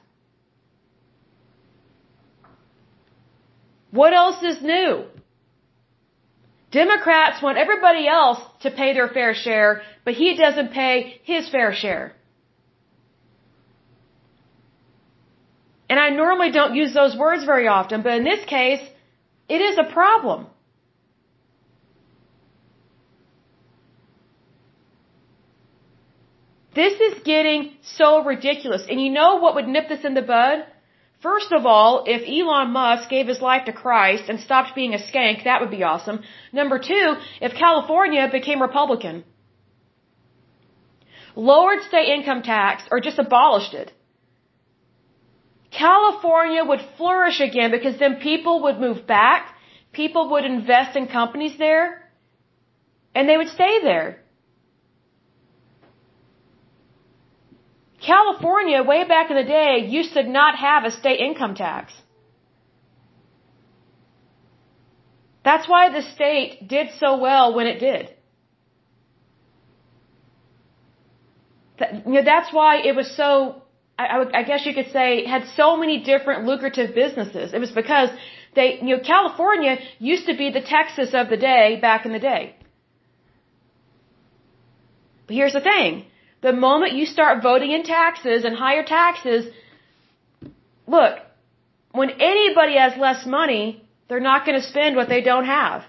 What 3.92 4.14
else 4.14 4.42
is 4.42 4.62
new? 4.62 5.04
Democrats 6.74 7.42
want 7.42 7.58
everybody 7.60 8.08
else 8.08 8.40
to 8.62 8.72
pay 8.72 8.94
their 8.94 9.08
fair 9.08 9.36
share, 9.36 9.84
but 10.06 10.16
he 10.16 10.36
doesn't 10.36 10.72
pay 10.72 11.22
his 11.24 11.48
fair 11.50 11.72
share. 11.74 12.14
And 15.88 16.00
I 16.00 16.10
normally 16.10 16.52
don't 16.52 16.74
use 16.74 16.94
those 16.94 17.16
words 17.16 17.46
very 17.46 17.68
often, 17.68 18.02
but 18.02 18.14
in 18.14 18.24
this 18.24 18.44
case, 18.46 18.82
it 19.48 19.62
is 19.62 19.78
a 19.78 19.94
problem. 19.94 20.48
This 26.74 27.00
is 27.00 27.22
getting 27.24 27.74
so 27.84 28.24
ridiculous. 28.24 28.84
And 28.90 29.00
you 29.00 29.12
know 29.12 29.36
what 29.36 29.54
would 29.56 29.68
nip 29.68 29.90
this 29.90 30.04
in 30.04 30.16
the 30.16 30.24
bud? 30.24 30.66
First 31.24 31.54
of 31.58 31.66
all, 31.66 32.04
if 32.06 32.22
Elon 32.28 32.72
Musk 32.72 33.10
gave 33.10 33.28
his 33.28 33.42
life 33.42 33.66
to 33.66 33.74
Christ 33.74 34.26
and 34.28 34.40
stopped 34.42 34.76
being 34.76 34.94
a 34.94 34.98
skank, 34.98 35.46
that 35.46 35.62
would 35.62 35.72
be 35.72 35.84
awesome. 35.84 36.20
Number 36.52 36.80
two, 36.80 37.16
if 37.42 37.54
California 37.54 38.28
became 38.30 38.62
Republican. 38.62 39.24
Lowered 41.36 41.82
state 41.84 42.10
income 42.16 42.42
tax 42.44 42.84
or 42.92 43.00
just 43.00 43.20
abolished 43.20 43.74
it. 43.74 43.94
California 45.72 46.64
would 46.64 46.82
flourish 46.98 47.40
again 47.40 47.72
because 47.72 47.98
then 47.98 48.16
people 48.16 48.64
would 48.64 48.80
move 48.80 49.08
back, 49.08 49.56
people 49.94 50.30
would 50.32 50.46
invest 50.46 50.98
in 50.98 51.08
companies 51.08 51.58
there, 51.58 52.12
and 53.16 53.30
they 53.30 53.38
would 53.38 53.48
stay 53.48 53.82
there. 53.82 54.23
California, 58.06 58.84
way 58.84 59.04
back 59.08 59.30
in 59.32 59.38
the 59.38 59.44
day, 59.44 59.86
used 59.88 60.14
to 60.14 60.24
not 60.24 60.56
have 60.56 60.84
a 60.84 60.92
state 60.92 61.20
income 61.20 61.56
tax. 61.56 61.94
That's 65.44 65.68
why 65.68 65.90
the 65.90 66.02
state 66.02 66.68
did 66.68 66.88
so 67.00 67.18
well 67.18 67.54
when 67.56 67.68
it 67.68 67.80
did. 67.80 68.14
you 72.06 72.14
know, 72.14 72.24
that's 72.24 72.54
why 72.54 72.78
it 72.78 72.96
was 72.96 73.10
so, 73.16 73.64
I, 73.98 74.26
I 74.34 74.44
guess 74.44 74.66
you 74.66 74.74
could 74.74 74.92
say, 74.92 75.26
had 75.26 75.46
so 75.56 75.78
many 75.78 76.04
different 76.04 76.46
lucrative 76.46 76.96
businesses. 76.96 77.54
It 77.54 77.60
was 77.60 77.72
because 77.72 78.10
they, 78.56 78.80
you 78.82 78.96
know, 78.96 79.00
California 79.00 79.78
used 80.00 80.26
to 80.28 80.36
be 80.38 80.52
the 80.52 80.62
Texas 80.62 81.10
of 81.14 81.30
the 81.30 81.38
day 81.38 81.80
back 81.82 82.06
in 82.06 82.14
the 82.14 82.20
day. 82.20 82.56
But 85.28 85.36
here's 85.36 85.54
the 85.54 85.62
thing. 85.62 86.06
The 86.44 86.54
moment 86.54 86.92
you 87.00 87.06
start 87.06 87.42
voting 87.42 87.72
in 87.72 87.84
taxes 87.84 88.44
and 88.44 88.54
higher 88.56 88.84
taxes, 88.84 89.46
look, 90.86 91.14
when 91.92 92.10
anybody 92.34 92.76
has 92.78 92.98
less 92.98 93.26
money, 93.26 93.66
they're 94.08 94.28
not 94.32 94.46
going 94.46 94.60
to 94.60 94.68
spend 94.74 94.98
what 94.98 95.08
they 95.08 95.22
don't 95.22 95.46
have. 95.46 95.84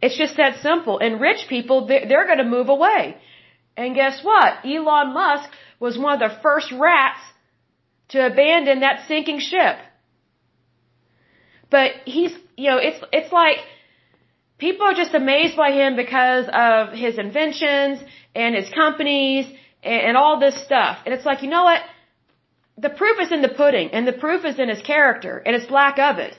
It's 0.00 0.16
just 0.16 0.36
that 0.36 0.62
simple. 0.62 0.98
And 0.98 1.20
rich 1.20 1.42
people, 1.48 1.86
they're 1.86 2.26
going 2.26 2.38
to 2.44 2.50
move 2.56 2.68
away. 2.68 3.16
And 3.76 3.94
guess 3.94 4.22
what? 4.22 4.64
Elon 4.64 5.12
Musk 5.12 5.48
was 5.80 5.98
one 5.98 6.22
of 6.22 6.30
the 6.30 6.36
first 6.40 6.70
rats 6.72 7.20
to 8.10 8.26
abandon 8.26 8.80
that 8.80 9.08
sinking 9.08 9.40
ship. 9.40 9.76
But 11.70 11.92
he's, 12.04 12.32
you 12.56 12.70
know, 12.70 12.78
it's, 12.78 13.00
it's 13.12 13.32
like, 13.32 13.58
people 14.62 14.86
are 14.86 14.98
just 15.02 15.14
amazed 15.22 15.56
by 15.64 15.70
him 15.80 15.96
because 16.04 16.46
of 16.66 16.92
his 17.04 17.18
inventions 17.26 17.94
and 18.42 18.54
his 18.60 18.68
companies 18.82 19.44
and, 19.82 20.00
and 20.06 20.16
all 20.16 20.38
this 20.46 20.56
stuff. 20.68 20.98
And 21.04 21.12
it's 21.14 21.26
like, 21.30 21.42
you 21.44 21.50
know 21.54 21.64
what? 21.70 21.80
The 22.86 22.92
proof 23.00 23.16
is 23.24 23.32
in 23.36 23.42
the 23.46 23.54
pudding 23.60 23.88
and 23.92 24.06
the 24.10 24.18
proof 24.24 24.44
is 24.50 24.58
in 24.64 24.68
his 24.74 24.82
character 24.92 25.34
and 25.44 25.56
it's 25.56 25.70
lack 25.80 25.98
of 26.10 26.18
it. 26.26 26.34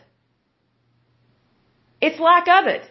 It's 2.07 2.19
lack 2.29 2.47
of 2.59 2.65
it. 2.75 2.83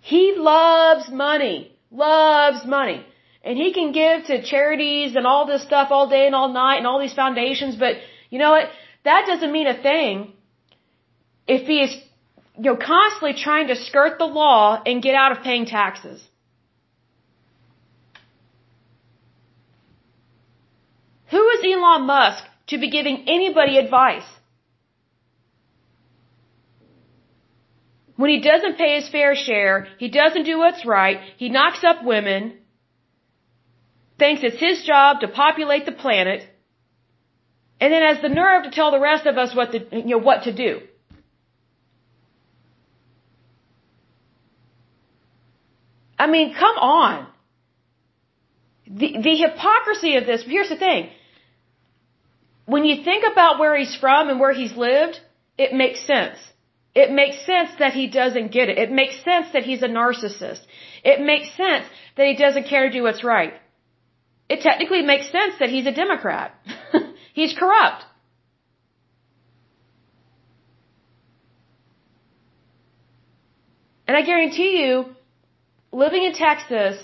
He 0.00 0.24
loves 0.36 1.04
money, 1.26 1.58
loves 1.90 2.64
money. 2.78 3.00
And 3.44 3.56
he 3.56 3.72
can 3.78 3.92
give 3.92 4.24
to 4.30 4.42
charities 4.42 5.14
and 5.18 5.24
all 5.30 5.44
this 5.52 5.62
stuff 5.62 5.88
all 5.96 6.08
day 6.16 6.24
and 6.26 6.34
all 6.34 6.50
night 6.52 6.78
and 6.78 6.86
all 6.88 7.00
these 7.06 7.14
foundations, 7.14 7.76
but 7.76 7.94
you 8.30 8.40
know 8.40 8.50
what? 8.56 8.68
That 9.04 9.22
doesn't 9.30 9.52
mean 9.52 9.68
a 9.68 9.78
thing 9.88 10.32
if 11.46 11.66
he 11.72 11.78
is 11.86 11.92
you 12.58 12.70
know, 12.70 12.76
constantly 12.76 13.34
trying 13.34 13.68
to 13.68 13.76
skirt 13.76 14.18
the 14.18 14.24
law 14.24 14.82
and 14.84 15.02
get 15.02 15.14
out 15.14 15.32
of 15.32 15.42
paying 15.42 15.66
taxes. 15.66 16.22
Who 21.30 21.48
is 21.50 21.60
Elon 21.64 22.06
Musk 22.06 22.44
to 22.68 22.78
be 22.78 22.90
giving 22.90 23.24
anybody 23.28 23.78
advice? 23.78 24.28
When 28.16 28.30
he 28.30 28.40
doesn't 28.40 28.78
pay 28.78 28.94
his 28.94 29.08
fair 29.10 29.34
share, 29.34 29.88
he 29.98 30.08
doesn't 30.08 30.44
do 30.44 30.58
what's 30.58 30.86
right, 30.86 31.20
he 31.36 31.50
knocks 31.50 31.84
up 31.84 32.02
women, 32.02 32.54
thinks 34.18 34.42
it's 34.42 34.58
his 34.58 34.84
job 34.84 35.20
to 35.20 35.28
populate 35.28 35.84
the 35.84 35.92
planet, 35.92 36.48
and 37.78 37.92
then 37.92 38.02
has 38.02 38.22
the 38.22 38.30
nerve 38.30 38.64
to 38.64 38.70
tell 38.70 38.90
the 38.90 39.00
rest 39.00 39.26
of 39.26 39.36
us 39.36 39.54
what 39.54 39.72
to, 39.72 39.80
you 39.92 40.16
know, 40.16 40.18
what 40.18 40.44
to 40.44 40.52
do. 40.52 40.80
I 46.18 46.26
mean, 46.26 46.54
come 46.54 46.76
on. 46.76 47.26
The, 48.86 49.18
the 49.22 49.36
hypocrisy 49.36 50.16
of 50.16 50.26
this, 50.26 50.44
here's 50.46 50.68
the 50.68 50.76
thing. 50.76 51.10
When 52.66 52.84
you 52.84 53.02
think 53.04 53.24
about 53.30 53.58
where 53.58 53.76
he's 53.76 53.94
from 53.96 54.28
and 54.28 54.40
where 54.40 54.52
he's 54.52 54.76
lived, 54.76 55.20
it 55.58 55.72
makes 55.72 56.06
sense. 56.06 56.38
It 56.94 57.10
makes 57.10 57.44
sense 57.44 57.70
that 57.78 57.92
he 57.92 58.06
doesn't 58.08 58.52
get 58.52 58.68
it. 58.68 58.78
It 58.78 58.90
makes 58.90 59.22
sense 59.22 59.48
that 59.52 59.64
he's 59.64 59.82
a 59.82 59.88
narcissist. 59.88 60.60
It 61.04 61.20
makes 61.20 61.54
sense 61.56 61.84
that 62.16 62.26
he 62.26 62.36
doesn't 62.36 62.68
care 62.68 62.86
to 62.86 62.92
do 62.92 63.02
what's 63.02 63.22
right. 63.22 63.54
It 64.48 64.60
technically 64.60 65.02
makes 65.02 65.30
sense 65.30 65.54
that 65.58 65.68
he's 65.68 65.86
a 65.86 65.92
Democrat. 65.92 66.54
he's 67.34 67.52
corrupt. 67.52 68.04
And 74.06 74.16
I 74.16 74.22
guarantee 74.22 74.82
you, 74.82 75.15
living 76.02 76.24
in 76.28 76.34
Texas 76.46 76.96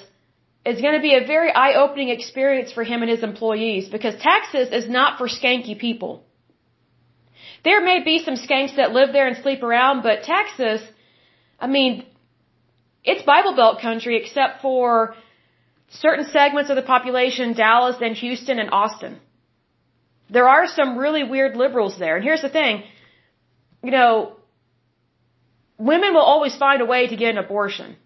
is 0.70 0.80
going 0.84 0.97
to 0.99 1.05
be 1.09 1.14
a 1.14 1.24
very 1.34 1.51
eye-opening 1.64 2.11
experience 2.16 2.70
for 2.76 2.84
him 2.90 2.99
and 3.05 3.11
his 3.11 3.22
employees 3.30 3.88
because 3.95 4.14
Texas 4.30 4.68
is 4.78 4.86
not 4.99 5.18
for 5.18 5.26
skanky 5.38 5.76
people. 5.86 6.12
There 7.64 7.80
may 7.90 7.99
be 8.11 8.16
some 8.26 8.36
skanks 8.45 8.76
that 8.76 8.93
live 8.99 9.11
there 9.12 9.26
and 9.30 9.36
sleep 9.45 9.62
around, 9.62 10.03
but 10.09 10.24
Texas, 10.34 10.80
I 11.59 11.68
mean, 11.76 12.05
it's 13.11 13.22
Bible 13.34 13.55
Belt 13.61 13.80
country 13.80 14.14
except 14.22 14.62
for 14.66 14.88
certain 16.05 16.26
segments 16.26 16.70
of 16.70 16.76
the 16.76 16.88
population, 16.95 17.55
Dallas 17.55 17.97
and 18.07 18.16
Houston 18.24 18.59
and 18.59 18.70
Austin. 18.80 19.18
There 20.36 20.49
are 20.49 20.66
some 20.78 20.99
really 21.05 21.24
weird 21.34 21.57
liberals 21.64 21.99
there. 21.99 22.14
And 22.16 22.24
here's 22.24 22.45
the 22.49 22.55
thing, 22.61 22.84
you 23.82 23.93
know, 23.97 24.36
women 25.78 26.14
will 26.14 26.28
always 26.34 26.55
find 26.57 26.80
a 26.82 26.88
way 26.95 27.03
to 27.09 27.16
get 27.16 27.30
an 27.36 27.38
abortion. 27.38 27.97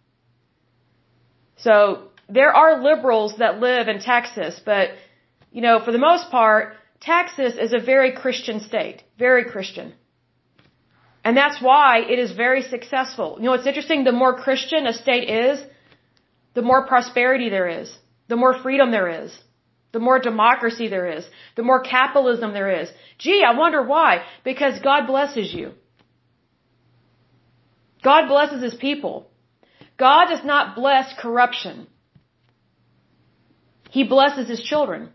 So 1.57 2.09
there 2.28 2.52
are 2.52 2.82
liberals 2.82 3.38
that 3.38 3.61
live 3.61 3.88
in 3.88 4.00
Texas, 4.00 4.61
but 4.64 4.90
you 5.50 5.62
know, 5.62 5.80
for 5.84 5.92
the 5.92 5.98
most 5.98 6.30
part, 6.30 6.74
Texas 7.00 7.54
is 7.59 7.72
a 7.72 7.78
very 7.78 8.12
Christian 8.12 8.61
state, 8.61 9.02
very 9.18 9.44
Christian. 9.44 9.94
And 11.24 11.36
that's 11.36 11.61
why 11.61 12.00
it 12.12 12.18
is 12.18 12.32
very 12.32 12.62
successful. 12.62 13.36
You 13.38 13.46
know, 13.46 13.54
it's 13.54 13.66
interesting, 13.66 14.04
the 14.04 14.12
more 14.12 14.34
Christian 14.46 14.86
a 14.86 14.92
state 14.92 15.28
is, 15.28 15.64
the 16.54 16.62
more 16.62 16.86
prosperity 16.86 17.48
there 17.48 17.68
is, 17.68 17.96
the 18.28 18.36
more 18.36 18.54
freedom 18.59 18.90
there 18.90 19.09
is, 19.24 19.36
the 19.92 19.98
more 19.98 20.18
democracy 20.18 20.88
there 20.88 21.09
is, 21.18 21.24
the 21.57 21.62
more 21.62 21.80
capitalism 21.80 22.52
there 22.52 22.70
is. 22.82 22.90
Gee, 23.18 23.42
I 23.46 23.57
wonder 23.57 23.82
why. 23.82 24.22
Because 24.44 24.78
God 24.80 25.07
blesses 25.07 25.52
you. 25.52 25.72
God 28.02 28.28
blesses 28.28 28.62
His 28.62 28.74
people. 28.74 29.30
God 29.97 30.26
does 30.26 30.44
not 30.44 30.76
bless 30.76 31.12
corruption. 31.18 31.86
He 33.90 34.05
blesses 34.05 34.49
his 34.49 34.62
children. 34.62 35.11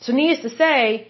So 0.00 0.12
needless 0.12 0.42
to 0.42 0.50
say, 0.56 1.08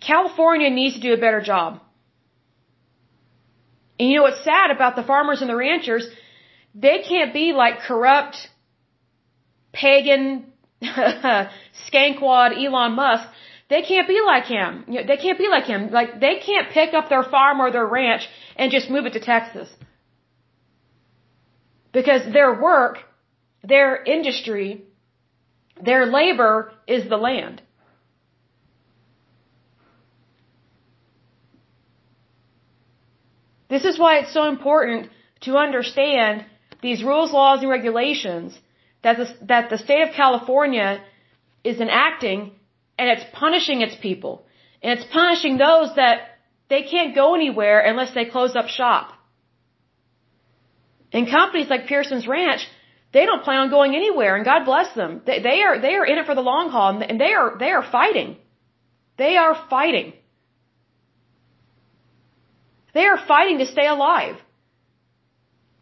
California 0.00 0.70
needs 0.70 0.94
to 0.94 1.00
do 1.00 1.12
a 1.12 1.16
better 1.16 1.40
job. 1.40 1.80
And 3.98 4.08
you 4.08 4.16
know 4.16 4.22
what's 4.22 4.44
sad 4.44 4.70
about 4.70 4.96
the 4.96 5.02
farmers 5.02 5.40
and 5.42 5.50
the 5.50 5.56
ranchers? 5.56 6.08
They 6.74 7.02
can't 7.08 7.32
be 7.32 7.52
like 7.52 7.80
corrupt, 7.80 8.48
pagan, 9.72 10.52
skankwad 10.82 12.56
Elon 12.64 12.92
Musk. 12.92 13.28
They 13.72 13.80
can't 13.90 14.06
be 14.06 14.20
like 14.20 14.46
him. 14.56 14.84
You 14.86 14.96
know, 15.00 15.06
they 15.10 15.16
can't 15.16 15.38
be 15.38 15.48
like 15.48 15.64
him. 15.64 15.90
Like 15.98 16.10
they 16.24 16.34
can't 16.48 16.68
pick 16.78 16.92
up 16.98 17.08
their 17.08 17.22
farm 17.34 17.58
or 17.58 17.70
their 17.70 17.86
ranch 17.86 18.28
and 18.54 18.70
just 18.70 18.90
move 18.90 19.06
it 19.06 19.14
to 19.14 19.20
Texas. 19.20 19.68
Because 21.90 22.22
their 22.36 22.52
work, 22.68 22.98
their 23.74 23.90
industry, 24.16 24.84
their 25.90 26.04
labor 26.04 26.72
is 26.86 27.08
the 27.08 27.16
land. 27.16 27.62
This 33.70 33.86
is 33.86 33.98
why 33.98 34.18
it's 34.18 34.34
so 34.34 34.48
important 34.50 35.08
to 35.46 35.56
understand 35.56 36.44
these 36.82 37.02
rules, 37.02 37.32
laws, 37.32 37.60
and 37.60 37.70
regulations 37.70 38.58
that 39.02 39.16
the, 39.16 39.26
that 39.52 39.70
the 39.70 39.78
state 39.78 40.02
of 40.08 40.14
California 40.14 40.90
is 41.64 41.80
enacting 41.80 42.52
and 43.02 43.10
it's 43.14 43.26
punishing 43.44 43.80
its 43.86 43.96
people. 44.06 44.34
And 44.82 44.88
it's 44.94 45.08
punishing 45.20 45.54
those 45.58 45.88
that 45.96 46.16
they 46.72 46.82
can't 46.92 47.16
go 47.20 47.34
anywhere 47.34 47.80
unless 47.90 48.14
they 48.14 48.26
close 48.36 48.54
up 48.60 48.68
shop. 48.68 49.06
And 51.12 51.28
companies 51.28 51.68
like 51.68 51.88
Pearson's 51.92 52.26
Ranch, 52.26 52.62
they 53.12 53.24
don't 53.26 53.42
plan 53.46 53.58
on 53.64 53.70
going 53.70 53.96
anywhere 53.96 54.36
and 54.36 54.44
God 54.44 54.64
bless 54.64 54.94
them. 54.94 55.20
They, 55.26 55.38
they 55.48 55.58
are, 55.66 55.80
they 55.86 55.94
are 56.00 56.06
in 56.12 56.18
it 56.20 56.26
for 56.26 56.36
the 56.36 56.46
long 56.52 56.70
haul 56.70 57.02
and 57.10 57.20
they 57.20 57.32
are, 57.40 57.48
they 57.58 57.72
are 57.78 57.84
fighting. 57.98 58.36
They 59.18 59.36
are 59.36 59.54
fighting. 59.68 60.12
They 62.94 63.06
are 63.12 63.20
fighting 63.32 63.58
to 63.58 63.66
stay 63.66 63.88
alive. 63.96 64.36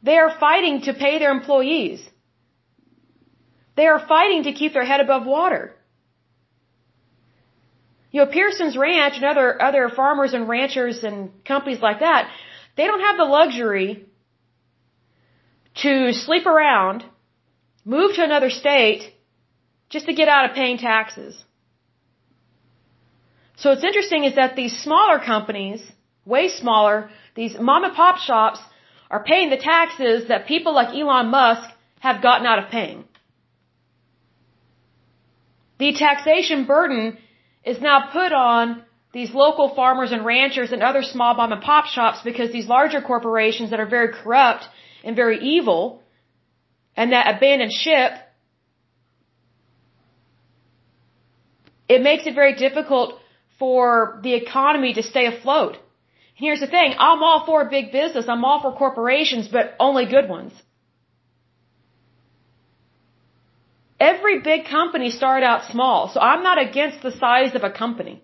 They 0.03 0.17
are 0.17 0.33
fighting 0.47 0.83
to 0.87 0.95
pay 0.95 1.19
their 1.19 1.33
employees. 1.39 2.01
They 3.77 3.87
are 3.87 4.01
fighting 4.15 4.45
to 4.45 4.53
keep 4.53 4.73
their 4.73 4.89
head 4.93 5.01
above 5.01 5.27
water. 5.27 5.77
You 8.11 8.25
know, 8.25 8.31
Pearson's 8.31 8.77
Ranch 8.77 9.15
and 9.17 9.25
other, 9.25 9.61
other 9.63 9.89
farmers 9.89 10.33
and 10.35 10.49
ranchers 10.49 11.05
and 11.05 11.31
companies 11.45 11.81
like 11.81 12.01
that, 12.01 12.29
they 12.77 12.87
don't 12.87 13.01
have 13.01 13.17
the 13.17 13.25
luxury 13.25 14.05
to 15.83 16.13
sleep 16.13 16.47
around, 16.47 17.05
move 17.85 18.15
to 18.17 18.25
another 18.25 18.51
state, 18.51 19.13
just 19.89 20.07
to 20.07 20.15
get 20.15 20.29
out 20.29 20.49
of 20.49 20.57
paying 20.57 20.79
taxes. 20.79 21.45
So 23.57 23.71
what's 23.71 23.85
interesting 23.85 24.25
is 24.25 24.35
that 24.37 24.57
these 24.57 24.77
smaller 24.77 25.19
companies, 25.19 25.81
way 26.25 26.49
smaller. 26.49 27.11
These 27.35 27.59
mom 27.59 27.85
and 27.85 27.95
pop 27.95 28.19
shops 28.19 28.61
are 29.11 29.23
paying 29.25 29.51
the 29.51 29.57
taxes 29.57 30.29
that 30.29 30.47
people 30.47 30.75
like 30.75 30.95
Elon 30.95 31.29
Musk 31.29 31.69
have 32.01 32.23
gotten 32.23 32.47
out 32.47 32.63
of 32.63 32.71
paying. 32.71 33.05
The 35.79 35.93
taxation 35.95 36.65
burden 36.65 37.19
is 37.65 37.81
now 37.81 38.11
put 38.13 38.33
on 38.33 38.83
these 39.13 39.35
local 39.35 39.75
farmers 39.75 40.13
and 40.13 40.25
ranchers 40.25 40.73
and 40.73 40.83
other 40.83 41.03
small 41.03 41.35
mom 41.35 41.53
and 41.53 41.63
pop 41.63 41.87
shops 41.87 42.21
because 42.25 42.53
these 42.53 42.69
larger 42.69 43.01
corporations 43.01 43.71
that 43.71 43.81
are 43.81 43.87
very 43.87 44.13
corrupt 44.13 44.65
and 45.05 45.17
very 45.17 45.39
evil 45.41 46.03
and 46.97 47.13
that 47.13 47.35
abandon 47.37 47.71
ship, 47.71 48.13
it 51.89 52.03
makes 52.03 52.27
it 52.27 52.35
very 52.35 52.55
difficult 52.55 53.19
for 53.59 54.21
the 54.23 54.35
economy 54.35 54.95
to 54.95 55.03
stay 55.03 55.27
afloat. 55.27 55.75
And 55.75 55.83
Here's 56.35 56.61
the 56.61 56.67
thing, 56.67 56.95
I'm 56.99 57.23
all 57.23 57.45
for 57.45 57.69
big 57.69 57.93
business, 57.93 58.27
I'm 58.29 58.45
all 58.45 58.63
for 58.63 58.73
corporations, 58.73 59.49
but 59.49 59.75
only 59.79 60.07
good 60.07 60.29
ones. 60.29 60.53
Every 64.01 64.41
big 64.41 64.65
company 64.65 65.11
started 65.11 65.45
out 65.45 65.71
small, 65.71 66.11
so 66.13 66.19
I'm 66.21 66.43
not 66.43 66.59
against 66.59 67.03
the 67.03 67.13
size 67.13 67.55
of 67.55 67.65
a 67.65 67.71
company. 67.71 68.23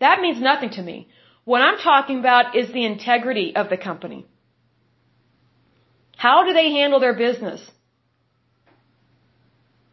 That 0.00 0.20
means 0.20 0.40
nothing 0.40 0.70
to 0.70 0.82
me. 0.82 1.08
What 1.44 1.62
I'm 1.62 1.78
talking 1.78 2.18
about 2.18 2.56
is 2.56 2.72
the 2.72 2.84
integrity 2.84 3.54
of 3.54 3.70
the 3.70 3.76
company. 3.76 4.26
How 6.16 6.44
do 6.44 6.52
they 6.52 6.72
handle 6.72 7.00
their 7.00 7.14
business? 7.14 7.62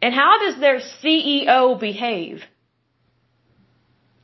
And 0.02 0.12
how 0.14 0.38
does 0.40 0.60
their 0.60 0.80
CEO 0.80 1.78
behave? 1.78 2.42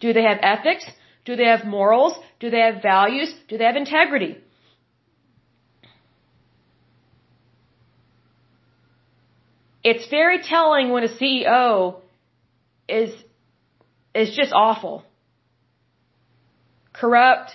Do 0.01 0.13
they 0.13 0.23
have 0.23 0.39
ethics? 0.43 0.85
Do 1.25 1.37
they 1.37 1.47
have 1.47 1.65
morals? 1.65 2.15
Do 2.41 2.51
they 2.51 2.61
have 2.61 2.83
values? 2.83 3.35
Do 3.49 3.59
they 3.59 3.65
have 3.65 3.77
integrity? 3.77 4.44
It's 9.85 10.09
very 10.09 10.39
telling 10.43 10.91
when 10.91 11.05
a 11.05 11.09
CEO 11.09 11.97
is, 12.89 13.11
is 14.15 14.35
just 14.35 14.53
awful. 14.53 15.05
Corrupt, 16.95 17.51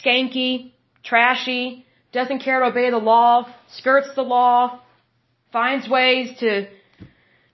skanky, 0.00 0.72
trashy, 1.02 1.84
doesn't 2.12 2.40
care 2.40 2.60
to 2.60 2.66
obey 2.66 2.90
the 2.90 2.98
law, 2.98 3.52
skirts 3.72 4.08
the 4.14 4.22
law, 4.22 4.80
finds 5.52 5.88
ways 5.88 6.38
to 6.38 6.68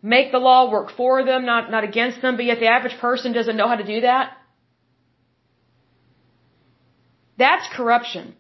make 0.02 0.32
the 0.32 0.38
law 0.38 0.70
work 0.70 0.90
for 0.94 1.24
them, 1.24 1.46
not, 1.46 1.70
not 1.70 1.82
against 1.82 2.20
them, 2.20 2.36
but 2.36 2.44
yet 2.44 2.61
the 2.61 2.66
average 2.66 2.98
person 3.00 3.32
doesn't 3.32 3.57
know 3.57 3.68
how 3.68 3.76
to 3.76 3.86
do 3.86 4.02
that. 4.02 4.36
That's 7.38 7.66
corruption. 7.74 8.34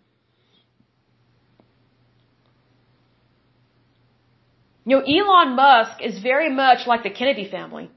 You 4.84 4.96
know, 4.96 5.04
Elon 5.14 5.56
Musk 5.56 6.02
is 6.02 6.18
very 6.18 6.50
much 6.50 6.86
like 6.86 7.02
the 7.02 7.10
Kennedy 7.10 7.48
family. 7.50 7.90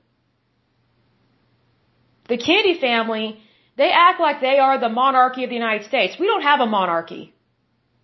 The 2.30 2.38
Kennedy 2.38 2.80
family, 2.80 3.40
they 3.78 3.92
act 3.92 4.20
like 4.20 4.40
they 4.42 4.60
are 4.60 4.80
the 4.80 4.90
monarchy 4.90 5.44
of 5.44 5.50
the 5.50 5.56
United 5.56 5.86
States. 5.88 6.18
We 6.20 6.28
don't 6.28 6.44
have 6.44 6.62
a 6.62 6.66
monarchy. 6.66 7.34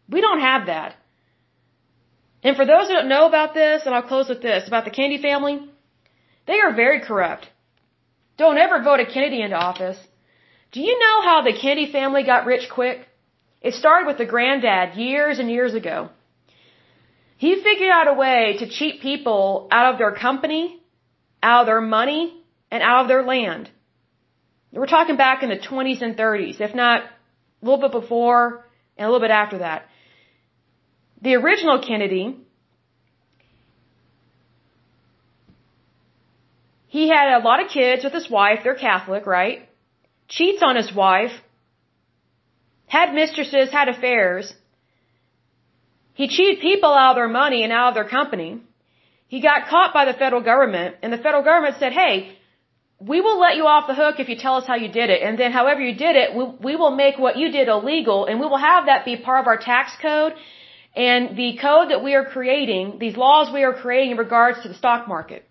We 0.09 0.21
don't 0.21 0.41
have 0.41 0.65
that. 0.67 0.95
And 2.43 2.57
for 2.57 2.65
those 2.65 2.87
who 2.87 2.93
don't 2.93 3.07
know 3.07 3.25
about 3.25 3.53
this, 3.53 3.83
and 3.85 3.95
I'll 3.95 4.09
close 4.13 4.27
with 4.27 4.41
this, 4.41 4.67
about 4.67 4.83
the 4.85 4.91
Kennedy 4.91 5.21
family, 5.21 5.55
they 6.45 6.59
are 6.59 6.73
very 6.73 6.99
corrupt. 6.99 7.47
Don't 8.37 8.57
ever 8.57 8.81
vote 8.81 8.99
a 8.99 9.05
Kennedy 9.05 9.41
into 9.41 9.55
office. 9.55 9.97
Do 10.73 10.81
you 10.81 10.99
know 10.99 11.21
how 11.21 11.41
the 11.41 11.53
Kennedy 11.53 11.91
family 11.91 12.23
got 12.23 12.45
rich 12.45 12.69
quick? 12.69 13.07
It 13.61 13.73
started 13.75 14.07
with 14.07 14.17
the 14.17 14.25
granddad 14.25 14.95
years 14.95 15.39
and 15.39 15.49
years 15.49 15.73
ago. 15.73 16.09
He 17.43 17.55
figured 17.61 17.91
out 17.91 18.07
a 18.07 18.13
way 18.13 18.55
to 18.59 18.69
cheat 18.69 19.01
people 19.01 19.67
out 19.69 19.87
of 19.91 19.97
their 19.97 20.13
company, 20.13 20.81
out 21.41 21.61
of 21.61 21.65
their 21.71 21.81
money, 21.81 22.21
and 22.71 22.81
out 22.81 23.01
of 23.01 23.07
their 23.09 23.23
land. 23.23 23.69
We're 24.71 24.93
talking 24.97 25.17
back 25.17 25.43
in 25.43 25.49
the 25.49 25.57
20s 25.57 26.01
and 26.01 26.15
30s, 26.15 26.61
if 26.61 26.73
not 26.73 27.01
a 27.03 27.65
little 27.65 27.81
bit 27.85 27.91
before 27.91 28.65
and 28.95 29.05
a 29.05 29.09
little 29.11 29.25
bit 29.27 29.35
after 29.41 29.57
that. 29.57 29.89
The 31.21 31.35
original 31.35 31.79
Kennedy, 31.87 32.25
he 36.87 37.09
had 37.09 37.27
a 37.39 37.43
lot 37.49 37.61
of 37.61 37.67
kids 37.67 38.05
with 38.05 38.13
his 38.13 38.29
wife, 38.29 38.59
they're 38.63 38.83
Catholic, 38.89 39.25
right? 39.25 39.69
cheats 40.29 40.63
on 40.63 40.77
his 40.77 40.91
wife, 40.95 41.35
had 42.87 43.13
mistresses, 43.13 43.69
had 43.79 43.89
affairs. 43.89 44.53
He 46.13 46.27
cheated 46.27 46.61
people 46.61 46.93
out 46.93 47.11
of 47.11 47.15
their 47.15 47.27
money 47.27 47.63
and 47.63 47.71
out 47.73 47.89
of 47.89 47.95
their 47.95 48.09
company. 48.19 48.61
He 49.27 49.41
got 49.41 49.67
caught 49.67 49.93
by 49.93 50.05
the 50.05 50.13
federal 50.13 50.43
government, 50.43 50.95
and 51.01 51.11
the 51.11 51.17
federal 51.17 51.43
government 51.43 51.75
said, 51.79 51.93
hey, 51.93 52.37
we 52.99 53.19
will 53.19 53.39
let 53.39 53.55
you 53.55 53.65
off 53.65 53.87
the 53.87 53.95
hook 53.95 54.19
if 54.19 54.29
you 54.29 54.37
tell 54.37 54.55
us 54.55 54.65
how 54.67 54.75
you 54.75 54.89
did 54.89 55.09
it, 55.09 55.21
and 55.23 55.37
then 55.37 55.51
however 55.51 55.81
you 55.81 55.95
did 55.95 56.15
it, 56.15 56.35
we, 56.35 56.43
we 56.67 56.75
will 56.75 56.95
make 56.95 57.17
what 57.17 57.37
you 57.37 57.51
did 57.51 57.67
illegal, 57.67 58.25
and 58.27 58.39
we 58.39 58.45
will 58.45 58.57
have 58.57 58.85
that 58.85 59.05
be 59.05 59.17
part 59.17 59.41
of 59.41 59.47
our 59.47 59.57
tax 59.57 59.91
code 60.01 60.33
and 60.95 61.35
the 61.35 61.57
code 61.59 61.89
that 61.89 62.03
we 62.03 62.13
are 62.13 62.25
creating, 62.25 62.99
these 62.99 63.17
laws 63.17 63.51
we 63.51 63.63
are 63.63 63.73
creating 63.73 64.11
in 64.11 64.17
regards 64.17 64.61
to 64.61 64.67
the 64.67 64.75
stock 64.75 65.07
market. 65.07 65.47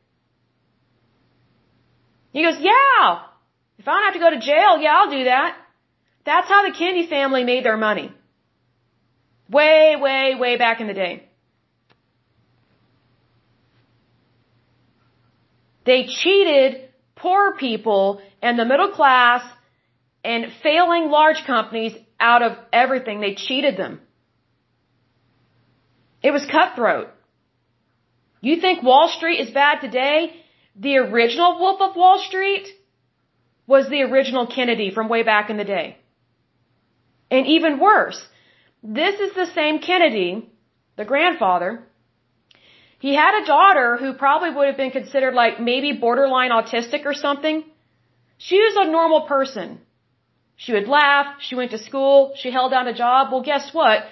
He 2.32 2.42
goes, 2.42 2.54
yeah, 2.60 3.22
if 3.78 3.88
I 3.88 3.92
don't 3.92 4.04
have 4.04 4.14
to 4.14 4.20
go 4.20 4.30
to 4.30 4.38
jail, 4.38 4.78
yeah, 4.78 4.94
I'll 4.94 5.10
do 5.10 5.24
that. 5.24 5.56
That's 6.24 6.48
how 6.48 6.66
the 6.66 6.74
Kennedy 6.76 7.08
family 7.08 7.42
made 7.42 7.64
their 7.64 7.76
money. 7.76 8.12
Way, 9.53 9.96
way, 9.96 10.34
way 10.34 10.57
back 10.57 10.80
in 10.80 10.86
the 10.86 10.94
day. 10.94 11.28
They 15.84 16.07
cheated 16.07 16.88
poor 17.16 17.57
people 17.57 18.22
and 18.40 18.59
the 18.59 18.64
middle 18.64 18.92
class 18.92 19.42
and 20.24 20.46
failing 20.62 21.11
large 21.11 21.44
companies 21.44 21.94
out 22.18 22.42
of 22.42 22.57
everything. 22.72 23.20
They 23.20 23.34
cheated 23.34 23.76
them. 23.76 24.00
It 26.22 26.30
was 26.30 26.46
cutthroat. 26.46 27.09
You 28.40 28.61
think 28.61 28.82
Wall 28.82 29.09
Street 29.09 29.40
is 29.40 29.50
bad 29.50 29.80
today? 29.80 30.34
The 30.76 30.96
original 30.96 31.59
Wolf 31.59 31.80
of 31.80 31.96
Wall 31.96 32.18
Street 32.18 32.68
was 33.66 33.88
the 33.88 34.03
original 34.03 34.46
Kennedy 34.46 34.90
from 34.90 35.09
way 35.09 35.22
back 35.22 35.50
in 35.50 35.57
the 35.57 35.64
day. 35.64 35.98
And 37.30 37.46
even 37.46 37.78
worse, 37.78 38.20
this 38.83 39.20
is 39.20 39.35
the 39.35 39.47
same 39.47 39.78
Kennedy, 39.78 40.51
the 40.97 41.05
grandfather. 41.05 41.85
He 42.99 43.14
had 43.14 43.43
a 43.43 43.47
daughter 43.47 43.97
who 43.97 44.14
probably 44.14 44.51
would 44.51 44.66
have 44.66 44.76
been 44.76 44.91
considered 44.91 45.35
like 45.35 45.61
maybe 45.61 45.93
borderline 45.93 46.51
autistic 46.51 47.05
or 47.05 47.14
something. 47.14 47.64
She 48.39 48.59
was 48.59 48.76
a 48.76 48.91
normal 48.91 49.22
person. 49.22 49.80
She 50.57 50.72
would 50.72 50.89
laugh, 50.89 51.26
she 51.41 51.55
went 51.55 51.72
to 51.72 51.78
school, 51.78 52.35
she 52.37 52.51
held 52.51 52.70
down 52.70 52.87
a 52.87 52.95
job. 52.95 53.33
Well, 53.33 53.43
guess 53.43 53.72
what? 53.72 54.05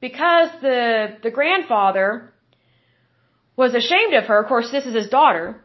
Because 0.00 0.50
the, 0.62 1.16
the 1.22 1.30
grandfather 1.30 2.32
was 3.56 3.74
ashamed 3.74 4.14
of 4.14 4.24
her, 4.24 4.40
of 4.40 4.46
course 4.46 4.70
this 4.70 4.86
is 4.86 4.94
his 4.94 5.08
daughter, 5.08 5.64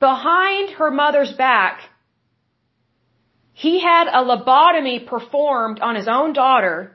behind 0.00 0.70
her 0.70 0.90
mother's 0.90 1.32
back, 1.32 1.80
he 3.58 3.80
had 3.80 4.06
a 4.06 4.22
lobotomy 4.22 5.04
performed 5.04 5.80
on 5.80 5.96
his 5.96 6.06
own 6.06 6.32
daughter 6.32 6.92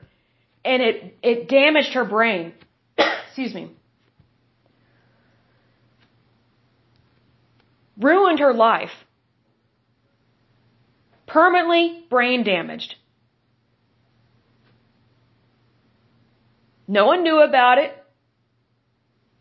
and 0.64 0.82
it, 0.82 1.18
it 1.22 1.46
damaged 1.46 1.92
her 1.92 2.06
brain. 2.06 2.54
Excuse 3.26 3.52
me. 3.52 3.70
Ruined 7.98 8.38
her 8.38 8.54
life. 8.54 8.92
Permanently 11.26 12.06
brain 12.08 12.44
damaged. 12.44 12.94
No 16.88 17.04
one 17.04 17.24
knew 17.24 17.40
about 17.40 17.76
it. 17.76 17.92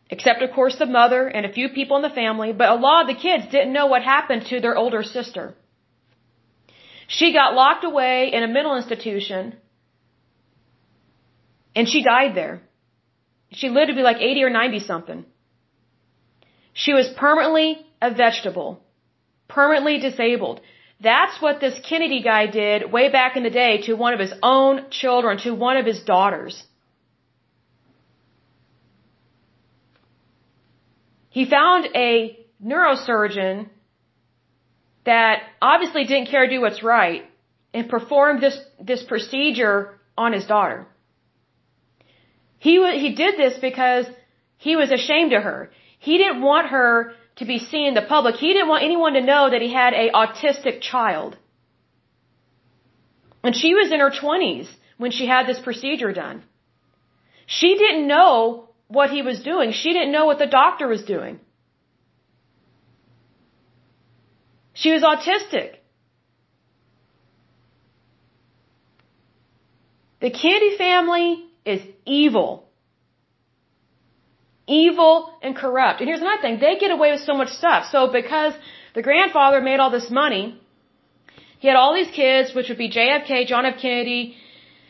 Except, 0.10 0.42
of 0.42 0.52
course, 0.52 0.76
the 0.78 0.86
mother 0.86 1.26
and 1.26 1.46
a 1.46 1.54
few 1.54 1.70
people 1.70 1.96
in 1.96 2.02
the 2.02 2.10
family, 2.10 2.52
but 2.52 2.68
a 2.68 2.76
lot 2.76 3.04
of 3.04 3.16
the 3.16 3.22
kids 3.22 3.46
didn't 3.50 3.72
know 3.72 3.86
what 3.86 4.04
happened 4.04 4.48
to 4.48 4.60
their 4.60 4.76
older 4.76 5.04
sister. 5.04 5.56
She 7.08 7.34
got 7.34 7.54
locked 7.54 7.84
away 7.84 8.32
in 8.34 8.44
a 8.44 8.48
mental 8.48 8.76
institution 8.76 9.56
and 11.76 11.88
she 11.88 12.04
died 12.04 12.36
there. 12.36 12.62
She 13.52 13.70
lived 13.70 13.90
to 13.90 13.96
be 13.96 14.02
like 14.02 14.18
80 14.18 14.44
or 14.44 14.50
90 14.50 14.80
something. 14.80 15.26
She 16.74 16.94
was 16.94 17.08
permanently 17.18 17.86
a 18.02 18.12
vegetable, 18.14 18.82
permanently 19.48 20.00
disabled. 20.00 20.62
That's 21.00 21.42
what 21.42 21.60
this 21.60 21.80
Kennedy 21.88 22.22
guy 22.24 22.48
did 22.48 22.92
way 22.92 23.12
back 23.12 23.36
in 23.36 23.44
the 23.44 23.50
day 23.50 23.82
to 23.86 23.94
one 23.94 24.14
of 24.14 24.20
his 24.20 24.34
own 24.42 24.90
children, 24.90 25.38
to 25.40 25.54
one 25.54 25.78
of 25.78 25.86
his 25.86 26.02
daughters. 26.02 26.64
He 31.30 31.46
found 31.46 31.88
a 31.96 32.40
neurosurgeon 32.64 33.70
that 35.06 35.44
obviously 35.62 36.06
didn't 36.06 36.30
care 36.30 36.46
to 36.46 36.52
do 36.56 36.62
what's 36.62 36.84
right 36.84 37.24
and 37.74 37.90
performed 37.90 38.42
this, 38.42 38.58
this 38.80 39.04
procedure 39.04 40.00
on 40.18 40.34
his 40.34 40.46
daughter. 40.46 40.88
He, 42.60 42.76
he 43.00 43.14
did 43.14 43.38
this 43.38 43.58
because 43.60 44.06
he 44.58 44.76
was 44.76 44.92
ashamed 44.92 45.34
of 45.34 45.44
her. 45.44 45.72
He 46.00 46.18
didn't 46.18 46.42
want 46.42 46.68
her 46.68 47.14
to 47.38 47.46
be 47.46 47.60
seen 47.60 47.88
in 47.88 47.94
the 47.94 48.08
public. 48.16 48.36
He 48.36 48.54
didn't 48.54 48.70
want 48.70 48.84
anyone 48.84 49.14
to 49.14 49.22
know 49.22 49.50
that 49.50 49.62
he 49.62 49.72
had 49.74 49.94
a 49.94 50.12
autistic 50.12 50.82
child. 50.82 51.38
And 53.44 53.56
she 53.56 53.74
was 53.74 53.92
in 53.92 54.00
her 54.00 54.12
20s 54.12 54.68
when 54.98 55.12
she 55.12 55.26
had 55.26 55.48
this 55.48 55.60
procedure 55.60 56.14
done. 56.14 56.44
She 57.46 57.76
didn't 57.76 58.08
know 58.08 58.70
what 58.88 59.10
he 59.10 59.22
was 59.22 59.44
doing. 59.44 59.72
She 59.72 59.92
didn't 59.92 60.14
know 60.14 60.26
what 60.26 60.40
the 60.40 60.48
doctor 60.48 60.88
was 60.88 61.04
doing. 61.04 61.40
She 64.74 64.92
was 64.92 65.04
autistic. 65.04 65.76
The 70.20 70.32
Kennedy 70.32 70.78
family 70.78 71.46
is 71.66 71.82
evil. 72.06 72.70
Evil 74.66 75.34
and 75.42 75.56
corrupt. 75.56 76.00
And 76.00 76.08
here's 76.10 76.22
another 76.22 76.42
thing. 76.42 76.60
They 76.60 76.78
get 76.78 76.92
away 76.92 77.12
with 77.12 77.22
so 77.22 77.34
much 77.34 77.50
stuff. 77.50 77.86
So 77.92 78.12
because 78.12 78.54
the 78.96 79.02
grandfather 79.02 79.60
made 79.62 79.80
all 79.80 79.92
this 79.92 80.10
money, 80.10 80.60
he 81.60 81.68
had 81.68 81.76
all 81.76 81.94
these 81.94 82.12
kids, 82.12 82.54
which 82.56 82.70
would 82.70 82.78
be 82.78 82.90
JFK, 82.90 83.48
John 83.48 83.66
F. 83.66 83.78
Kennedy, 83.82 84.36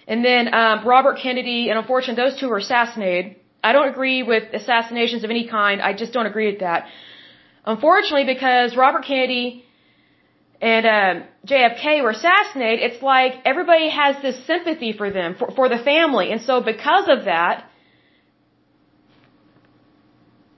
and 0.07 0.23
then 0.23 0.53
um, 0.53 0.87
Robert 0.87 1.17
Kennedy, 1.17 1.69
and 1.69 1.77
unfortunately 1.79 2.23
those 2.23 2.39
two 2.39 2.49
were 2.49 2.57
assassinated. 2.57 3.35
I 3.63 3.71
don't 3.73 3.89
agree 3.89 4.23
with 4.23 4.43
assassinations 4.53 5.23
of 5.23 5.29
any 5.29 5.47
kind. 5.47 5.81
I 5.81 5.93
just 5.93 6.13
don't 6.13 6.25
agree 6.25 6.51
with 6.51 6.59
that. 6.59 6.87
Unfortunately, 7.65 8.25
because 8.25 8.75
Robert 8.75 9.05
Kennedy 9.05 9.65
and 10.63 10.85
uh, 10.85 11.25
JFK 11.45 12.01
were 12.03 12.11
assassinated, 12.11 12.79
it's 12.89 13.03
like 13.03 13.33
everybody 13.43 13.89
has 13.89 14.15
this 14.21 14.37
sympathy 14.47 14.93
for 14.93 15.11
them, 15.11 15.35
for, 15.37 15.51
for 15.51 15.67
the 15.67 15.77
family. 15.77 16.31
And 16.31 16.41
so 16.41 16.61
because 16.61 17.09
of 17.09 17.25
that, 17.25 17.69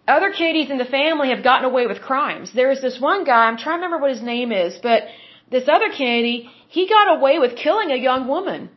other 0.07 0.31
Kennedys 0.31 0.69
in 0.69 0.77
the 0.77 0.85
family 0.85 1.29
have 1.29 1.43
gotten 1.43 1.65
away 1.65 1.87
with 1.87 2.01
crimes. 2.01 2.51
There's 2.53 2.81
this 2.81 2.99
one 3.01 3.23
guy, 3.23 3.47
I'm 3.47 3.57
trying 3.57 3.79
to 3.79 3.85
remember 3.85 3.97
what 3.97 4.11
his 4.11 4.21
name 4.21 4.51
is, 4.51 4.77
but 4.83 5.01
this 5.49 5.67
other 5.67 5.89
Kennedy, 5.89 6.51
he 6.67 6.87
got 6.87 7.17
away 7.17 7.39
with 7.39 7.55
killing 7.55 7.89
a 7.89 7.97
young 7.97 8.27
woman. 8.27 8.69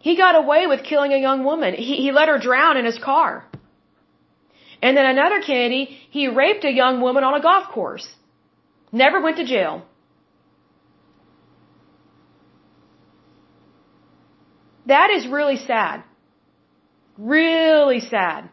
He 0.00 0.16
got 0.16 0.34
away 0.34 0.66
with 0.66 0.82
killing 0.82 1.12
a 1.12 1.18
young 1.18 1.44
woman. 1.44 1.74
He, 1.74 1.94
he 2.04 2.10
let 2.10 2.26
her 2.26 2.40
drown 2.40 2.76
in 2.76 2.84
his 2.84 2.98
car. 2.98 3.46
And 4.82 4.96
then 4.96 5.06
another 5.06 5.40
Kennedy, 5.40 5.84
he 6.10 6.26
raped 6.26 6.64
a 6.64 6.72
young 6.82 7.00
woman 7.00 7.22
on 7.22 7.34
a 7.34 7.40
golf 7.40 7.68
course. 7.68 8.06
Never 8.90 9.20
went 9.20 9.36
to 9.36 9.44
jail. 9.44 9.86
That 14.86 15.10
is 15.10 15.26
really 15.28 15.56
sad. 15.56 16.02
Really 17.16 18.00
sad. 18.00 18.50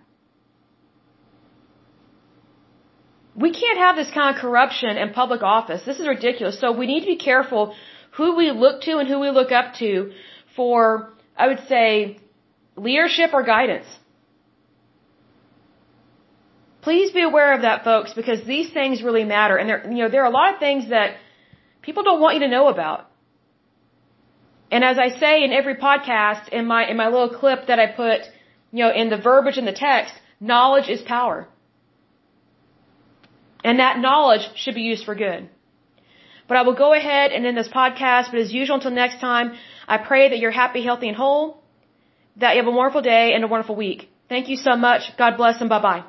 We 3.35 3.51
can't 3.51 3.79
have 3.79 3.95
this 3.95 4.11
kind 4.11 4.35
of 4.35 4.41
corruption 4.41 4.97
in 4.97 5.13
public 5.13 5.41
office. 5.41 5.81
This 5.85 5.99
is 5.99 6.07
ridiculous. 6.07 6.59
So 6.59 6.71
we 6.71 6.85
need 6.85 6.99
to 7.01 7.11
be 7.15 7.15
careful 7.15 7.73
who 8.11 8.35
we 8.35 8.51
look 8.51 8.81
to 8.81 8.97
and 8.97 9.07
who 9.07 9.19
we 9.19 9.29
look 9.29 9.51
up 9.51 9.75
to 9.75 10.11
for, 10.55 11.13
I 11.37 11.47
would 11.47 11.61
say, 11.67 12.19
leadership 12.75 13.33
or 13.33 13.43
guidance. 13.43 13.87
Please 16.81 17.11
be 17.11 17.21
aware 17.21 17.53
of 17.53 17.61
that, 17.63 17.83
folks, 17.83 18.13
because 18.13 18.43
these 18.45 18.71
things 18.71 19.03
really 19.03 19.25
matter. 19.25 19.57
And 19.57 19.69
there, 19.69 19.81
you 19.91 20.03
know, 20.03 20.09
there 20.09 20.23
are 20.23 20.31
a 20.33 20.37
lot 20.41 20.53
of 20.53 20.59
things 20.59 20.89
that 20.89 21.17
people 21.81 22.03
don't 22.03 22.21
want 22.21 22.35
you 22.35 22.41
to 22.41 22.47
know 22.47 22.67
about. 22.69 23.09
And 24.71 24.83
as 24.83 24.97
I 24.97 25.09
say 25.19 25.43
in 25.43 25.51
every 25.51 25.75
podcast, 25.75 26.49
in 26.49 26.65
my, 26.67 26.87
in 26.87 26.95
my 26.95 27.09
little 27.09 27.29
clip 27.29 27.67
that 27.67 27.79
I 27.79 27.87
put, 27.87 28.19
you 28.71 28.83
know, 28.83 28.91
in 28.91 29.09
the 29.09 29.17
verbiage 29.17 29.57
in 29.57 29.65
the 29.65 29.73
text, 29.73 30.13
knowledge 30.39 30.89
is 30.89 31.01
power. 31.01 31.47
And 33.63 33.79
that 33.79 33.99
knowledge 33.99 34.47
should 34.55 34.75
be 34.75 34.81
used 34.81 35.03
for 35.05 35.15
good. 35.15 35.49
But 36.47 36.57
I 36.57 36.61
will 36.61 36.75
go 36.75 36.93
ahead 36.93 37.31
and 37.31 37.45
end 37.45 37.57
this 37.57 37.67
podcast, 37.67 38.31
but 38.31 38.39
as 38.39 38.51
usual, 38.53 38.77
until 38.77 38.91
next 38.91 39.19
time, 39.19 39.53
I 39.87 39.97
pray 39.97 40.29
that 40.29 40.39
you're 40.39 40.51
happy, 40.51 40.83
healthy, 40.83 41.07
and 41.07 41.17
whole, 41.17 41.61
that 42.37 42.55
you 42.55 42.63
have 42.63 42.71
a 42.71 42.75
wonderful 42.75 43.01
day 43.01 43.33
and 43.33 43.43
a 43.43 43.47
wonderful 43.47 43.75
week. 43.75 44.09
Thank 44.29 44.49
you 44.49 44.55
so 44.55 44.75
much. 44.75 45.01
God 45.17 45.37
bless 45.37 45.59
and 45.61 45.69
bye 45.69 45.81
bye. 45.81 46.03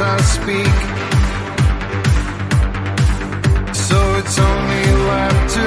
I 0.00 0.16
speak. 0.20 0.76
So 3.74 3.98
it's 4.18 4.38
only 4.38 4.86
left 5.10 5.54
to 5.54 5.66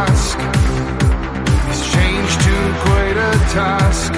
ask. 0.00 0.38
Change 1.92 2.30
too 2.46 2.66
great 2.84 3.16
a 3.16 3.32
task? 3.58 4.12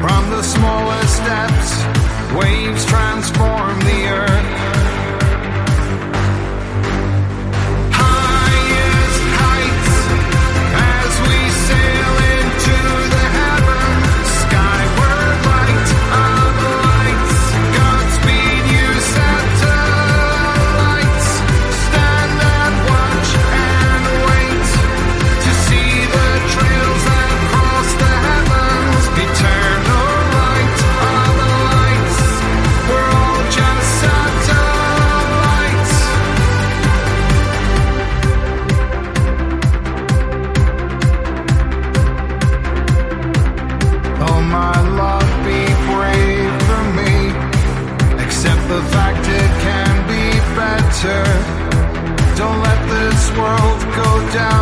From 0.00 0.30
the 0.30 0.42
smallest 0.42 1.16
steps, 1.16 1.70
waves 2.34 2.86
transform. 2.86 3.61
down. 54.32 54.61